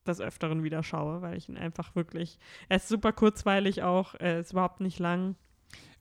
des 0.05 0.21
Öfteren 0.21 0.63
wieder 0.63 0.83
schaue, 0.83 1.21
weil 1.21 1.35
ich 1.37 1.49
ihn 1.49 1.57
einfach 1.57 1.95
wirklich, 1.95 2.37
er 2.69 2.77
ist 2.77 2.87
super 2.87 3.11
kurzweilig 3.11 3.83
auch, 3.83 4.13
er 4.15 4.39
ist 4.39 4.51
überhaupt 4.51 4.81
nicht 4.81 4.99
lang. 4.99 5.35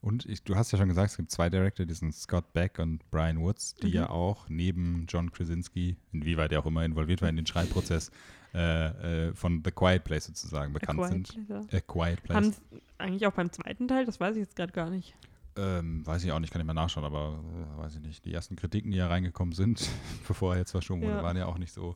Und 0.01 0.25
ich, 0.25 0.43
du 0.43 0.55
hast 0.55 0.71
ja 0.71 0.77
schon 0.77 0.87
gesagt, 0.89 1.11
es 1.11 1.17
gibt 1.17 1.31
zwei 1.31 1.49
Director, 1.49 1.85
die 1.85 1.93
sind 1.93 2.13
Scott 2.13 2.53
Beck 2.53 2.79
und 2.79 3.09
Brian 3.11 3.39
Woods, 3.41 3.75
die 3.75 3.87
Mhm. 3.87 3.93
ja 3.93 4.09
auch 4.09 4.47
neben 4.49 5.05
John 5.09 5.31
Krasinski, 5.31 5.97
inwieweit 6.11 6.51
er 6.51 6.59
auch 6.59 6.65
immer 6.65 6.85
involviert 6.85 7.21
war 7.21 7.29
in 7.29 7.35
den 7.35 7.47
Schreibprozess, 7.47 8.11
äh, 8.53 9.27
äh, 9.29 9.33
von 9.33 9.61
The 9.65 9.71
Quiet 9.71 10.03
Place 10.03 10.25
sozusagen 10.25 10.71
bekannt 10.73 10.99
A 11.01 11.07
sind. 11.07 11.47
Place, 11.47 11.73
A 11.73 11.79
Quiet 11.81 12.19
ja. 12.29 12.35
Haben 12.35 12.51
Place. 12.51 12.61
eigentlich 12.99 13.25
auch 13.27 13.33
beim 13.33 13.51
zweiten 13.51 13.87
Teil, 13.87 14.05
das 14.05 14.19
weiß 14.19 14.35
ich 14.35 14.41
jetzt 14.41 14.55
gerade 14.55 14.71
gar 14.71 14.89
nicht. 14.89 15.15
Ähm, 15.57 16.05
weiß 16.05 16.23
ich 16.23 16.31
auch 16.31 16.39
nicht, 16.39 16.53
kann 16.53 16.61
ich 16.61 16.67
mal 16.67 16.73
nachschauen, 16.75 17.03
aber 17.05 17.39
äh, 17.75 17.79
weiß 17.81 17.95
ich 17.95 18.01
nicht. 18.01 18.23
Die 18.25 18.33
ersten 18.33 18.55
Kritiken, 18.55 18.91
die 18.91 18.97
ja 18.97 19.07
reingekommen 19.07 19.53
sind, 19.55 19.89
bevor 20.27 20.53
er 20.53 20.59
jetzt 20.59 20.71
verschoben 20.71 21.01
wurde, 21.01 21.13
Ja. 21.15 21.23
waren 21.23 21.35
ja 21.37 21.47
auch 21.47 21.57
nicht 21.57 21.73
so. 21.73 21.95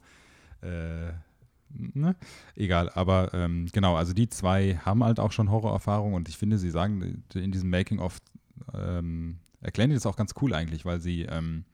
Äh, 0.61 1.11
ne? 1.73 2.15
Egal, 2.55 2.89
aber 2.89 3.33
ähm, 3.33 3.67
genau, 3.71 3.95
also 3.95 4.13
die 4.13 4.29
zwei 4.29 4.75
haben 4.77 5.03
halt 5.03 5.19
auch 5.19 5.31
schon 5.31 5.49
Horrorerfahrung 5.51 6.13
und 6.13 6.29
ich 6.29 6.37
finde, 6.37 6.57
sie 6.57 6.69
sagen 6.71 7.23
in 7.33 7.51
diesem 7.51 7.69
Making-of, 7.69 8.19
ähm, 8.73 9.39
erklären 9.61 9.89
die 9.89 9.95
das 9.95 10.05
auch 10.05 10.15
ganz 10.15 10.33
cool 10.41 10.53
eigentlich, 10.53 10.85
weil 10.85 10.99
sie 10.99 11.23
ähm, 11.23 11.65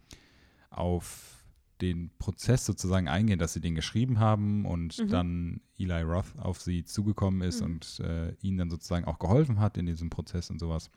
auf 0.69 1.43
den 1.81 2.09
Prozess 2.17 2.65
sozusagen 2.65 3.07
eingehen, 3.07 3.37
dass 3.39 3.53
sie 3.53 3.61
den 3.61 3.75
geschrieben 3.75 4.19
haben 4.19 4.65
und 4.65 4.97
Mhm. 4.97 5.07
dann 5.09 5.61
Eli 5.77 6.01
Roth 6.01 6.37
auf 6.39 6.59
sie 6.59 6.83
zugekommen 6.83 7.41
ist 7.41 7.61
Mhm. 7.61 7.65
und 7.67 7.99
äh, 7.99 8.33
ihnen 8.41 8.57
dann 8.57 8.69
sozusagen 8.71 9.05
auch 9.05 9.19
geholfen 9.19 9.59
hat 9.59 9.77
in 9.77 9.85
diesem 9.85 10.09
Prozess 10.09 10.49
und 10.49 10.59
sowas. 10.59 10.89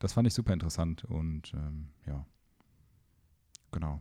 Das 0.00 0.12
fand 0.12 0.26
ich 0.26 0.34
super 0.34 0.52
interessant 0.52 1.04
und 1.04 1.52
ähm, 1.54 1.90
ja, 2.06 2.26
genau. 3.70 4.00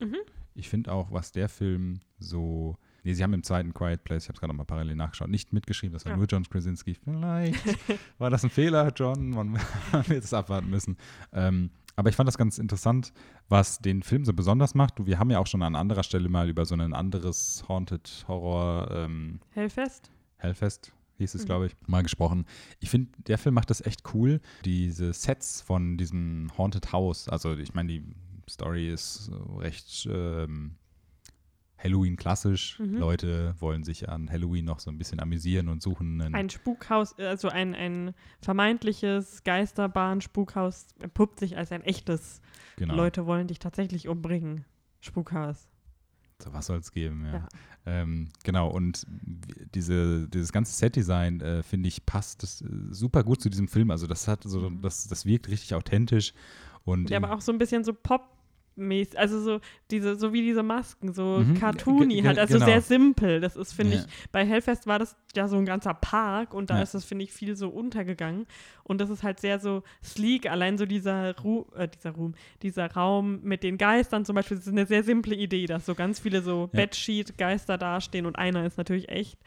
Mhm. 0.00 0.16
Ich 0.54 0.68
finde 0.68 0.92
auch, 0.92 1.12
was 1.12 1.30
der 1.32 1.48
Film 1.48 2.00
so. 2.18 2.76
Nee, 3.04 3.14
sie 3.14 3.22
haben 3.22 3.32
im 3.32 3.42
zweiten 3.42 3.72
Quiet 3.74 4.04
Place, 4.04 4.24
ich 4.24 4.28
habe 4.28 4.34
es 4.36 4.40
gerade 4.40 4.52
nochmal 4.52 4.66
parallel 4.66 4.96
nachgeschaut, 4.96 5.28
nicht 5.30 5.52
mitgeschrieben, 5.52 5.92
das 5.92 6.04
war 6.04 6.12
Ja. 6.12 6.16
nur 6.16 6.26
John 6.26 6.44
Krasinski. 6.44 6.94
Vielleicht 6.94 7.54
war 8.18 8.28
das 8.30 8.44
ein 8.44 8.50
Fehler, 8.50 8.92
John, 8.94 9.30
man 9.30 9.54
wird 10.08 10.24
es 10.24 10.34
abwarten 10.34 10.68
müssen. 10.70 10.96
Ähm, 11.32 11.70
aber 11.96 12.10
ich 12.10 12.16
fand 12.16 12.28
das 12.28 12.38
ganz 12.38 12.58
interessant, 12.58 13.12
was 13.48 13.78
den 13.80 14.02
Film 14.04 14.24
so 14.24 14.32
besonders 14.32 14.74
macht. 14.74 15.04
Wir 15.06 15.18
haben 15.18 15.30
ja 15.30 15.38
auch 15.40 15.46
schon 15.48 15.62
an 15.62 15.74
anderer 15.74 16.02
Stelle 16.04 16.28
mal 16.28 16.48
über 16.48 16.64
so 16.64 16.74
ein 16.76 16.94
anderes 16.94 17.64
Haunted 17.68 18.24
Horror 18.28 18.90
ähm, 18.92 19.40
Hellfest? 19.50 20.10
Hellfest 20.36 20.92
hieß 21.18 21.34
es, 21.34 21.42
Mhm. 21.42 21.46
glaube 21.46 21.66
ich, 21.66 21.76
mal 21.88 22.02
gesprochen. 22.04 22.46
Ich 22.78 22.90
finde, 22.90 23.10
der 23.26 23.38
Film 23.38 23.56
macht 23.56 23.70
das 23.70 23.80
echt 23.80 24.14
cool. 24.14 24.40
Diese 24.64 25.12
Sets 25.12 25.60
von 25.60 25.96
diesem 25.96 26.52
Haunted 26.56 26.92
House, 26.92 27.28
also 27.28 27.56
ich 27.56 27.74
meine, 27.74 27.88
die 27.88 28.04
Story 28.48 28.88
ist 28.92 29.30
recht 29.56 30.08
ähm, 30.10 30.76
Halloween 31.78 32.16
klassisch. 32.16 32.78
Mhm. 32.78 32.96
Leute 32.96 33.54
wollen 33.60 33.84
sich 33.84 34.08
an 34.08 34.30
Halloween 34.30 34.64
noch 34.64 34.80
so 34.80 34.90
ein 34.90 34.98
bisschen 34.98 35.20
amüsieren 35.20 35.68
und 35.68 35.80
suchen 35.82 36.20
einen 36.20 36.34
Ein 36.34 36.50
Spukhaus, 36.50 37.16
also 37.18 37.48
ein, 37.48 37.74
ein 37.74 38.14
vermeintliches 38.40 39.44
Geisterbahn-Spukhaus 39.44 40.86
entpuppt 41.00 41.38
sich 41.40 41.56
als 41.56 41.72
ein 41.72 41.82
echtes. 41.82 42.40
genau. 42.76 42.94
Leute 42.96 43.26
wollen 43.26 43.46
dich 43.46 43.58
tatsächlich 43.58 44.08
umbringen. 44.08 44.64
Spukhaus. 45.00 45.68
So 46.42 46.52
was 46.52 46.66
soll 46.66 46.78
es 46.78 46.92
geben, 46.92 47.24
ja. 47.26 47.32
Ja. 47.34 47.48
Ähm, 47.86 48.28
genau, 48.44 48.68
und 48.68 49.06
diese, 49.74 50.28
dieses 50.28 50.52
ganze 50.52 50.72
Setdesign, 50.72 51.40
äh, 51.40 51.62
finde 51.62 51.88
ich, 51.88 52.04
passt 52.06 52.42
das, 52.42 52.60
äh, 52.60 52.66
super 52.90 53.24
gut 53.24 53.40
zu 53.40 53.48
diesem 53.48 53.66
Film. 53.66 53.90
Also 53.90 54.06
das 54.06 54.28
hat 54.28 54.44
so, 54.44 54.68
Mhm. 54.70 54.82
das, 54.82 55.08
das 55.08 55.26
wirkt 55.26 55.48
richtig 55.48 55.74
authentisch. 55.74 56.32
Und 56.84 57.10
Ja, 57.10 57.16
aber 57.18 57.32
auch 57.34 57.40
so 57.40 57.50
ein 57.52 57.58
bisschen 57.58 57.82
so 57.84 57.92
Pop. 57.92 58.37
Mäßig 58.78 59.18
also 59.18 59.40
so 59.40 59.60
diese, 59.90 60.16
so 60.16 60.32
wie 60.32 60.42
diese 60.42 60.62
Masken, 60.62 61.12
so 61.12 61.44
Mhm, 61.46 61.54
cartoony 61.54 62.22
halt, 62.22 62.38
also 62.38 62.54
genau. 62.54 62.66
sehr 62.66 62.80
simpel. 62.80 63.40
Das 63.40 63.56
ist, 63.56 63.72
finde 63.72 63.96
Ja. 63.96 64.02
ich, 64.02 64.06
bei 64.32 64.44
Hellfest 64.46 64.86
war 64.86 64.98
das 64.98 65.16
ja 65.36 65.48
so 65.48 65.56
ein 65.56 65.66
ganzer 65.66 65.94
Park 65.94 66.54
und 66.54 66.70
da 66.70 66.76
Ja. 66.76 66.82
ist 66.82 66.94
das, 66.94 67.04
finde 67.04 67.24
ich, 67.24 67.32
viel 67.32 67.56
so 67.56 67.68
untergegangen. 67.68 68.46
Und 68.84 69.00
das 69.00 69.10
ist 69.10 69.22
halt 69.22 69.40
sehr 69.40 69.58
so 69.60 69.82
sleek, 70.02 70.50
allein 70.50 70.78
so 70.78 70.86
dieser, 70.86 71.36
Ru 71.38 71.66
äh, 71.76 71.88
dieser 71.88 72.10
Ruhm, 72.12 72.34
dieser 72.62 72.90
Raum 72.92 73.40
mit 73.42 73.62
den 73.62 73.76
Geistern 73.78 74.24
zum 74.24 74.34
Beispiel, 74.36 74.56
das 74.56 74.66
ist 74.66 74.72
eine 74.72 74.86
sehr 74.86 75.02
simple 75.02 75.34
Idee, 75.34 75.66
dass 75.66 75.84
so 75.86 75.94
ganz 75.94 76.20
viele 76.20 76.40
so 76.42 76.70
Ja. 76.72 76.80
Bedsheet-Geister 76.80 77.76
dastehen 77.78 78.26
und 78.26 78.36
einer 78.36 78.64
ist 78.64 78.78
natürlich 78.78 79.08
echt. 79.08 79.38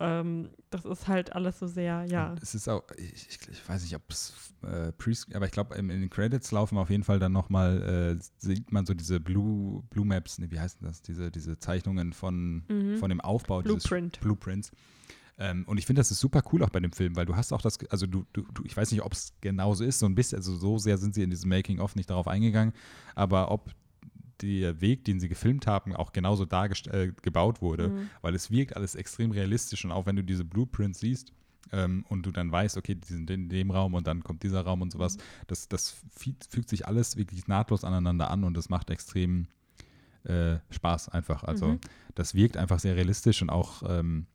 Ähm, 0.00 0.50
das 0.70 0.84
ist 0.84 1.08
halt 1.08 1.32
alles 1.34 1.58
so 1.58 1.66
sehr, 1.66 2.04
ja. 2.08 2.30
Und 2.30 2.42
es 2.42 2.54
ist 2.54 2.68
auch, 2.68 2.84
ich, 2.96 3.28
ich, 3.28 3.38
ich 3.50 3.68
weiß 3.68 3.82
nicht, 3.82 3.96
ob 3.96 4.02
es 4.08 4.54
äh, 4.62 4.92
Pre 4.92 5.12
aber 5.34 5.46
ich 5.46 5.52
glaube, 5.52 5.74
in, 5.74 5.90
in, 5.90 6.00
den 6.00 6.10
Credits 6.10 6.50
laufen 6.52 6.78
auf 6.78 6.90
jeden 6.90 7.04
Fall 7.04 7.18
dann 7.18 7.32
nochmal, 7.32 8.16
äh, 8.18 8.22
sieht 8.38 8.70
man 8.72 8.86
so 8.86 8.94
diese 8.94 9.20
Blue, 9.20 9.82
Blue 9.90 10.04
Maps, 10.04 10.38
nee, 10.38 10.50
wie 10.50 10.60
heißen 10.60 10.80
das, 10.82 11.02
diese, 11.02 11.30
diese 11.30 11.58
Zeichnungen 11.58 12.12
von, 12.12 12.64
mhm. 12.68 12.98
von 12.98 13.08
dem 13.08 13.20
Aufbau 13.20 13.62
Blueprint. 13.62 14.16
dieses 14.16 14.24
Blueprints. 14.24 14.70
Ähm, 15.38 15.64
und 15.66 15.78
ich 15.78 15.86
finde, 15.86 16.00
das 16.00 16.10
ist 16.10 16.20
super 16.20 16.42
cool 16.52 16.62
auch 16.62 16.70
bei 16.70 16.80
dem 16.80 16.92
Film, 16.92 17.14
weil 17.16 17.26
du 17.26 17.36
hast 17.36 17.52
auch 17.52 17.62
das, 17.62 17.78
also 17.90 18.06
du, 18.06 18.24
du, 18.32 18.42
du 18.52 18.64
ich 18.64 18.76
weiß 18.76 18.90
nicht, 18.90 19.02
ob 19.02 19.12
es 19.12 19.32
genauso 19.40 19.84
ist, 19.84 20.00
so 20.00 20.06
ein 20.06 20.14
bisschen, 20.14 20.36
also 20.36 20.56
so 20.56 20.78
sehr 20.78 20.98
sind 20.98 21.14
sie 21.14 21.22
in 21.22 21.30
diesem 21.30 21.48
Making-of 21.48 21.94
nicht 21.94 22.10
darauf 22.10 22.26
eingegangen, 22.26 22.74
aber 23.14 23.50
ob 23.50 23.70
der 24.42 24.80
Weg, 24.80 25.04
den 25.04 25.20
sie 25.20 25.28
gefilmt 25.28 25.66
haben, 25.66 25.94
auch 25.94 26.12
genauso 26.12 26.44
äh, 26.44 27.12
gebaut 27.22 27.62
wurde, 27.62 27.88
mhm. 27.88 28.10
weil 28.22 28.34
es 28.34 28.50
wirkt 28.50 28.76
alles 28.76 28.94
extrem 28.94 29.30
realistisch 29.30 29.84
und 29.84 29.92
auch 29.92 30.06
wenn 30.06 30.16
du 30.16 30.22
diese 30.22 30.44
Blueprints 30.44 31.00
siehst 31.00 31.32
ähm, 31.72 32.04
und 32.08 32.26
du 32.26 32.30
dann 32.30 32.50
weißt, 32.50 32.76
okay, 32.76 32.94
die 32.94 33.06
sind 33.06 33.30
in 33.30 33.48
dem 33.48 33.70
Raum 33.70 33.94
und 33.94 34.06
dann 34.06 34.22
kommt 34.22 34.42
dieser 34.42 34.62
Raum 34.62 34.82
und 34.82 34.92
sowas, 34.92 35.16
mhm. 35.16 35.22
das, 35.46 35.68
das 35.68 35.96
fügt 36.16 36.68
sich 36.68 36.86
alles 36.86 37.16
wirklich 37.16 37.46
nahtlos 37.48 37.84
aneinander 37.84 38.30
an 38.30 38.44
und 38.44 38.56
das 38.56 38.68
macht 38.68 38.90
extrem 38.90 39.48
äh, 40.24 40.58
Spaß 40.70 41.08
einfach. 41.10 41.44
Also 41.44 41.66
mhm. 41.66 41.80
das 42.14 42.34
wirkt 42.34 42.56
einfach 42.56 42.78
sehr 42.78 42.96
realistisch 42.96 43.42
und 43.42 43.50
auch 43.50 43.82
ähm, 43.88 44.26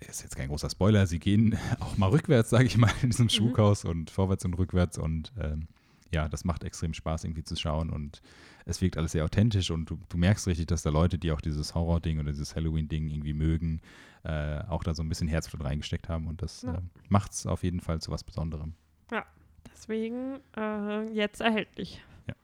ist 0.00 0.22
jetzt 0.22 0.36
kein 0.36 0.48
großer 0.48 0.70
Spoiler, 0.70 1.06
sie 1.06 1.18
gehen 1.18 1.58
auch 1.80 1.96
mal 1.96 2.08
rückwärts, 2.08 2.50
sage 2.50 2.64
ich 2.64 2.76
mal, 2.76 2.90
in 3.02 3.10
diesem 3.10 3.26
mhm. 3.26 3.30
Schmuckhaus 3.30 3.84
und 3.84 4.10
vorwärts 4.10 4.44
und 4.44 4.54
rückwärts 4.54 4.98
und 4.98 5.32
ähm, 5.38 5.68
ja, 6.12 6.28
das 6.28 6.44
macht 6.44 6.64
extrem 6.64 6.94
Spaß 6.94 7.24
irgendwie 7.24 7.44
zu 7.44 7.56
schauen 7.56 7.90
und 7.90 8.20
es 8.64 8.80
wirkt 8.80 8.96
alles 8.96 9.12
sehr 9.12 9.24
authentisch 9.24 9.70
und 9.70 9.90
du, 9.90 9.98
du 10.08 10.18
merkst 10.18 10.46
richtig, 10.46 10.66
dass 10.66 10.82
da 10.82 10.90
Leute, 10.90 11.18
die 11.18 11.32
auch 11.32 11.40
dieses 11.40 11.74
Horror-Ding 11.74 12.18
oder 12.18 12.30
dieses 12.30 12.54
Halloween-Ding 12.56 13.08
irgendwie 13.08 13.32
mögen, 13.32 13.80
äh, 14.24 14.60
auch 14.68 14.82
da 14.82 14.94
so 14.94 15.02
ein 15.02 15.08
bisschen 15.08 15.28
Herzblut 15.28 15.64
reingesteckt 15.64 16.08
haben 16.08 16.26
und 16.26 16.42
das 16.42 16.62
ja. 16.62 16.74
äh, 16.74 16.80
macht 17.08 17.32
es 17.32 17.46
auf 17.46 17.62
jeden 17.62 17.80
Fall 17.80 18.00
zu 18.00 18.10
was 18.10 18.24
Besonderem. 18.24 18.74
Ja, 19.10 19.24
deswegen 19.72 20.40
äh, 20.56 21.04
jetzt 21.12 21.40
erhältlich. 21.40 22.02
Ja. 22.26 22.34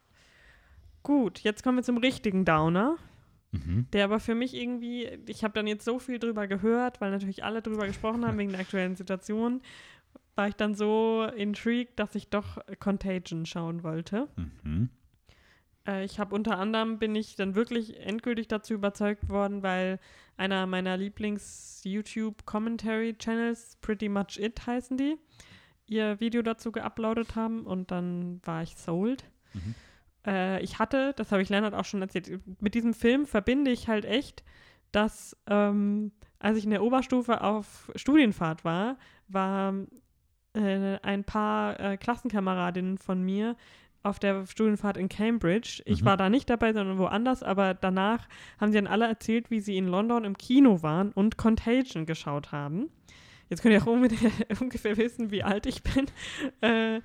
Gut, 1.03 1.41
jetzt 1.41 1.63
kommen 1.63 1.79
wir 1.79 1.85
zum 1.85 1.99
richtigen 1.99 2.45
Downer. 2.45 2.97
Mhm. 3.53 3.87
Der 3.93 4.05
aber 4.05 4.21
für 4.21 4.35
mich 4.35 4.55
irgendwie, 4.55 5.05
ich 5.27 5.45
habe 5.45 5.55
dann 5.55 5.67
jetzt 5.67 5.85
so 5.85 5.99
viel 5.99 6.19
drüber 6.19 6.47
gehört, 6.47 7.01
weil 7.01 7.11
natürlich 7.11 7.45
alle 7.45 7.63
drüber 7.63 7.87
gesprochen 7.87 8.27
haben 8.27 8.39
wegen 8.39 8.51
der 8.51 8.61
aktuellen 8.61 8.97
Situation, 8.97 9.61
war 10.37 10.49
ich 10.49 10.55
dann 10.55 10.75
so 10.75 11.27
intrigued, 11.35 11.99
dass 11.99 12.15
ich 12.15 12.29
doch 12.29 12.59
Contagion 12.79 13.47
schauen 13.47 13.83
wollte. 13.83 14.29
Mhm. 14.63 14.91
Äh, 15.87 16.05
ich 16.05 16.21
habe 16.21 16.35
unter 16.35 16.59
anderem 16.59 16.99
bin 16.99 17.15
ich 17.15 17.37
dann 17.37 17.55
wirklich 17.55 18.01
endgültig 18.01 18.49
dazu 18.49 18.75
überzeugt 18.75 19.29
worden, 19.29 19.63
weil 19.63 20.01
einer 20.37 20.67
meiner 20.67 20.99
Lieblings-YouTube-Commentary-Channels, 20.99 23.77
Pretty 23.81 24.09
Much 24.09 24.39
It 24.39 24.67
heißen 24.67 24.97
die, 24.97 25.17
ihr 25.87 26.19
Video 26.21 26.43
dazu 26.43 26.73
geuploadet 26.73 27.37
haben 27.37 27.65
und 27.65 27.91
dann 27.91 28.41
war 28.45 28.63
ich 28.63 28.77
sold. 28.77 29.25
Mhm. 29.55 29.75
Äh, 30.27 30.63
ich 30.63 30.79
hatte, 30.79 31.15
das 31.17 31.33
habe 31.33 31.41
ich 31.43 31.49
Leonard 31.49 31.75
auch 31.75 31.87
schon 31.87 32.03
erzählt, 32.03 32.43
mit 32.61 32.75
diesem 32.75 32.93
Film 32.93 33.25
verbinde 33.27 33.71
ich 33.71 33.89
halt 33.89 34.05
echt, 34.05 34.45
dass 34.93 35.35
ähm, 35.47 36.13
als 36.39 36.59
ich 36.59 36.65
in 36.65 36.71
der 36.71 36.83
Oberstufe 36.83 37.41
auf 37.43 37.91
Studienfahrt 37.97 38.63
war, 38.65 38.99
war 39.29 39.73
äh, 40.57 40.99
ein 41.03 41.25
paar 41.25 41.79
äh, 41.79 41.97
Klassenkameradinnen 41.97 42.99
von 42.99 43.23
mir 43.23 43.57
auf 44.03 44.19
der 44.19 44.47
Studienfahrt 44.47 44.97
in 44.97 45.09
Cambridge. 45.09 45.83
Ich 45.85 46.03
mhm. 46.03 46.07
war 46.07 46.17
da 46.17 46.31
nicht 46.31 46.49
dabei, 46.49 46.73
sondern 46.73 46.99
woanders, 46.99 47.43
aber 47.43 47.75
danach 47.75 48.29
haben 48.59 48.73
sie 48.73 48.79
dann 48.79 48.87
alle 48.87 49.07
erzählt, 49.07 49.51
wie 49.51 49.61
sie 49.61 49.77
in 49.77 49.89
London 49.89 50.25
im 50.25 50.39
Kino 50.39 50.83
waren 50.83 51.13
und 51.13 51.37
Contagion 51.37 52.07
geschaut 52.07 52.53
haben. 52.53 52.89
Jetzt 53.49 53.63
könnt 53.63 53.75
ihr 53.75 53.83
auch 53.83 53.87
ungefähr 54.61 54.97
wissen, 54.97 55.31
wie 55.31 55.43
alt 55.43 55.67
ich 55.67 55.83
bin. 55.83 56.07
Äh, 56.61 57.01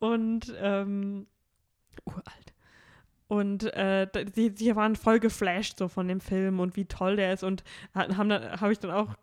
und 0.00 0.54
ähm, 0.58 1.26
uralt. 2.06 2.54
Und 3.26 3.64
äh, 3.74 4.06
die, 4.36 4.54
die 4.54 4.76
waren 4.76 4.96
voll 4.96 5.20
geflasht 5.20 5.78
so 5.78 5.88
von 5.88 6.08
dem 6.08 6.20
Film 6.20 6.60
und 6.60 6.76
wie 6.76 6.84
toll 6.84 7.16
der 7.16 7.32
ist. 7.32 7.42
Und 7.42 7.64
haben 7.94 8.28
dann 8.28 8.60
habe 8.60 8.72
ich 8.72 8.78
dann 8.78 8.90
auch 8.90 9.14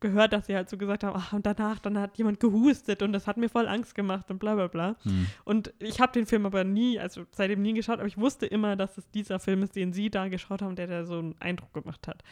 gehört, 0.00 0.32
dass 0.32 0.46
sie 0.46 0.54
halt 0.54 0.68
so 0.68 0.76
gesagt 0.76 1.04
haben, 1.04 1.16
ach, 1.16 1.32
und 1.32 1.46
danach, 1.46 1.78
dann 1.78 1.98
hat 1.98 2.16
jemand 2.18 2.40
gehustet 2.40 3.02
und 3.02 3.12
das 3.12 3.26
hat 3.26 3.36
mir 3.36 3.48
voll 3.48 3.68
Angst 3.68 3.94
gemacht 3.94 4.30
und 4.30 4.38
bla 4.38 4.54
bla 4.54 4.68
bla. 4.68 4.96
Hm. 5.02 5.26
Und 5.44 5.74
ich 5.78 6.00
habe 6.00 6.12
den 6.12 6.26
Film 6.26 6.46
aber 6.46 6.64
nie, 6.64 6.98
also 6.98 7.24
seitdem 7.32 7.62
nie 7.62 7.74
geschaut, 7.74 7.98
aber 7.98 8.08
ich 8.08 8.18
wusste 8.18 8.46
immer, 8.46 8.76
dass 8.76 8.98
es 8.98 9.10
dieser 9.10 9.38
Film 9.38 9.62
ist, 9.62 9.76
den 9.76 9.92
sie 9.92 10.10
da 10.10 10.28
geschaut 10.28 10.62
haben, 10.62 10.76
der 10.76 10.86
da 10.86 11.04
so 11.04 11.18
einen 11.18 11.34
Eindruck 11.40 11.72
gemacht 11.74 12.08
hat. 12.08 12.22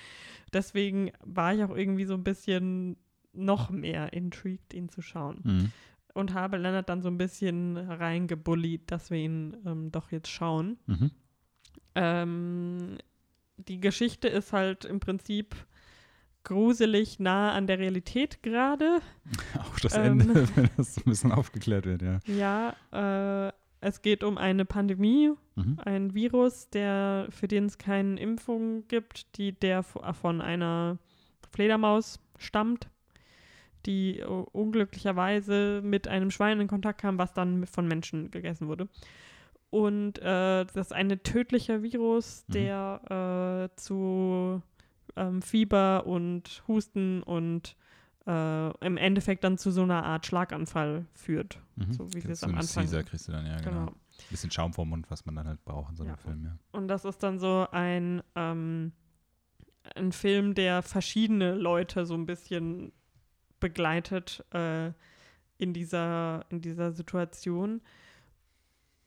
Deswegen 0.52 1.12
war 1.24 1.54
ich 1.54 1.62
auch 1.64 1.76
irgendwie 1.76 2.04
so 2.04 2.14
ein 2.14 2.24
bisschen 2.24 2.96
noch 3.32 3.70
mehr 3.70 4.12
intrigued, 4.12 4.74
ihn 4.74 4.88
zu 4.88 5.02
schauen. 5.02 5.40
Hm. 5.44 5.72
Und 6.14 6.34
habe 6.34 6.58
Leonard 6.58 6.88
dann 6.88 7.00
so 7.00 7.08
ein 7.08 7.16
bisschen 7.16 7.78
reingebullied, 7.78 8.90
dass 8.90 9.10
wir 9.10 9.18
ihn 9.18 9.56
ähm, 9.64 9.90
doch 9.90 10.12
jetzt 10.12 10.28
schauen. 10.28 10.78
Mhm. 10.86 11.10
Ähm, 11.94 12.98
die 13.56 13.80
Geschichte 13.80 14.28
ist 14.28 14.52
halt 14.52 14.84
im 14.84 15.00
Prinzip 15.00 15.54
gruselig 16.44 17.18
nah 17.18 17.52
an 17.52 17.66
der 17.66 17.78
Realität 17.78 18.42
gerade. 18.42 19.00
Auch 19.58 19.78
das 19.80 19.96
ähm, 19.96 20.20
Ende, 20.20 20.48
wenn 20.56 20.70
das 20.76 20.98
ein 20.98 21.04
bisschen 21.04 21.32
aufgeklärt 21.32 21.86
wird, 21.86 22.02
ja. 22.02 22.20
Ja, 22.26 23.48
äh, 23.48 23.52
es 23.80 24.00
geht 24.00 24.22
um 24.22 24.38
eine 24.38 24.64
Pandemie, 24.64 25.32
mhm. 25.56 25.78
ein 25.84 26.14
Virus, 26.14 26.70
der, 26.70 27.26
für 27.30 27.48
den 27.48 27.66
es 27.66 27.78
keine 27.78 28.18
Impfung 28.20 28.86
gibt, 28.86 29.36
die 29.36 29.52
der 29.52 29.82
von 29.82 30.40
einer 30.40 30.98
Fledermaus 31.52 32.20
stammt, 32.38 32.88
die 33.84 34.22
unglücklicherweise 34.22 35.80
mit 35.82 36.06
einem 36.06 36.30
Schwein 36.30 36.60
in 36.60 36.68
Kontakt 36.68 37.00
kam, 37.00 37.18
was 37.18 37.32
dann 37.32 37.66
von 37.66 37.88
Menschen 37.88 38.30
gegessen 38.30 38.68
wurde. 38.68 38.88
Und 39.70 40.18
äh, 40.18 40.64
das 40.64 40.76
ist 40.76 40.92
ein 40.92 41.08
tödlicher 41.22 41.82
Virus, 41.82 42.44
mhm. 42.46 42.52
der 42.52 43.70
äh, 43.72 43.76
zu 43.80 44.62
ähm, 45.16 45.42
Fieber 45.42 46.06
und 46.06 46.62
Husten 46.68 47.22
und 47.22 47.76
äh, 48.26 48.86
im 48.86 48.96
Endeffekt 48.96 49.44
dann 49.44 49.58
zu 49.58 49.70
so 49.70 49.82
einer 49.82 50.04
Art 50.04 50.26
Schlaganfall 50.26 51.06
führt. 51.14 51.58
Mhm. 51.76 51.92
So 51.92 52.12
wie 52.14 52.22
wir 52.22 52.30
es 52.30 52.42
am 52.44 52.54
Anfang. 52.54 52.84
Caesar 52.84 53.02
kriegst 53.02 53.28
du 53.28 53.32
dann, 53.32 53.46
ja, 53.46 53.56
genau. 53.58 53.86
genau. 53.86 53.92
Bisschen 54.30 54.50
Schaum 54.50 54.72
vorm 54.72 54.90
Mund, 54.90 55.10
was 55.10 55.24
man 55.26 55.34
dann 55.34 55.48
halt 55.48 55.64
braucht 55.64 55.90
in 55.90 55.96
so 55.96 56.02
einem 56.04 56.12
ja. 56.12 56.16
Film, 56.16 56.44
ja. 56.44 56.56
Und 56.72 56.88
das 56.88 57.04
ist 57.04 57.22
dann 57.22 57.38
so 57.38 57.66
ein, 57.72 58.22
ähm, 58.36 58.92
ein 59.96 60.12
Film, 60.12 60.54
der 60.54 60.82
verschiedene 60.82 61.54
Leute 61.54 62.06
so 62.06 62.14
ein 62.14 62.26
bisschen 62.26 62.92
begleitet 63.58 64.44
äh, 64.52 64.92
in, 65.58 65.72
dieser, 65.72 66.44
in 66.50 66.60
dieser 66.60 66.92
Situation. 66.92 67.80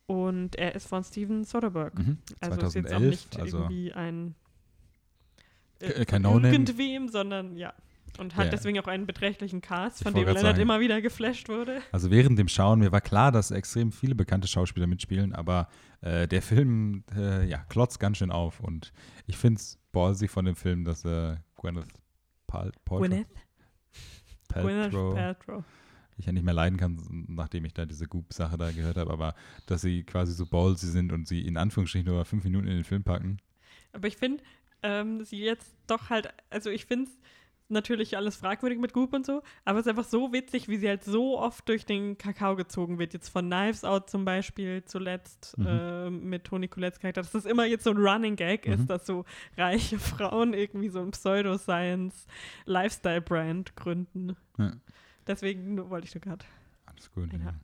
Und 0.08 0.56
er 0.58 0.76
ist 0.76 0.88
von 0.88 1.04
Steven 1.04 1.44
Soderbergh. 1.46 2.02
Mhm. 2.02 2.18
Also 2.42 2.62
ist 2.62 2.76
jetzt 2.76 2.94
auch 2.94 3.00
nicht 3.00 3.40
also 3.40 3.58
irgendwie 3.60 3.94
ein 3.94 4.36
äh, 5.80 6.06
kein 6.06 6.22
no 6.22 6.40
irgendwem, 6.40 7.10
sondern 7.10 7.58
ja. 7.58 7.74
Und 8.18 8.36
hat 8.38 8.46
ja. 8.46 8.52
deswegen 8.52 8.80
auch 8.80 8.88
einen 8.88 9.06
beträchtlichen 9.06 9.62
Cast, 9.62 10.04
von 10.04 10.14
dem 10.14 10.24
Leonard 10.24 10.42
sagen. 10.42 10.62
immer 10.62 10.80
wieder 10.80 11.02
geflasht 11.02 11.50
wurde. 11.50 11.82
Also 11.92 12.12
während 12.12 12.40
dem 12.40 12.48
Schauen, 12.48 12.80
mir 12.80 12.92
war 12.92 13.02
klar, 13.02 13.32
dass 13.32 13.52
extrem 13.52 13.92
viele 13.92 14.16
bekannte 14.16 14.48
Schauspieler 14.48 14.88
mitspielen, 14.88 15.34
aber 15.34 15.68
äh, 16.02 16.28
der 16.28 16.42
Film, 16.42 17.04
äh, 17.16 17.46
ja, 17.46 17.58
klotzt 17.70 18.00
ganz 18.00 18.18
schön 18.18 18.32
auf. 18.32 18.62
Und 18.62 18.94
ich 19.28 19.38
finde 19.38 19.60
es 19.60 19.78
ballsy 19.92 20.28
von 20.28 20.46
dem 20.46 20.56
Film, 20.56 20.86
dass 20.86 21.04
äh, 21.04 21.36
Gwyneth 21.58 21.88
Paltrow, 22.48 23.00
Gwyneth? 23.00 23.28
Paltrow, 24.48 25.16
Paltrow. 25.16 25.64
ich 26.18 26.26
ja 26.26 26.32
nicht 26.32 26.46
mehr 26.46 26.54
leiden 26.54 26.78
kann, 26.78 27.26
nachdem 27.28 27.66
ich 27.66 27.74
da 27.74 27.86
diese 27.86 28.08
Goop-Sache 28.08 28.58
da 28.58 28.72
gehört 28.72 28.98
habe, 28.98 29.12
aber 29.12 29.36
dass 29.66 29.82
sie 29.82 30.04
quasi 30.04 30.32
so 30.34 30.46
ballsy 30.46 30.88
sind 30.88 31.12
und 31.12 31.28
sie 31.28 31.46
in 31.46 31.58
Anführungsstrichen 31.58 32.08
nur 32.08 32.24
fünf 32.24 32.44
Minuten 32.46 32.68
in 32.68 32.76
den 32.76 32.84
Film 32.86 33.04
packen. 33.04 33.40
Aber 33.92 34.08
ich 34.08 34.18
finde, 34.18 34.44
ähm, 34.86 35.26
sie 35.26 35.40
jetzt 35.40 35.76
doch 35.88 36.10
halt, 36.10 36.30
also 36.50 36.70
ich 36.70 36.86
finde 36.86 37.10
es 37.10 37.18
natürlich 37.68 38.16
alles 38.16 38.36
fragwürdig 38.36 38.80
mit 38.80 38.94
Goop 38.94 39.12
und 39.14 39.26
so, 39.26 39.42
aber 39.64 39.80
es 39.80 39.88
ist 39.88 39.90
einfach 39.90 40.06
so 40.06 40.32
witzig, 40.32 40.68
wie 40.68 40.78
sie 40.78 40.88
halt 40.88 41.04
so 41.04 41.40
oft 41.40 41.68
durch 41.68 41.84
den 41.86 42.20
Kakao 42.20 42.56
gezogen 42.56 43.00
wird. 43.00 43.14
Jetzt 43.14 43.30
von 43.30 43.50
Knives 43.50 43.84
Out 43.84 44.08
zum 44.10 44.24
Beispiel 44.24 44.86
zuletzt 44.86 45.58
mhm. 45.58 45.66
äh, 45.68 46.12
mit 46.12 46.44
Toni 46.44 46.68
Colettes 46.68 47.00
Charakter, 47.00 47.22
dass 47.22 47.32
das 47.32 47.46
immer 47.46 47.66
jetzt 47.66 47.86
so 47.86 47.90
ein 47.90 47.98
Running 47.98 48.36
Gag 48.36 48.68
mhm. 48.68 48.74
ist, 48.74 48.86
dass 48.88 49.08
so 49.08 49.26
reiche 49.58 49.98
Frauen 50.00 50.54
irgendwie 50.54 50.90
so 50.90 51.02
ein 51.02 51.10
Pseudoscience-Lifestyle-Brand 51.12 53.76
gründen. 53.76 54.36
Ja. 54.60 54.74
Deswegen 55.26 55.90
wollte 55.90 56.06
ich 56.08 56.14
nur 56.14 56.22
gerade 56.22 56.46
Alles 56.86 57.12
gut. 57.12 57.32
Ja. 57.34 57.56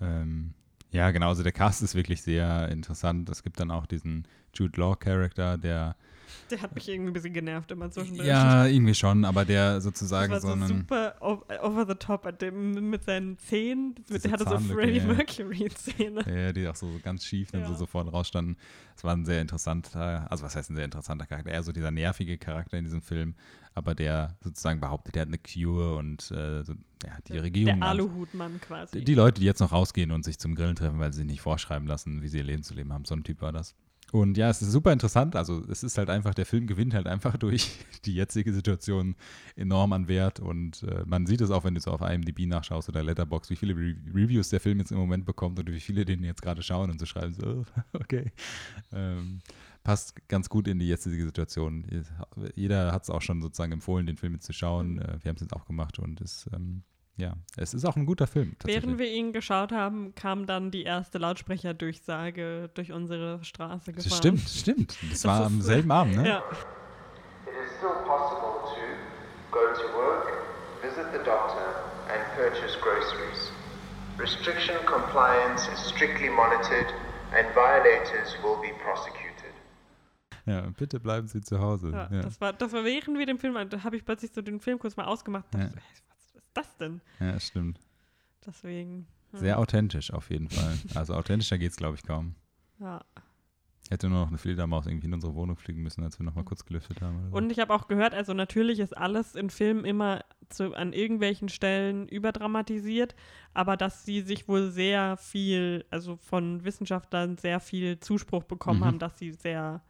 Ähm, 0.00 0.54
ja, 0.92 1.10
genau, 1.10 1.28
also 1.28 1.42
der 1.42 1.52
Cast 1.52 1.82
ist 1.82 1.94
wirklich 1.94 2.22
sehr 2.22 2.70
interessant. 2.70 3.28
Es 3.28 3.42
gibt 3.42 3.60
dann 3.60 3.70
auch 3.70 3.84
diesen 3.86 4.26
Jude 4.54 4.80
Law-Charakter, 4.80 5.58
der 5.58 5.94
Der 6.50 6.62
hat 6.62 6.74
mich 6.74 6.88
irgendwie 6.88 7.10
ein 7.10 7.12
bisschen 7.12 7.32
genervt 7.32 7.70
immer 7.70 7.90
zwischendurch. 7.90 8.26
Ja, 8.26 8.66
irgendwie 8.66 8.94
schon, 8.94 9.24
aber 9.24 9.44
der 9.44 9.80
sozusagen 9.80 10.32
das 10.32 10.42
so 10.42 10.48
war 10.48 10.56
so 10.58 10.64
einen. 10.64 10.78
super 10.80 11.14
over 11.20 11.86
the 11.86 11.94
top 11.94 12.24
mit 12.52 13.04
seinen 13.04 13.38
Zähnen. 13.38 13.94
Mit, 14.08 14.24
der 14.24 14.32
hatte 14.32 14.44
so 14.48 14.58
Freddie. 14.58 15.00
Mercury-Zähne. 15.00 16.24
Ja, 16.26 16.52
die 16.52 16.66
auch 16.68 16.76
so 16.76 16.88
ganz 17.02 17.24
schief 17.24 17.50
dann 17.52 17.64
so, 17.64 17.72
Ja. 17.72 17.78
so 17.78 17.86
vorne 17.86 18.10
rausstanden. 18.10 18.56
Es 18.96 19.04
war 19.04 19.14
ein 19.14 19.24
sehr 19.24 19.40
interessanter, 19.40 20.26
also 20.30 20.44
was 20.44 20.56
heißt 20.56 20.70
ein 20.70 20.76
sehr 20.76 20.84
interessanter 20.84 21.26
Charakter? 21.26 21.50
Eher 21.50 21.62
so 21.62 21.72
dieser 21.72 21.90
nervige 21.90 22.36
Charakter 22.38 22.76
in 22.76 22.84
diesem 22.84 23.00
Film, 23.02 23.34
aber 23.74 23.94
der 23.94 24.36
sozusagen 24.42 24.80
behauptet, 24.80 25.14
der 25.14 25.22
hat 25.22 25.28
eine 25.28 25.38
Cure 25.38 25.96
und 25.96 26.30
äh, 26.32 26.62
so, 26.64 26.74
ja, 27.04 27.12
die 27.28 27.38
Regierung. 27.38 27.80
Der 27.80 27.88
Aluhutmann 27.88 28.60
quasi. 28.60 28.98
Die, 28.98 29.04
die 29.04 29.14
Leute, 29.14 29.40
die 29.40 29.46
jetzt 29.46 29.60
noch 29.60 29.72
rausgehen 29.72 30.10
und 30.10 30.24
sich 30.24 30.38
zum 30.38 30.54
Grillen 30.54 30.76
treffen, 30.76 30.98
weil 30.98 31.12
sie 31.12 31.18
sich 31.18 31.26
nicht 31.26 31.40
vorschreiben 31.40 31.88
lassen, 31.88 32.20
wie 32.22 32.28
sie 32.28 32.38
ihr 32.38 32.44
Leben 32.44 32.62
zu 32.62 32.74
leben 32.74 32.92
haben. 32.92 33.04
So 33.04 33.14
ein 33.14 33.24
Typ 33.24 33.40
war 33.40 33.52
das. 33.52 33.74
Und 34.12 34.36
ja, 34.36 34.50
es 34.50 34.60
ist 34.60 34.72
super 34.72 34.92
interessant. 34.92 35.36
Also 35.36 35.62
es 35.68 35.82
ist 35.82 35.96
halt 35.98 36.10
einfach, 36.10 36.34
der 36.34 36.46
Film 36.46 36.66
gewinnt 36.66 36.94
halt 36.94 37.06
einfach 37.06 37.36
durch 37.36 37.70
die 38.04 38.14
jetzige 38.14 38.52
Situation 38.52 39.14
enorm 39.56 39.92
an 39.92 40.08
Wert. 40.08 40.40
Und 40.40 40.82
äh, 40.82 41.04
man 41.06 41.26
sieht 41.26 41.40
es 41.40 41.50
auch, 41.50 41.64
wenn 41.64 41.74
du 41.74 41.80
so 41.80 41.92
auf 41.92 42.00
IMDb 42.00 42.46
nachschaust 42.46 42.88
oder 42.88 43.02
Letterbox, 43.02 43.50
wie 43.50 43.56
viele 43.56 43.74
Re 43.76 43.94
Reviews 44.14 44.48
der 44.48 44.60
Film 44.60 44.78
jetzt 44.78 44.90
im 44.90 44.98
Moment 44.98 45.24
bekommt 45.24 45.58
und 45.58 45.70
wie 45.70 45.80
viele 45.80 46.04
den 46.04 46.24
jetzt 46.24 46.42
gerade 46.42 46.62
schauen 46.62 46.90
und 46.90 46.98
so 46.98 47.06
schreiben 47.06 47.34
so, 47.34 47.46
oh, 47.46 47.64
okay. 47.92 48.32
Ähm, 48.92 49.40
passt 49.82 50.28
ganz 50.28 50.48
gut 50.48 50.68
in 50.68 50.78
die 50.78 50.88
jetzige 50.88 51.24
Situation. 51.24 51.84
Jeder 52.54 52.92
hat 52.92 53.04
es 53.04 53.10
auch 53.10 53.22
schon 53.22 53.40
sozusagen 53.40 53.72
empfohlen, 53.72 54.06
den 54.06 54.16
Film 54.16 54.34
jetzt 54.34 54.46
zu 54.46 54.52
schauen. 54.52 54.98
Äh, 54.98 55.18
wir 55.22 55.28
haben 55.28 55.36
es 55.36 55.42
jetzt 55.42 55.54
auch 55.54 55.66
gemacht 55.66 55.98
und 55.98 56.20
es, 56.20 56.48
ähm, 56.52 56.82
ja, 57.16 57.34
es 57.56 57.74
ist 57.74 57.84
auch 57.84 57.96
ein 57.96 58.06
guter 58.06 58.26
Film. 58.26 58.56
Während 58.64 58.98
wir 58.98 59.10
ihn 59.10 59.32
geschaut 59.32 59.72
haben, 59.72 60.14
kam 60.14 60.46
dann 60.46 60.70
die 60.70 60.84
erste 60.84 61.18
Lautsprecherdurchsage 61.18 62.70
durch 62.74 62.92
unsere 62.92 63.42
Straße 63.44 63.92
gefahren. 63.92 64.08
Das 64.10 64.18
stimmt, 64.18 64.40
stimmt. 64.48 64.90
Das, 65.02 65.22
Das 65.22 65.24
war 65.26 65.44
am 65.46 65.60
selben 65.60 65.90
Abend, 65.90 66.16
ne? 66.16 66.26
Ja, 66.28 66.38
It 66.38 67.54
is 67.64 67.76
still 67.78 67.90
possible 68.06 68.60
to 68.64 68.80
go 69.50 69.60
to 69.74 69.96
work, 69.96 70.28
visit 70.82 71.06
the 71.12 71.18
doctor, 71.18 71.84
and 72.08 72.22
purchase 72.36 72.78
groceries. 72.80 73.50
Restriction 74.18 74.76
compliance 74.86 75.68
is 75.72 75.78
strictly 75.88 76.28
monitored, 76.30 76.86
and 77.32 77.46
violators 77.54 78.34
will 78.42 78.56
be 78.62 78.72
prosecuted. 78.84 79.26
Ja, 80.46 80.62
bitte 80.78 81.00
bleiben 81.00 81.26
Sie 81.28 81.40
zu 81.40 81.58
Hause. 81.60 81.90
ja, 81.90 82.08
Ja, 82.10 82.22
Das, 82.22 82.40
war, 82.40 82.52
das 82.52 82.72
war 82.72 82.84
während 82.84 83.18
wir 83.18 83.26
den 83.26 83.38
Film, 83.38 83.54
da 83.68 83.84
habe 83.84 83.96
ich 83.96 84.04
plötzlich 84.04 84.32
so 84.32 84.42
den 84.42 84.60
Film 84.60 84.78
kurz 84.78 84.96
mal 84.96 85.04
ausgemacht. 85.04 85.44
Ja. 85.54 85.60
dachte 85.60 85.78
ist 86.50 86.56
das 86.56 86.76
denn? 86.78 87.00
ja 87.20 87.38
stimmt. 87.38 87.78
Deswegen. 88.46 89.06
hm, 89.32 89.38
Sehr 89.38 89.58
authentisch 89.58 90.12
auf 90.12 90.30
jeden 90.30 90.48
Fall. 90.48 90.76
Also 90.94 91.14
authentischer 91.14 91.58
geht 91.58 91.70
es, 91.70 91.76
glaube 91.76 91.96
ich, 91.96 92.02
kaum. 92.02 92.34
Ja. 92.80 93.04
Hätte 93.90 94.08
nur 94.08 94.20
noch 94.20 94.28
eine 94.28 94.38
Fledermaus 94.38 94.86
irgendwie 94.86 95.06
in 95.08 95.14
unsere 95.14 95.34
Wohnung 95.34 95.56
fliegen 95.56 95.82
müssen, 95.82 96.04
als 96.04 96.18
wir 96.18 96.24
nochmal 96.24 96.44
kurz 96.44 96.64
gelüftet 96.64 97.00
haben. 97.02 97.28
So. 97.30 97.36
Und 97.36 97.50
ich 97.50 97.58
habe 97.58 97.74
auch 97.74 97.88
gehört, 97.88 98.14
also 98.14 98.34
natürlich 98.34 98.78
ist 98.78 98.96
alles 98.96 99.34
in 99.34 99.50
Filmen 99.50 99.84
immer 99.84 100.24
zu, 100.48 100.74
an 100.74 100.92
irgendwelchen 100.92 101.48
Stellen 101.48 102.06
überdramatisiert, 102.08 103.14
aber 103.52 103.76
dass 103.76 104.04
sie 104.04 104.20
sich 104.22 104.46
wohl 104.48 104.70
sehr 104.70 105.16
viel, 105.16 105.84
also 105.90 106.16
von 106.16 106.64
Wissenschaftlern 106.64 107.36
sehr 107.36 107.58
viel 107.60 107.98
Zuspruch 108.00 108.44
bekommen 108.44 108.80
Mhm. 108.80 108.84
haben, 108.84 108.98
dass 109.00 109.18
sie 109.18 109.32
sehr 109.32 109.82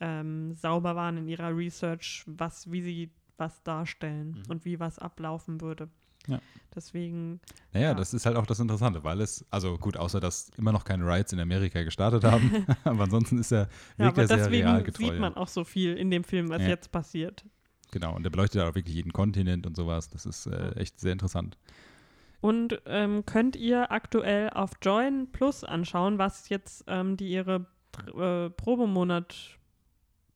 ähm, 0.00 0.54
sauber 0.54 0.94
waren 0.96 1.16
in 1.18 1.28
ihrer 1.28 1.54
Research, 1.56 2.24
was, 2.26 2.70
wie 2.70 2.82
sie 2.82 3.10
was 3.40 3.62
darstellen 3.64 4.32
Mhm. 4.32 4.42
und 4.50 4.64
wie 4.64 4.78
was 4.78 4.98
ablaufen 4.98 5.60
würde. 5.60 5.88
Ja. 6.26 6.38
Deswegen, 6.74 7.40
naja, 7.72 7.88
ja. 7.88 7.94
das 7.94 8.12
ist 8.14 8.26
halt 8.26 8.36
auch 8.36 8.44
das 8.46 8.60
Interessante, 8.60 9.02
weil 9.02 9.20
es, 9.22 9.44
also 9.50 9.78
gut, 9.78 9.96
außer 9.96 10.20
dass 10.20 10.50
immer 10.58 10.70
noch 10.70 10.84
keine 10.84 11.04
Riots 11.06 11.32
in 11.32 11.40
Amerika 11.40 11.82
gestartet 11.82 12.22
haben, 12.24 12.66
aber 12.84 13.04
ansonsten 13.04 13.38
ist 13.38 13.52
er, 13.52 13.68
ja, 13.96 14.04
wirkt 14.04 14.12
aber 14.18 14.22
er 14.22 14.28
sehr 14.28 14.36
deswegen 14.36 14.68
realgetreu. 14.68 15.04
sieht 15.10 15.18
man 15.18 15.34
auch 15.34 15.48
so 15.48 15.64
viel 15.64 15.94
in 15.96 16.10
dem 16.10 16.22
Film, 16.22 16.50
was 16.50 16.60
Ja. 16.62 16.68
jetzt 16.68 16.92
passiert. 16.92 17.44
Genau, 17.90 18.14
und 18.14 18.22
der 18.22 18.30
beleuchtet 18.30 18.62
auch 18.62 18.74
wirklich 18.74 18.94
jeden 18.94 19.12
Kontinent 19.12 19.66
und 19.66 19.74
sowas. 19.76 20.10
Das 20.10 20.26
ist 20.26 20.46
äh, 20.46 20.50
Ja. 20.66 20.72
echt 20.72 21.00
sehr 21.00 21.12
interessant. 21.12 21.56
Und 22.42 22.80
ähm, 22.86 23.24
könnt 23.26 23.56
ihr 23.56 23.90
aktuell 23.90 24.50
auf 24.50 24.70
Join 24.82 25.30
Plus 25.32 25.64
anschauen, 25.64 26.18
was 26.18 26.48
jetzt 26.50 26.84
ähm, 26.86 27.16
die 27.16 27.30
ihre 27.30 27.66
äh, 28.16 28.48
Probemonat 28.50 29.58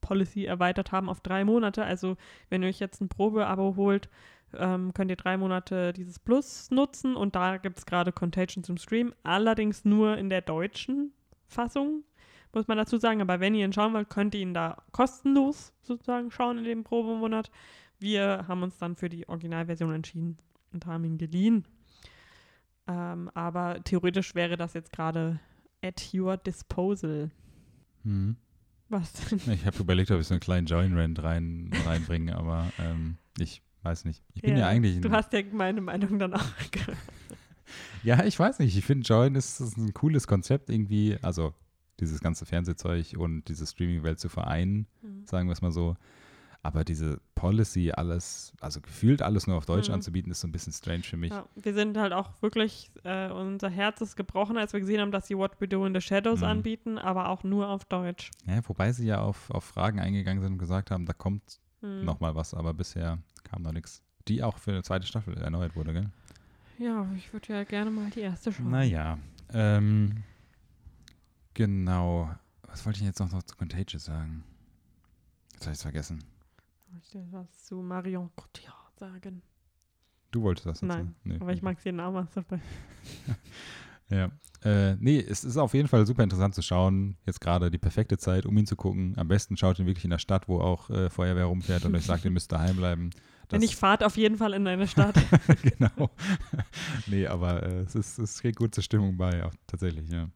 Policy 0.05 0.45
erweitert 0.45 0.91
haben 0.91 1.09
auf 1.09 1.19
drei 1.19 1.43
Monate. 1.43 1.83
Also 1.83 2.15
wenn 2.49 2.61
ihr 2.61 2.69
euch 2.69 2.79
jetzt 2.79 3.01
ein 3.01 3.09
Probeabo 3.09 3.75
holt, 3.75 4.07
ähm, 4.53 4.93
könnt 4.93 5.09
ihr 5.09 5.17
drei 5.17 5.35
Monate 5.35 5.93
dieses 5.93 6.19
Plus 6.19 6.69
nutzen 6.69 7.15
und 7.15 7.35
da 7.35 7.57
gibt 7.57 7.79
es 7.79 7.87
gerade 7.87 8.11
Contagion 8.11 8.63
zum 8.63 8.77
Stream, 8.77 9.13
allerdings 9.23 9.83
nur 9.83 10.17
in 10.17 10.29
der 10.29 10.41
deutschen 10.41 11.11
Fassung, 11.47 12.03
muss 12.53 12.67
man 12.67 12.77
dazu 12.77 12.97
sagen. 12.97 13.19
Aber 13.21 13.39
wenn 13.39 13.55
ihr 13.55 13.65
ihn 13.65 13.73
schauen 13.73 13.93
wollt, 13.93 14.09
könnt 14.09 14.35
ihr 14.35 14.41
ihn 14.41 14.53
da 14.53 14.77
kostenlos 14.91 15.73
sozusagen 15.81 16.29
schauen 16.29 16.59
in 16.59 16.63
dem 16.65 16.83
Probemonat. 16.83 17.49
Wir 17.99 18.45
haben 18.47 18.61
uns 18.61 18.77
dann 18.77 18.95
für 18.95 19.09
die 19.09 19.27
Originalversion 19.27 19.93
entschieden 19.93 20.37
und 20.71 20.85
haben 20.85 21.03
ihn 21.03 21.17
geliehen. 21.17 21.65
Ähm, 22.87 23.31
aber 23.33 23.83
theoretisch 23.83 24.35
wäre 24.35 24.55
das 24.55 24.75
jetzt 24.75 24.93
gerade 24.93 25.39
at 25.81 26.13
your 26.13 26.37
disposal. 26.37 27.31
Mhm. 28.03 28.37
Was 28.89 29.13
denn? 29.13 29.39
Ich 29.53 29.65
habe 29.65 29.77
überlegt, 29.79 30.11
ob 30.11 30.19
ich 30.21 30.27
so 30.27 30.33
einen 30.33 30.41
kleinen 30.41 30.67
Join-Rant 30.67 31.23
rein, 31.23 31.71
reinbringe, 31.85 32.35
aber 32.37 32.71
ähm, 32.79 33.17
ich 33.39 33.61
weiß 33.83 34.05
nicht. 34.05 34.21
Ich 34.33 34.41
bin 34.41 34.57
ja, 34.57 34.67
eigentlich. 34.67 35.01
Du 35.01 35.11
hast 35.11 35.33
ja 35.33 35.41
meine 35.51 35.81
Meinung 35.81 36.19
dann 36.19 36.33
auch 36.33 36.45
gehört. 36.71 36.97
Ja, 38.03 38.23
ich 38.23 38.37
weiß 38.37 38.59
nicht. 38.59 38.77
Ich 38.77 38.85
finde 38.85 39.05
Join 39.07 39.33
ist, 39.35 39.59
ist 39.59 39.77
ein 39.77 39.93
cooles 39.93 40.27
Konzept 40.27 40.69
irgendwie. 40.69 41.17
Also 41.21 41.53
dieses 41.99 42.19
ganze 42.19 42.45
Fernsehzeug 42.45 43.13
und 43.17 43.47
diese 43.47 43.65
Streaming-Welt 43.65 44.19
zu 44.19 44.29
vereinen, 44.29 44.87
Mhm. 45.01 45.25
sagen 45.25 45.47
wir 45.47 45.53
es 45.53 45.61
mal 45.61 45.71
so. 45.71 45.95
Aber 46.65 46.83
diese 46.83 47.21
Policy, 47.35 47.91
alles, 47.91 48.51
also 48.59 48.81
gefühlt 48.81 49.21
alles 49.21 49.45
nur 49.45 49.55
auf 49.55 49.67
Deutsch 49.67 49.87
Mhm. 49.87 49.93
anzubieten, 49.95 50.31
ist 50.31 50.39
so 50.41 50.47
ein 50.47 50.51
bisschen 50.51 50.73
strange 50.73 51.03
für 51.03 51.15
mich. 51.15 51.29
Ja, 51.29 51.45
wir 51.55 51.75
sind 51.75 51.95
halt 51.95 52.11
auch 52.11 52.31
wirklich, 52.41 52.89
äh, 53.03 53.29
unser 53.29 53.69
Herz 53.69 54.01
ist 54.01 54.15
gebrochen, 54.15 54.57
als 54.57 54.73
wir 54.73 54.79
gesehen 54.79 54.99
haben, 54.99 55.11
dass 55.11 55.27
sie 55.27 55.37
What 55.37 55.61
We 55.61 55.67
Do 55.67 55.85
in 55.85 55.93
the 55.93 56.01
Shadows 56.01 56.39
Mhm. 56.41 56.47
anbieten, 56.47 56.97
aber 56.97 57.29
auch 57.29 57.43
nur 57.43 57.69
auf 57.69 57.85
Deutsch. 57.85 58.31
Ja, 58.47 58.67
wobei 58.67 58.91
sie 58.93 59.05
ja 59.05 59.21
auf, 59.21 59.51
auf 59.51 59.63
Fragen 59.63 59.99
eingegangen 59.99 60.41
sind 60.41 60.53
und 60.53 60.57
gesagt 60.57 60.89
haben, 60.89 61.05
da 61.05 61.13
kommt 61.13 61.59
Mhm. 61.81 62.03
noch 62.03 62.19
mal 62.19 62.33
was, 62.33 62.55
aber 62.55 62.73
bisher 62.73 63.19
kam 63.43 63.61
noch 63.61 63.71
nichts. 63.71 64.01
Die 64.27 64.41
auch 64.41 64.57
für 64.57 64.71
eine 64.71 64.81
zweite 64.81 65.05
Staffel 65.05 65.37
erneuert 65.37 65.75
wurde, 65.75 65.93
gell? 65.93 66.09
Ja, 66.79 67.07
ich 67.15 67.31
würde 67.31 67.53
ja 67.53 67.63
gerne 67.63 67.91
mal 67.91 68.09
die 68.09 68.21
erste 68.21 68.51
schauen. 68.51 68.71
Naja. 68.71 69.19
Ähm, 69.53 70.23
genau. 71.53 72.33
Was 72.63 72.83
wollte 72.87 72.99
ich 73.01 73.05
jetzt 73.05 73.19
noch, 73.19 73.31
noch 73.31 73.43
zu 73.43 73.55
Contagious 73.55 74.05
sagen? 74.05 74.43
Jetzt 75.53 75.65
habe 75.65 75.73
ich 75.73 75.77
es 75.77 75.83
vergessen. 75.83 76.23
Ich 77.01 77.13
will 77.13 77.27
was 77.31 77.65
zu 77.65 77.77
Marion 77.77 78.29
Cotillard 78.35 78.97
sagen. 78.97 79.41
Du 80.31 80.41
wolltest 80.41 80.65
das 80.65 80.81
jetzt 80.81 80.87
Nein? 80.87 81.15
Nee. 81.23 81.37
Aber 81.39 81.53
ich 81.53 81.61
mag 81.61 81.79
sie 81.79 81.91
Namen 81.91 82.27
dabei. 82.33 82.59
Ja. 84.09 84.29
Äh, 84.63 84.95
nee, 84.99 85.19
es 85.19 85.43
ist 85.43 85.57
auf 85.57 85.73
jeden 85.73 85.87
Fall 85.87 86.05
super 86.05 86.23
interessant 86.23 86.55
zu 86.55 86.61
schauen. 86.61 87.17
Jetzt 87.25 87.39
gerade 87.39 87.69
die 87.69 87.77
perfekte 87.77 88.17
Zeit, 88.17 88.45
um 88.45 88.57
ihn 88.57 88.65
zu 88.65 88.75
gucken. 88.75 89.13
Am 89.17 89.27
besten 89.27 89.57
schaut 89.57 89.79
ihn 89.79 89.85
wirklich 89.85 90.05
in 90.05 90.11
der 90.11 90.19
Stadt, 90.19 90.47
wo 90.47 90.59
auch 90.59 90.89
äh, 90.89 91.09
Feuerwehr 91.09 91.45
rumfährt 91.45 91.85
und 91.85 91.95
euch 91.95 92.05
sagt, 92.05 92.25
ihr 92.25 92.31
müsst 92.31 92.51
daheim 92.51 92.75
bleiben. 92.75 93.09
Wenn 93.49 93.61
ich 93.61 93.75
fahrt 93.75 94.03
auf 94.03 94.17
jeden 94.17 94.37
Fall 94.37 94.53
in 94.53 94.67
eine 94.67 94.87
Stadt. 94.87 95.15
genau. 95.61 96.09
nee, 97.05 97.27
aber 97.27 97.61
äh, 97.61 97.81
es, 97.81 97.93
ist, 97.93 98.17
es 98.17 98.41
geht 98.41 98.55
gut 98.55 98.73
zur 98.73 98.83
Stimmung 98.83 99.17
bei, 99.17 99.43
auch 99.45 99.53
tatsächlich, 99.67 100.09
ja. 100.09 100.29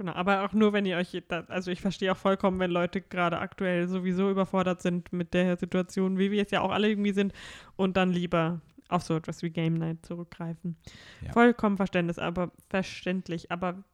Genau, 0.00 0.14
aber 0.14 0.46
auch 0.46 0.54
nur, 0.54 0.72
wenn 0.72 0.86
ihr 0.86 0.96
euch, 0.96 1.14
da, 1.28 1.40
also 1.48 1.70
ich 1.70 1.82
verstehe 1.82 2.10
auch 2.10 2.16
vollkommen, 2.16 2.58
wenn 2.58 2.70
Leute 2.70 3.02
gerade 3.02 3.38
aktuell 3.38 3.86
sowieso 3.86 4.30
überfordert 4.30 4.80
sind 4.80 5.12
mit 5.12 5.34
der 5.34 5.58
Situation, 5.58 6.16
wie 6.16 6.30
wir 6.30 6.42
es 6.42 6.50
ja 6.50 6.62
auch 6.62 6.70
alle 6.70 6.88
irgendwie 6.88 7.12
sind, 7.12 7.34
und 7.76 7.98
dann 7.98 8.10
lieber 8.10 8.62
auf 8.88 9.02
so 9.02 9.14
etwas 9.14 9.42
wie 9.42 9.50
Game 9.50 9.74
Night 9.74 10.06
zurückgreifen. 10.06 10.78
Ja. 11.20 11.32
Vollkommen 11.32 11.76
Verständnis, 11.76 12.18
aber 12.18 12.50
verständlich. 12.70 13.52
Aber 13.52 13.84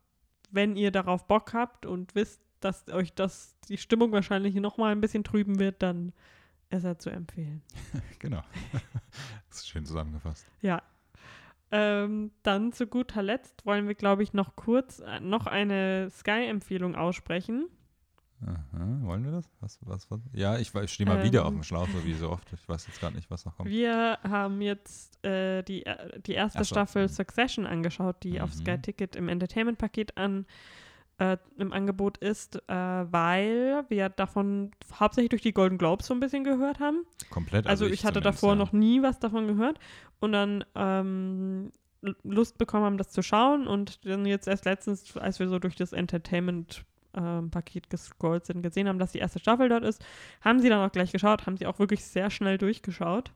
wenn 0.48 0.76
ihr 0.76 0.92
darauf 0.92 1.26
Bock 1.26 1.52
habt 1.54 1.86
und 1.86 2.14
wisst, 2.14 2.40
dass 2.60 2.88
euch 2.90 3.12
das 3.12 3.58
die 3.68 3.76
Stimmung 3.76 4.12
wahrscheinlich 4.12 4.54
noch 4.54 4.78
mal 4.78 4.92
ein 4.92 5.00
bisschen 5.00 5.24
trüben 5.24 5.58
wird, 5.58 5.82
dann 5.82 6.12
ist 6.70 6.84
er 6.84 7.00
zu 7.00 7.10
empfehlen. 7.10 7.62
Genau. 8.20 8.44
das 9.48 9.58
ist 9.58 9.68
schön 9.68 9.84
zusammengefasst. 9.84 10.46
Ja. 10.62 10.84
Ähm, 11.72 12.30
dann 12.42 12.72
zu 12.72 12.86
guter 12.86 13.22
Letzt 13.22 13.66
wollen 13.66 13.88
wir, 13.88 13.94
glaube 13.94 14.22
ich, 14.22 14.32
noch 14.32 14.54
kurz 14.56 15.00
äh, 15.00 15.20
noch 15.20 15.46
eine 15.46 16.08
Sky-Empfehlung 16.10 16.94
aussprechen. 16.94 17.68
Aha, 18.42 18.98
wollen 19.00 19.24
wir 19.24 19.32
das? 19.32 19.50
Was, 19.60 19.78
was, 19.80 20.10
was? 20.10 20.20
Ja, 20.32 20.58
ich, 20.58 20.74
ich 20.74 20.92
stehe 20.92 21.08
mal 21.08 21.24
wieder 21.24 21.40
Ähm. 21.40 21.46
auf 21.46 21.52
dem 21.54 21.62
Schlauch, 21.62 21.88
so 21.88 22.04
wie 22.04 22.12
so 22.12 22.30
oft. 22.30 22.52
Ich 22.52 22.68
weiß 22.68 22.86
jetzt 22.86 23.00
gerade 23.00 23.16
nicht, 23.16 23.30
was 23.30 23.44
noch 23.46 23.56
kommt. 23.56 23.70
Wir 23.70 24.18
haben 24.22 24.60
jetzt 24.60 25.24
äh, 25.24 25.62
die, 25.62 25.86
äh, 25.86 26.20
die 26.20 26.32
erste 26.34 26.58
so, 26.58 26.74
Staffel 26.74 27.04
mhm. 27.04 27.08
Succession 27.08 27.66
angeschaut, 27.66 28.22
die 28.22 28.40
auf 28.40 28.54
Mhm. 28.54 28.58
Sky 28.60 28.78
Ticket 28.78 29.16
im 29.16 29.28
Entertainment-Paket 29.28 30.18
an 30.18 30.46
äh, 31.18 31.36
im 31.58 31.72
Angebot 31.72 32.18
ist, 32.18 32.56
äh, 32.68 32.74
weil 32.74 33.84
wir 33.88 34.08
davon 34.08 34.70
hauptsächlich 34.94 35.30
durch 35.30 35.42
die 35.42 35.52
Golden 35.52 35.78
Globes 35.78 36.06
so 36.06 36.14
ein 36.14 36.20
bisschen 36.20 36.44
gehört 36.44 36.80
haben. 36.80 37.04
Komplett. 37.30 37.66
Also, 37.66 37.86
ich 37.86 38.04
hatte 38.04 38.20
davor 38.20 38.50
ja. 38.50 38.56
noch 38.56 38.72
nie 38.72 39.02
was 39.02 39.18
davon 39.18 39.46
gehört 39.46 39.78
und 40.20 40.32
dann 40.32 40.64
ähm, 40.74 41.72
Lust 42.22 42.58
bekommen 42.58 42.84
haben, 42.84 42.98
das 42.98 43.10
zu 43.10 43.22
schauen 43.22 43.66
und 43.66 44.04
dann 44.04 44.26
jetzt 44.26 44.46
erst 44.46 44.64
letztens, 44.64 45.16
als 45.16 45.38
wir 45.40 45.48
so 45.48 45.58
durch 45.58 45.76
das 45.76 45.92
Entertainment 45.92 46.84
Sky-Paket 47.16 47.90
gescrollt 47.90 48.46
sind, 48.46 48.62
gesehen 48.62 48.88
haben, 48.88 48.98
dass 48.98 49.12
die 49.12 49.18
erste 49.18 49.38
Staffel 49.38 49.68
dort 49.68 49.84
ist, 49.84 50.04
haben 50.40 50.60
sie 50.60 50.68
dann 50.68 50.86
auch 50.86 50.92
gleich 50.92 51.12
geschaut, 51.12 51.46
haben 51.46 51.56
sie 51.56 51.66
auch 51.66 51.78
wirklich 51.78 52.04
sehr 52.04 52.30
schnell 52.30 52.58
durchgeschaut, 52.58 53.32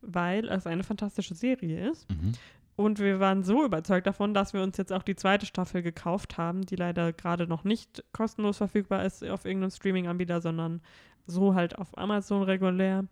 weil 0.00 0.48
es 0.48 0.66
eine 0.66 0.84
fantastische 0.84 1.34
Serie 1.34 1.90
ist. 1.90 2.08
Mhm. 2.10 2.32
Und 2.74 2.98
wir 2.98 3.20
waren 3.20 3.42
so 3.42 3.64
überzeugt 3.64 4.06
davon, 4.06 4.34
dass 4.34 4.54
wir 4.54 4.62
uns 4.62 4.76
jetzt 4.76 4.92
auch 4.92 5.02
die 5.02 5.16
zweite 5.16 5.46
Staffel 5.46 5.82
gekauft 5.82 6.38
haben, 6.38 6.62
die 6.62 6.76
leider 6.76 7.12
gerade 7.12 7.46
noch 7.46 7.64
nicht 7.64 8.02
kostenlos 8.12 8.58
verfügbar 8.58 9.04
ist 9.04 9.22
auf 9.24 9.44
irgendeinem 9.44 9.70
Streaming-Anbieter, 9.70 10.40
sondern 10.40 10.80
so 11.26 11.54
halt 11.54 11.78
auf 11.78 11.96
Amazon 11.98 12.42
regulär. 12.42 13.04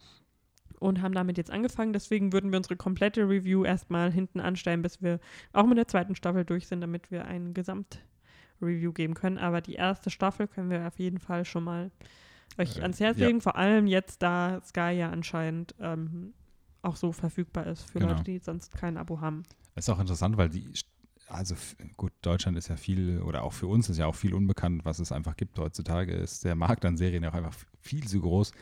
Und 0.79 1.03
haben 1.03 1.13
damit 1.13 1.37
jetzt 1.37 1.51
angefangen. 1.51 1.93
Deswegen 1.93 2.33
würden 2.33 2.53
wir 2.53 2.57
unsere 2.57 2.77
komplette 2.77 3.29
Review 3.29 3.65
erstmal 3.65 4.11
hinten 4.11 4.41
anstellen, 4.41 4.81
bis 4.81 5.03
wir 5.03 5.21
auch 5.53 5.67
mit 5.67 5.77
der 5.77 5.89
zweiten 5.89 6.15
Staffel 6.15 6.47
durch 6.47 6.69
sind, 6.69 6.81
damit 6.81 7.11
wir 7.11 7.27
ein 7.27 7.53
Gesamtreview 7.53 8.93
geben 8.95 9.13
können. 9.13 9.37
Aber 9.37 9.61
die 9.61 9.75
erste 9.75 10.09
Staffel 10.09 10.49
können 10.49 10.71
wir 10.71 10.87
auf 10.87 10.99
jeden 10.99 11.19
Fall 11.19 11.45
schon 11.45 11.65
mal 11.65 11.91
euch 12.59 12.79
Äh, 12.79 12.83
ans 12.83 13.01
Herz 13.01 13.19
ja. 13.19 13.27
legen. 13.27 13.41
Vor 13.41 13.57
allem 13.57 13.87
jetzt, 13.87 14.23
da 14.23 14.61
Sky 14.65 14.93
ja 14.93 15.11
anscheinend 15.11 15.75
ähm, 15.81 16.33
auch 16.83 16.97
so 16.97 17.13
verfügbar 17.13 17.67
ist 17.67 17.91
für 17.91 17.99
Genau. 17.99 18.13
Leute, 18.13 18.25
die 18.25 18.39
sonst 18.39 18.75
kein 18.75 18.97
Abo 18.97 19.21
haben. 19.21 19.43
Ist 19.77 19.89
auch 19.91 19.99
interessant, 19.99 20.37
weil 20.37 20.49
die, 20.49 20.73
also 21.29 21.55
gut, 21.97 22.13
Deutschland 22.23 22.57
ist 22.59 22.69
ja 22.69 22.77
viel, 22.77 23.21
oder 23.23 23.43
auch 23.43 23.53
für 23.53 23.67
uns 23.67 23.89
ist 23.89 23.99
ja 23.99 24.07
auch 24.07 24.15
viel 24.15 24.35
unbekannt, 24.35 24.85
was 24.85 24.99
es 24.99 25.13
einfach 25.13 25.37
gibt. 25.37 25.59
Heutzutage 25.59 26.13
ist 26.13 26.45
der 26.45 26.55
Markt 26.55 26.85
an 26.85 26.97
Serien 26.97 27.23
ja 27.23 27.31
auch 27.31 27.35
einfach 27.35 27.57
viel 27.81 28.07
zu 28.07 28.21
groß. 28.21 28.53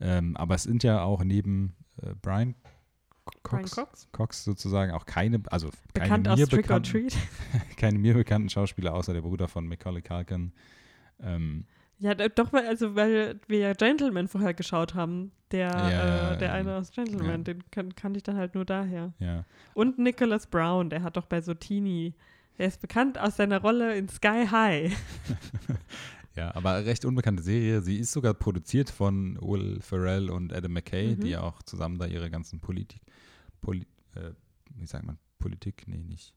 Ähm, 0.00 0.36
aber 0.36 0.54
es 0.56 0.64
sind 0.64 0.82
ja 0.82 1.02
auch 1.02 1.24
neben 1.24 1.74
äh, 2.02 2.14
Brian 2.20 2.54
Cox, 3.42 3.72
Cox? 3.72 4.08
Cox 4.12 4.44
sozusagen 4.44 4.92
auch 4.92 5.04
keine, 5.04 5.42
also 5.50 5.70
Bekannt 5.92 6.24
keine 6.24 6.32
aus 6.32 6.38
mir, 6.38 6.46
Trick 6.46 6.70
or 6.70 6.80
bekannten, 6.80 7.08
Treat. 7.08 7.16
keine 7.76 7.98
mir 7.98 8.14
bekannten 8.14 8.48
Schauspieler, 8.48 8.94
außer 8.94 9.12
der 9.14 9.22
Bruder 9.22 9.48
von 9.48 9.66
Macaulay 9.66 10.02
Culkin. 10.02 10.52
Ähm, 11.20 11.66
Ja, 11.98 12.14
doch, 12.14 12.52
weil, 12.52 12.66
also, 12.66 12.94
weil 12.94 13.40
wir 13.48 13.58
ja 13.58 13.72
Gentleman 13.72 14.28
vorher 14.28 14.52
geschaut 14.54 14.94
haben. 14.94 15.32
Der, 15.52 15.68
Ja, 15.70 16.32
äh, 16.32 16.38
der 16.38 16.52
eine 16.52 16.74
aus 16.76 16.90
Gentleman, 16.90 17.28
Ja. 17.38 17.38
den 17.38 17.70
kan 17.70 17.94
kannte 17.94 18.18
ich 18.18 18.22
dann 18.24 18.36
halt 18.36 18.54
nur 18.54 18.64
daher. 18.64 19.12
ja. 19.20 19.44
Und 19.74 19.98
Nicholas 19.98 20.46
Brown, 20.48 20.90
der 20.90 21.02
hat 21.02 21.16
doch 21.16 21.26
bei 21.26 21.40
Sotini, 21.40 22.14
der 22.58 22.66
ist 22.66 22.80
bekannt 22.80 23.16
aus 23.18 23.36
seiner 23.36 23.60
Rolle 23.60 23.96
in 23.96 24.08
Sky 24.08 24.46
High. 24.50 24.92
Ja, 26.34 26.54
aber 26.54 26.84
recht 26.84 27.06
unbekannte 27.06 27.42
Serie. 27.42 27.80
Sie 27.80 27.96
ist 27.96 28.12
sogar 28.12 28.34
produziert 28.34 28.90
von 28.90 29.38
Will 29.40 29.80
Ferrell 29.80 30.28
und 30.28 30.52
Adam 30.52 30.70
McKay, 30.74 31.16
Mhm. 31.16 31.20
die 31.20 31.30
ja 31.30 31.40
auch 31.40 31.62
zusammen 31.62 31.98
da 31.98 32.04
ihre 32.04 32.28
ganzen 32.30 32.60
Politik, 32.60 33.00
Poli, 33.62 33.86
äh, 34.16 34.32
wie 34.74 34.84
sagt 34.86 35.06
man, 35.06 35.16
Politik? 35.38 35.84
Nee, 35.86 35.96
nicht. 35.96 36.34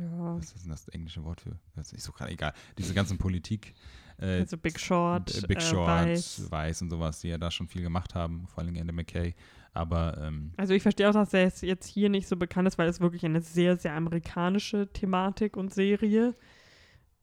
Ja, 0.00 0.36
Was 0.36 0.52
ist 0.52 0.62
denn 0.64 0.70
das 0.70 0.88
englische 0.88 1.22
Wort 1.24 1.40
für? 1.40 1.56
Das 1.76 1.92
ist 1.92 2.04
so 2.04 2.12
gerade 2.12 2.32
egal. 2.32 2.52
Diese 2.78 2.94
ganzen 2.94 3.16
Politik, 3.18 3.74
äh, 4.18 4.40
also 4.40 4.56
Big 4.58 4.78
Short, 4.80 5.26
B- 5.26 5.46
Big 5.46 5.58
äh, 5.58 5.60
Short, 5.60 5.88
Weiß. 5.88 6.50
Weiß. 6.50 6.82
und 6.82 6.90
sowas, 6.90 7.20
die 7.20 7.28
ja 7.28 7.38
da 7.38 7.50
schon 7.50 7.68
viel 7.68 7.82
gemacht 7.82 8.14
haben, 8.14 8.46
vor 8.48 8.64
allem 8.64 8.76
Adam 8.76 8.96
McKay. 8.96 9.34
Aber 9.72 10.16
ähm, 10.20 10.52
Also 10.56 10.72
ich 10.74 10.82
verstehe 10.82 11.08
auch, 11.08 11.12
dass 11.14 11.32
er 11.34 11.48
jetzt- 11.60 11.84
hier 11.86 12.08
nicht 12.08 12.28
so 12.28 12.36
bekannt 12.36 12.66
ist, 12.68 12.78
weil 12.78 12.88
es 12.88 13.00
wirklich 13.00 13.24
eine 13.24 13.40
sehr, 13.40 13.76
sehr 13.76 13.94
amerikanische 13.94 14.88
Thematik 14.92 15.56
und 15.56 15.72
Serie. 15.74 16.34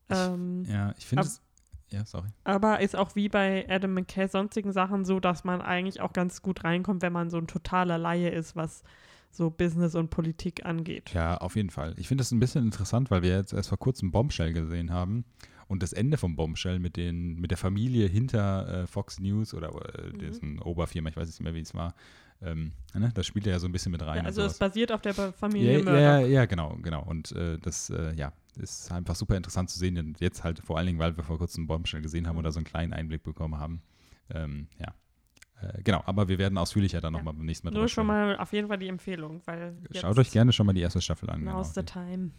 Ich- 0.09 0.17
Ähm, 0.17 0.63
ja, 0.65 0.93
ich 0.97 1.05
finde 1.05 1.23
es. 1.25 1.41
Ja, 1.89 2.05
sorry. 2.05 2.29
Aber 2.45 2.79
ist 2.79 2.95
auch 2.95 3.15
wie 3.15 3.27
bei 3.27 3.65
Adam 3.69 3.93
McKay 3.93 4.27
sonstigen 4.29 4.71
Sachen 4.71 5.03
so, 5.03 5.19
dass 5.19 5.43
man 5.43 5.61
eigentlich 5.61 5.99
auch 5.99 6.13
ganz 6.13 6.41
gut 6.41 6.63
reinkommt, 6.63 7.01
wenn 7.01 7.11
man 7.11 7.29
so 7.29 7.37
ein 7.37 7.47
totaler 7.47 7.97
Laie 7.97 8.29
ist, 8.29 8.55
was 8.55 8.83
so 9.31 9.49
Business 9.49 9.95
und 9.95 10.09
Politik 10.09 10.65
angeht. 10.65 11.11
Ja, 11.13 11.37
auf 11.37 11.55
jeden 11.55 11.69
Fall. 11.69 11.93
Ich 11.97 12.07
finde 12.07 12.21
das 12.21 12.31
ein 12.31 12.39
bisschen 12.39 12.63
interessant, 12.65 13.09
weil 13.11 13.21
wir 13.23 13.29
jetzt 13.37 13.53
erst 13.53 13.69
vor 13.69 13.79
kurzem 13.79 14.11
Bombshell 14.11 14.53
gesehen 14.53 14.91
haben 14.91 15.25
und 15.67 15.81
das 15.83 15.93
Ende 15.93 16.17
vom 16.17 16.35
Bombshell 16.35 16.79
mit, 16.79 16.97
den, 16.97 17.39
mit 17.39 17.51
der 17.51 17.57
Familie 17.57 18.07
hinter 18.07 18.83
äh, 18.83 18.87
Fox 18.87 19.19
News 19.19 19.53
oder 19.53 19.69
äh, 19.69 20.09
Mhm. 20.13 20.19
diesen 20.19 20.59
Oberfirma, 20.59 21.09
ich 21.09 21.15
weiß 21.17 21.27
nicht 21.27 21.41
mehr, 21.41 21.53
wie 21.55 21.61
es 21.61 21.73
war. 21.73 21.95
Ähm, 22.43 22.71
ne? 22.93 23.11
Das 23.13 23.25
spielt 23.27 23.45
ja 23.45 23.57
so 23.59 23.67
ein 23.67 23.71
bisschen 23.71 23.91
mit 23.91 24.01
rein. 24.01 24.17
Ja, 24.17 24.23
also 24.23 24.41
es 24.41 24.57
basiert 24.57 24.91
auf 24.91 25.01
der 25.01 25.13
Familie 25.13 25.73
ja, 25.73 25.77
Murdoch. 25.77 25.91
ja, 25.93 26.19
ja, 26.19 26.45
genau, 26.45 26.75
genau. 26.81 27.03
Und 27.03 27.31
äh, 27.33 27.57
das, 27.59 27.89
äh, 27.91 28.13
ja, 28.15 28.33
ist 28.59 28.91
einfach 28.91 29.15
super 29.15 29.37
interessant 29.37 29.69
zu 29.69 29.77
sehen. 29.79 29.97
Und 29.97 30.19
jetzt 30.19 30.43
halt 30.43 30.59
vor 30.59 30.77
allen 30.77 30.87
Dingen, 30.87 30.99
weil 30.99 31.15
wir 31.15 31.23
vor 31.23 31.37
kurzem 31.37 31.67
Bombshell 31.67 32.01
gesehen 32.01 32.27
haben 32.27 32.33
Mhm. 32.35 32.39
oder 32.39 32.51
so 32.51 32.57
einen 32.59 32.65
kleinen 32.65 32.93
Einblick 32.93 33.23
bekommen 33.23 33.57
haben. 33.59 33.81
Ähm, 34.33 34.67
ja. 34.79 34.93
Äh, 35.61 35.81
genau, 35.83 36.01
aber 36.05 36.27
wir 36.27 36.37
werden 36.37 36.57
ausführlicher 36.57 37.01
dann 37.01 37.13
Ja. 37.13 37.19
nochmal 37.19 37.33
beim 37.33 37.45
nächsten 37.45 37.67
Mal 37.67 37.73
Nur 37.73 37.87
schon 37.87 38.07
mal 38.07 38.37
auf 38.37 38.51
jeden 38.53 38.67
Fall 38.67 38.77
die 38.79 38.87
Empfehlung, 38.87 39.41
weil 39.45 39.77
Schaut 39.95 40.17
euch 40.17 40.31
gerne 40.31 40.51
schon 40.53 40.65
mal 40.65 40.73
die 40.73 40.81
erste 40.81 41.01
Staffel 41.01 41.29
an. 41.29 41.39
Genau. 41.41 41.57
Now's 41.57 41.73
the 41.73 41.83
time. 41.83 42.31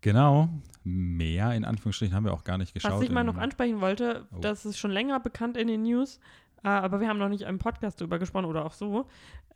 Genau. 0.00 0.48
Mehr 0.84 1.52
in 1.54 1.64
Anführungsstrichen 1.64 2.14
haben 2.14 2.24
wir 2.24 2.32
auch 2.32 2.44
gar 2.44 2.58
nicht 2.58 2.72
geschaut. 2.74 2.92
Was 2.92 3.02
ich 3.02 3.10
mal 3.10 3.24
noch 3.24 3.36
ansprechen 3.36 3.80
wollte, 3.80 4.26
Oh. 4.32 4.38
das 4.40 4.64
ist 4.64 4.78
schon 4.78 4.90
länger 4.92 5.18
bekannt 5.20 5.56
in 5.56 5.66
den 5.66 5.82
News, 5.82 6.20
äh, 6.62 6.68
aber 6.68 7.00
wir 7.00 7.08
haben 7.08 7.18
noch 7.18 7.28
nicht 7.28 7.42
im 7.42 7.58
Podcast 7.58 8.00
drüber 8.00 8.18
gesprochen 8.18 8.44
oder 8.44 8.64
auch 8.64 8.72
so. 8.72 9.08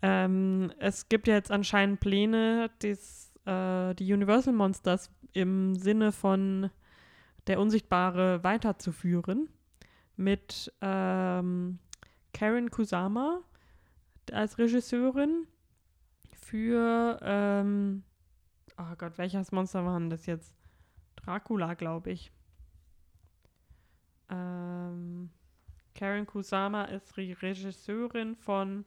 Ähm, 0.02 0.72
es 0.78 1.08
gibt 1.08 1.28
ja 1.28 1.34
jetzt 1.34 1.50
anscheinend 1.52 2.00
Pläne, 2.00 2.70
dies, 2.82 3.32
äh, 3.44 3.94
die 3.94 4.12
Universal 4.12 4.52
Monsters 4.54 5.10
im 5.32 5.76
Sinne 5.76 6.10
von 6.10 6.70
der 7.46 7.60
Unsichtbare 7.60 8.42
weiterzuführen 8.42 9.48
mit 10.20 10.72
ähm, 10.82 11.78
Karen 12.34 12.70
Kusama 12.70 13.40
als 14.32 14.58
Regisseurin 14.58 15.46
für, 16.40 17.18
ähm, 17.22 18.02
oh 18.78 18.94
Gott, 18.98 19.16
welches 19.18 19.50
Monster 19.50 19.84
war 19.84 19.98
denn 19.98 20.10
das 20.10 20.26
jetzt? 20.26 20.54
Dracula, 21.16 21.74
glaube 21.74 22.12
ich. 22.12 22.30
Ähm, 24.28 25.30
Karen 25.94 26.26
Kusama 26.26 26.84
ist 26.84 27.16
die 27.16 27.32
Regisseurin 27.32 28.36
von 28.36 28.84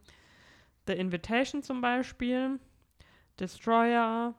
The 0.87 0.93
Invitation 0.93 1.63
zum 1.63 1.81
Beispiel, 1.81 2.59
Destroyer. 3.39 4.35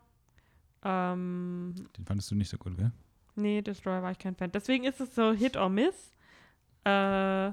Ähm, 0.85 1.75
Den 1.97 2.05
fandest 2.07 2.31
du 2.31 2.35
nicht 2.37 2.51
so 2.51 2.57
gut, 2.59 2.77
gell? 2.77 2.93
nee, 3.37 3.61
Destroyer 3.63 4.03
war 4.03 4.13
ich 4.13 4.19
kein 4.19 4.37
Fan. 4.37 4.53
Deswegen 4.53 4.85
ist 4.85 5.01
es 5.01 5.15
so 5.15 5.33
Hit 5.33 5.57
or 5.57 5.69
Miss. 5.69 6.14
Äh, 6.85 7.53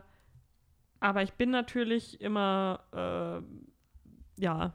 aber 0.99 1.23
ich 1.23 1.33
bin 1.33 1.49
natürlich 1.49 2.19
immer, 2.21 2.81
äh, 2.93 4.41
ja, 4.41 4.73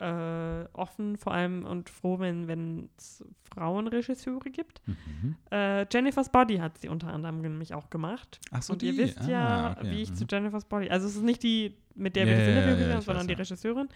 äh, 0.00 0.64
offen 0.74 1.16
vor 1.16 1.34
allem 1.34 1.64
und 1.66 1.90
froh, 1.90 2.20
wenn 2.20 2.88
es 2.96 3.24
Frauenregisseure 3.52 4.50
gibt. 4.50 4.80
Mhm. 4.86 5.34
Äh, 5.50 5.86
Jennifer's 5.92 6.30
Body 6.30 6.58
hat 6.58 6.78
sie 6.78 6.88
unter 6.88 7.12
anderem 7.12 7.40
nämlich 7.40 7.74
auch 7.74 7.90
gemacht. 7.90 8.38
Ach 8.52 8.62
so, 8.62 8.74
und 8.74 8.82
ihr 8.84 8.92
die. 8.92 8.98
wisst 8.98 9.26
ja, 9.26 9.70
Ah, 9.70 9.76
okay. 9.78 9.90
wie 9.90 10.02
ich 10.02 10.10
Mhm. 10.10 10.14
zu 10.14 10.24
Jennifer's 10.30 10.64
Body. 10.66 10.88
Also 10.88 11.08
es 11.08 11.16
ist 11.16 11.24
nicht 11.24 11.42
die, 11.42 11.74
mit 11.96 12.14
der 12.14 12.26
wir 12.26 12.34
Ja, 12.34 12.38
das 12.38 12.46
ja, 12.46 12.52
Interview 12.52 12.70
ja, 12.70 12.76
gesehen 12.76 12.90
ja, 12.90 12.94
haben, 12.96 13.02
sondern 13.02 13.26
die 13.26 13.32
ja. 13.32 13.38
Regisseurin. 13.38 13.88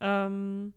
Ähm, 0.00 0.72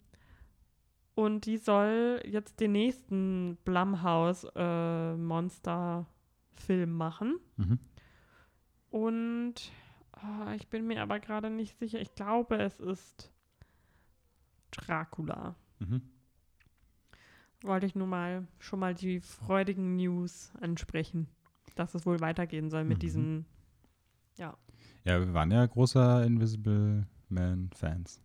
und 1.16 1.46
die 1.48 1.58
soll 1.58 2.22
jetzt 2.26 2.60
den 2.60 2.72
nächsten 2.74 3.58
Blumhouse 3.66 4.46
äh, 4.56 5.16
Monster-Film 5.16 6.92
machen. 6.92 7.36
Mhm. 7.58 7.80
Und 8.92 9.72
ah, 10.12 10.54
ich 10.56 10.68
bin 10.68 10.86
mir 10.86 11.02
aber 11.02 11.20
gerade 11.20 11.50
nicht 11.50 11.78
sicher. 11.80 12.00
Ich 12.00 12.14
glaube, 12.14 12.58
es 12.58 12.80
ist 12.80 13.32
Dracula. 14.72 15.56
Mhm. 15.80 16.02
Wollte 17.64 17.86
ich 17.86 17.96
nur 17.96 18.08
mal 18.08 18.48
schon 18.60 18.80
mal 18.80 18.94
die 18.94 19.20
freudigen 19.20 19.96
News 19.96 20.52
ansprechen, 20.62 21.28
dass 21.76 21.94
es 21.96 22.06
wohl 22.06 22.20
weitergehen 22.20 22.70
soll 22.70 22.84
mit 22.84 22.98
Mhm. 22.98 23.02
diesen. 23.02 23.46
Ja, 24.38 25.20
wir 25.20 25.34
waren 25.34 25.50
ja 25.52 25.66
großer 25.66 26.24
Invisible 26.26 27.08
Man-Fans. 27.30 28.22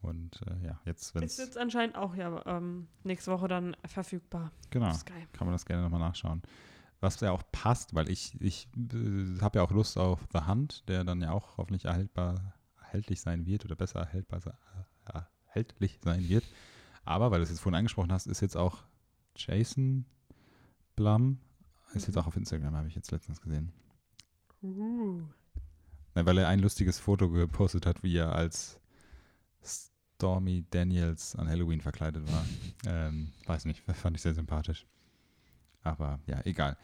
Und 0.00 0.40
äh, 0.48 0.66
ja, 0.66 0.80
jetzt, 0.84 1.14
wenn 1.14 1.22
Ist 1.22 1.38
es. 1.38 1.44
jetzt 1.46 1.58
anscheinend 1.58 1.94
auch 1.96 2.16
ja 2.16 2.44
ähm, 2.46 2.88
nächste 3.04 3.30
Woche 3.30 3.46
dann 3.46 3.76
verfügbar. 3.84 4.50
Genau. 4.70 4.92
kann 5.32 5.46
man 5.46 5.52
das 5.52 5.64
gerne 5.64 5.82
nochmal 5.84 6.00
nachschauen. 6.00 6.42
Was 7.02 7.18
ja 7.20 7.32
auch 7.32 7.42
passt, 7.50 7.94
weil 7.94 8.08
ich, 8.08 8.40
ich 8.40 8.68
äh, 8.76 9.40
habe 9.40 9.58
ja 9.58 9.64
auch 9.64 9.72
Lust 9.72 9.98
auf 9.98 10.20
The 10.32 10.46
Hunt, 10.46 10.88
der 10.88 11.02
dann 11.04 11.20
ja 11.20 11.32
auch 11.32 11.56
hoffentlich 11.58 11.84
erhältbar, 11.86 12.54
erhältlich 12.80 13.20
sein 13.20 13.44
wird 13.44 13.64
oder 13.64 13.74
besser 13.74 14.00
erhältbar, 14.00 14.40
äh, 15.12 15.20
erhältlich 15.48 15.98
sein 16.02 16.28
wird. 16.28 16.44
Aber, 17.04 17.30
weil 17.32 17.40
du 17.40 17.42
es 17.42 17.50
jetzt 17.50 17.58
vorhin 17.60 17.76
angesprochen 17.78 18.12
hast, 18.12 18.26
ist 18.28 18.40
jetzt 18.40 18.56
auch 18.56 18.84
Jason 19.36 20.04
Blum, 20.94 21.40
ist 21.94 22.06
jetzt 22.06 22.14
Mhm. 22.14 22.22
auch 22.22 22.26
auf 22.28 22.36
Instagram, 22.36 22.76
habe 22.76 22.86
ich 22.88 22.94
jetzt 22.94 23.10
letztens 23.10 23.40
gesehen. 23.40 23.72
Uh. 24.62 25.22
Na, 26.14 26.24
weil 26.24 26.38
er 26.38 26.46
ein 26.48 26.60
lustiges 26.60 27.00
Foto 27.00 27.28
gepostet 27.30 27.84
hat, 27.84 28.02
wie 28.04 28.16
er 28.16 28.32
als 28.32 28.78
Stormy 29.64 30.64
Daniels 30.70 31.34
an 31.34 31.48
Halloween 31.48 31.80
verkleidet 31.80 32.30
war. 32.30 32.44
ähm, 32.86 33.32
weiß 33.46 33.64
nicht, 33.64 33.82
fand 33.82 34.16
ich 34.16 34.22
sehr 34.22 34.34
sympathisch. 34.34 34.86
Aber 35.82 36.20
ja, 36.26 36.40
egal. 36.44 36.76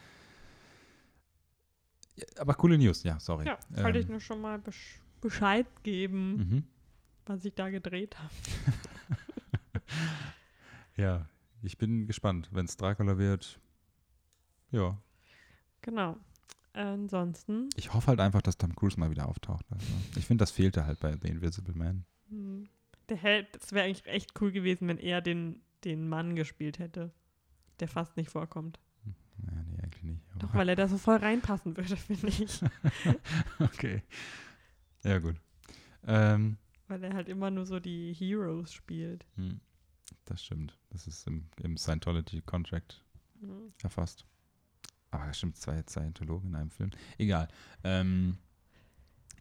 Aber 2.38 2.54
coole 2.54 2.76
News, 2.78 3.02
ja, 3.04 3.18
sorry. 3.20 3.46
Ja, 3.46 3.58
wollte 3.70 3.98
ich 4.00 4.06
Ähm, 4.06 4.12
nur 4.12 4.20
schon 4.20 4.40
mal 4.40 4.58
besch 4.58 5.00
Bescheid 5.20 5.66
geben, 5.82 6.36
mhm. 6.36 6.64
was 7.26 7.44
ich 7.44 7.54
da 7.54 7.70
gedreht 7.70 8.16
habe. 8.18 8.32
Ja, 10.96 11.26
ich 11.62 11.78
bin 11.78 12.06
gespannt. 12.06 12.48
Wenn 12.52 12.66
es 12.66 12.76
Dracula 12.76 13.18
wird, 13.18 13.60
Ja. 14.70 15.00
Genau. 15.80 16.16
Ansonsten, 16.72 17.68
Ich 17.76 17.94
hoffe 17.94 18.08
halt 18.08 18.20
einfach, 18.20 18.42
dass 18.42 18.58
Tom 18.58 18.74
Cruise 18.76 18.98
mal 19.00 19.10
wieder 19.10 19.28
auftaucht. 19.28 19.64
Also, 19.70 19.86
ich 20.16 20.26
finde, 20.26 20.42
das 20.42 20.50
fehlte 20.50 20.86
halt 20.86 21.00
bei 21.00 21.16
The 21.16 21.28
Invisible 21.28 21.74
Man. 21.74 22.04
hm, 22.28 22.68
der 23.08 23.16
Held, 23.16 23.56
es 23.56 23.72
wäre 23.72 23.86
eigentlich 23.86 24.04
echt 24.06 24.40
cool 24.40 24.52
gewesen, 24.52 24.86
wenn 24.86 24.98
er 24.98 25.20
den, 25.20 25.62
den 25.84 26.08
Mann 26.08 26.36
gespielt 26.36 26.78
hätte, 26.78 27.10
der 27.80 27.88
fast 27.88 28.16
nicht 28.16 28.30
vorkommt. 28.30 28.78
Ja, 29.46 29.62
nee, 29.64 29.82
eigentlich 29.82 30.02
nicht. 30.04 30.22
Doch, 30.38 30.52
weil 30.54 30.68
er 30.68 30.76
da 30.76 30.88
so 30.88 30.98
voll 30.98 31.16
reinpassen 31.16 31.76
würde, 31.76 31.96
finde 31.96 32.28
ich. 32.28 32.60
okay. 33.60 34.02
Ja, 35.04 35.18
gut. 35.18 35.36
Ähm, 36.06 36.56
Weil 36.88 37.04
er 37.04 37.14
halt 37.14 37.28
immer 37.28 37.50
nur 37.50 37.66
so 37.66 37.80
die 37.80 38.12
Heroes 38.14 38.72
spielt. 38.72 39.26
hm, 39.36 39.60
das 40.24 40.42
stimmt. 40.44 40.76
Das 40.90 41.06
ist 41.06 41.26
im, 41.26 41.46
im 41.62 41.76
Scientology-Contract 41.76 43.04
Mhm. 43.40 43.72
erfasst. 43.84 44.24
Aber 45.12 45.26
das 45.26 45.38
stimmt, 45.38 45.56
zwei 45.56 45.82
Scientologen 45.88 46.50
in 46.50 46.56
einem 46.56 46.70
Film. 46.70 46.90
Egal. 47.18 47.46
Ähm, 47.84 48.36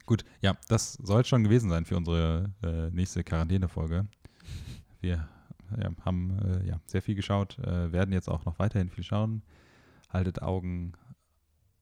gut, 0.06 0.24
ja, 0.42 0.56
das 0.68 0.94
soll 0.94 1.26
schon 1.26 1.44
gewesen 1.44 1.70
sein 1.72 1.84
für 1.84 1.98
unsere 1.98 2.54
äh, 2.64 2.92
nächste 2.92 3.24
Quarantäne-Folge. 3.24 4.08
Wir 5.02 5.28
ja, 5.80 5.90
haben 6.06 6.38
äh, 6.40 6.68
ja, 6.68 6.80
sehr 6.86 7.02
viel 7.02 7.16
geschaut, 7.16 7.58
äh, 7.60 7.92
werden 7.92 8.14
jetzt 8.14 8.30
auch 8.30 8.46
noch 8.46 8.60
weiterhin 8.60 8.90
viel 8.90 9.04
schauen. 9.04 9.42
Haltet 10.10 10.42
Augen, 10.42 10.94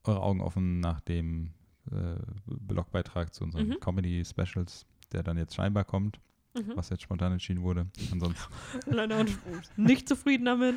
eure 0.03 0.21
Augen 0.21 0.41
offen 0.41 0.79
nach 0.79 1.01
dem 1.01 1.51
äh, 1.91 2.15
Blogbeitrag 2.47 3.33
zu 3.33 3.43
unseren 3.43 3.67
Mhm. 3.69 3.79
Comedy-Specials, 3.79 4.85
der 5.11 5.23
dann 5.23 5.37
jetzt 5.37 5.55
scheinbar 5.55 5.83
kommt, 5.83 6.19
Mhm. 6.57 6.71
was 6.75 6.89
jetzt 6.89 7.03
spontan 7.03 7.33
entschieden 7.33 7.61
wurde. 7.61 7.87
Ansonsten 8.11 8.51
Leider 8.87 9.23
nicht 9.77 10.07
zufrieden 10.07 10.45
damit. 10.45 10.75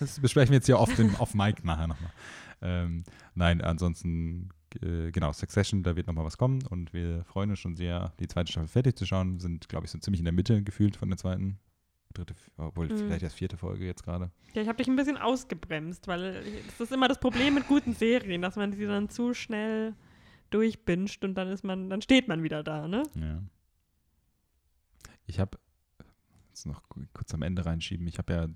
Das 0.00 0.18
besprechen 0.20 0.50
wir 0.50 0.56
jetzt 0.56 0.66
hier 0.66 0.78
auf, 0.78 0.92
dem, 0.94 1.14
auf 1.16 1.34
Mike 1.34 1.64
nachher 1.66 1.86
nochmal. 1.86 2.10
Ähm, 2.60 3.04
nein, 3.34 3.60
ansonsten, 3.60 4.48
äh, 4.82 5.10
genau, 5.12 5.32
Succession, 5.32 5.82
da 5.82 5.96
wird 5.96 6.06
nochmal 6.08 6.24
was 6.24 6.36
kommen 6.36 6.62
und 6.68 6.92
wir 6.92 7.24
freuen 7.24 7.50
uns 7.50 7.60
schon 7.60 7.76
sehr, 7.76 8.12
die 8.20 8.26
zweite 8.26 8.50
Staffel 8.50 8.68
fertig 8.68 8.96
zu 8.98 9.06
schauen. 9.06 9.38
Sind, 9.38 9.68
glaube 9.68 9.86
ich, 9.86 9.90
so 9.92 9.98
ziemlich 9.98 10.20
in 10.20 10.24
der 10.24 10.32
Mitte 10.34 10.62
gefühlt 10.62 10.96
von 10.96 11.08
der 11.08 11.16
zweiten. 11.18 11.58
Dritte, 12.14 12.34
obwohl 12.56 12.86
Mhm. 12.88 12.96
vielleicht 12.96 13.22
erst 13.22 13.36
vierte 13.36 13.56
Folge 13.56 13.84
jetzt 13.84 14.02
gerade. 14.04 14.30
Ja, 14.54 14.62
ich 14.62 14.68
habe 14.68 14.78
dich 14.78 14.88
ein 14.88 14.96
bisschen 14.96 15.16
ausgebremst, 15.18 16.06
weil 16.08 16.42
das 16.66 16.80
ist 16.80 16.92
immer 16.92 17.08
das 17.08 17.18
Problem 17.20 17.54
mit 17.54 17.66
guten 17.68 17.92
Serien, 17.94 18.40
dass 18.42 18.56
man 18.56 18.72
sie 18.72 18.86
dann 18.86 19.08
zu 19.08 19.34
schnell 19.34 19.94
durchbinscht 20.50 21.24
und 21.24 21.34
dann 21.34 21.48
ist 21.48 21.64
man, 21.64 21.90
dann 21.90 22.00
steht 22.02 22.28
man 22.28 22.42
wieder 22.42 22.62
da, 22.62 22.86
ne? 22.88 23.02
Ja. 23.14 23.42
Ich 25.26 25.40
habe, 25.40 25.58
jetzt 26.50 26.66
noch 26.66 26.82
ku- 26.88 27.00
kurz 27.12 27.32
am 27.34 27.42
Ende 27.42 27.64
reinschieben, 27.64 28.06
ich 28.06 28.18
habe 28.18 28.32
ja 28.32 28.46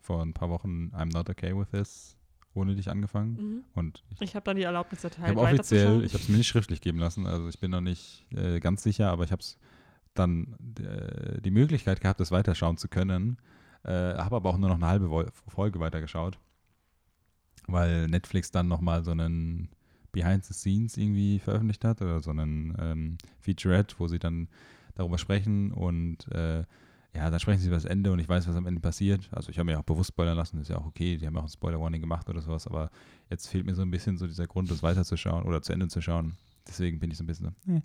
vor 0.00 0.22
ein 0.22 0.34
paar 0.34 0.50
Wochen 0.50 0.90
I'm 0.94 1.12
Not 1.12 1.28
Okay 1.30 1.56
With 1.56 1.70
This 1.70 2.16
ohne 2.54 2.74
dich 2.74 2.90
angefangen. 2.90 3.32
Mhm. 3.32 3.64
Und 3.74 4.04
ich 4.10 4.20
Ich 4.20 4.34
habe 4.34 4.44
dann 4.44 4.56
die 4.56 4.62
Erlaubnis 4.62 5.00
Ich 5.00 5.04
erteilt, 5.04 5.36
habe 5.36 5.40
offiziell, 5.40 6.04
ich 6.04 6.12
habe 6.12 6.22
es 6.22 6.28
mir 6.28 6.36
nicht 6.36 6.48
schriftlich 6.48 6.82
geben 6.82 6.98
lassen, 6.98 7.26
also 7.26 7.48
ich 7.48 7.58
bin 7.58 7.70
noch 7.70 7.80
nicht 7.80 8.26
äh, 8.30 8.60
ganz 8.60 8.82
sicher, 8.82 9.08
aber 9.10 9.24
ich 9.24 9.32
habe 9.32 9.40
es 9.40 9.56
dann 10.14 10.56
äh, 10.78 11.40
die 11.40 11.50
Möglichkeit 11.50 12.00
gehabt, 12.00 12.20
das 12.20 12.30
weiterschauen 12.30 12.76
zu 12.76 12.88
können. 12.88 13.38
Äh, 13.84 14.14
habe 14.16 14.36
aber 14.36 14.50
auch 14.50 14.58
nur 14.58 14.68
noch 14.68 14.76
eine 14.76 14.86
halbe 14.86 15.32
Folge 15.48 15.80
weitergeschaut, 15.80 16.38
weil 17.66 18.06
Netflix 18.08 18.50
dann 18.50 18.68
nochmal 18.68 19.04
so 19.04 19.10
einen 19.10 19.68
Behind 20.12 20.44
the 20.44 20.54
Scenes 20.54 20.96
irgendwie 20.96 21.38
veröffentlicht 21.38 21.84
hat 21.84 22.00
oder 22.02 22.20
so 22.20 22.30
einen 22.30 22.76
ähm, 22.78 23.18
Featurette, 23.40 23.96
wo 23.98 24.06
sie 24.06 24.18
dann 24.18 24.48
darüber 24.94 25.18
sprechen 25.18 25.72
und 25.72 26.30
äh, 26.32 26.64
ja, 27.14 27.28
dann 27.28 27.40
sprechen 27.40 27.60
sie 27.60 27.66
über 27.66 27.76
das 27.76 27.84
Ende 27.84 28.10
und 28.12 28.18
ich 28.20 28.28
weiß, 28.28 28.48
was 28.48 28.56
am 28.56 28.66
Ende 28.66 28.80
passiert. 28.80 29.28
Also 29.32 29.50
ich 29.50 29.58
habe 29.58 29.70
mir 29.70 29.78
auch 29.78 29.84
bewusst 29.84 30.08
spoilern 30.08 30.36
lassen, 30.36 30.60
ist 30.60 30.68
ja 30.68 30.78
auch 30.78 30.86
okay, 30.86 31.16
die 31.16 31.26
haben 31.26 31.36
auch 31.36 31.42
ein 31.42 31.48
Spoiler-Warning 31.48 32.00
gemacht 32.00 32.28
oder 32.28 32.40
sowas, 32.40 32.66
aber 32.66 32.90
jetzt 33.30 33.48
fehlt 33.48 33.66
mir 33.66 33.74
so 33.74 33.82
ein 33.82 33.90
bisschen 33.90 34.16
so 34.16 34.26
dieser 34.26 34.46
Grund, 34.46 34.70
das 34.70 34.82
weiterzuschauen 34.82 35.44
oder 35.44 35.60
zu 35.60 35.72
Ende 35.72 35.88
zu 35.88 36.00
schauen. 36.00 36.36
Deswegen 36.66 37.00
bin 37.00 37.10
ich 37.10 37.18
so 37.18 37.24
ein 37.24 37.26
bisschen 37.26 37.54
so, 37.66 37.72
eh. 37.72 37.82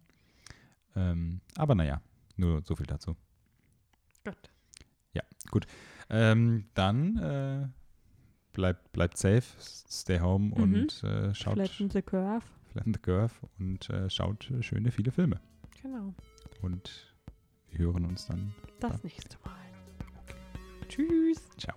ähm, 0.95 1.41
aber 1.55 1.75
naja, 1.75 2.01
nur 2.38 2.61
so 2.63 2.75
viel 2.75 2.85
dazu. 2.88 3.15
Gut. 5.49 5.65
Ähm, 6.09 6.65
dann 6.73 7.17
äh, 7.17 7.67
bleibt, 8.53 8.91
bleibt 8.91 9.17
safe, 9.17 9.43
stay 9.59 10.19
home 10.19 10.47
Mhm. 10.47 10.53
und 10.53 11.03
äh, 11.03 11.33
schaut 11.33 11.53
Flatten 11.53 11.89
the 11.89 12.01
Curve. 12.01 12.45
Flatten 12.71 12.93
the 12.93 12.99
Curve 12.99 13.33
und 13.59 13.89
äh, 13.89 14.09
schaut 14.09 14.51
schöne, 14.59 14.91
viele 14.91 15.11
Filme. 15.11 15.39
Genau. 15.81 16.13
Und 16.61 17.15
wir 17.69 17.79
hören 17.79 18.05
uns 18.05 18.27
dann. 18.27 18.53
Das 18.81 19.03
nächste 19.03 19.38
Mal. 19.45 19.55
Tschüss. 20.89 21.47
Ciao. 21.57 21.75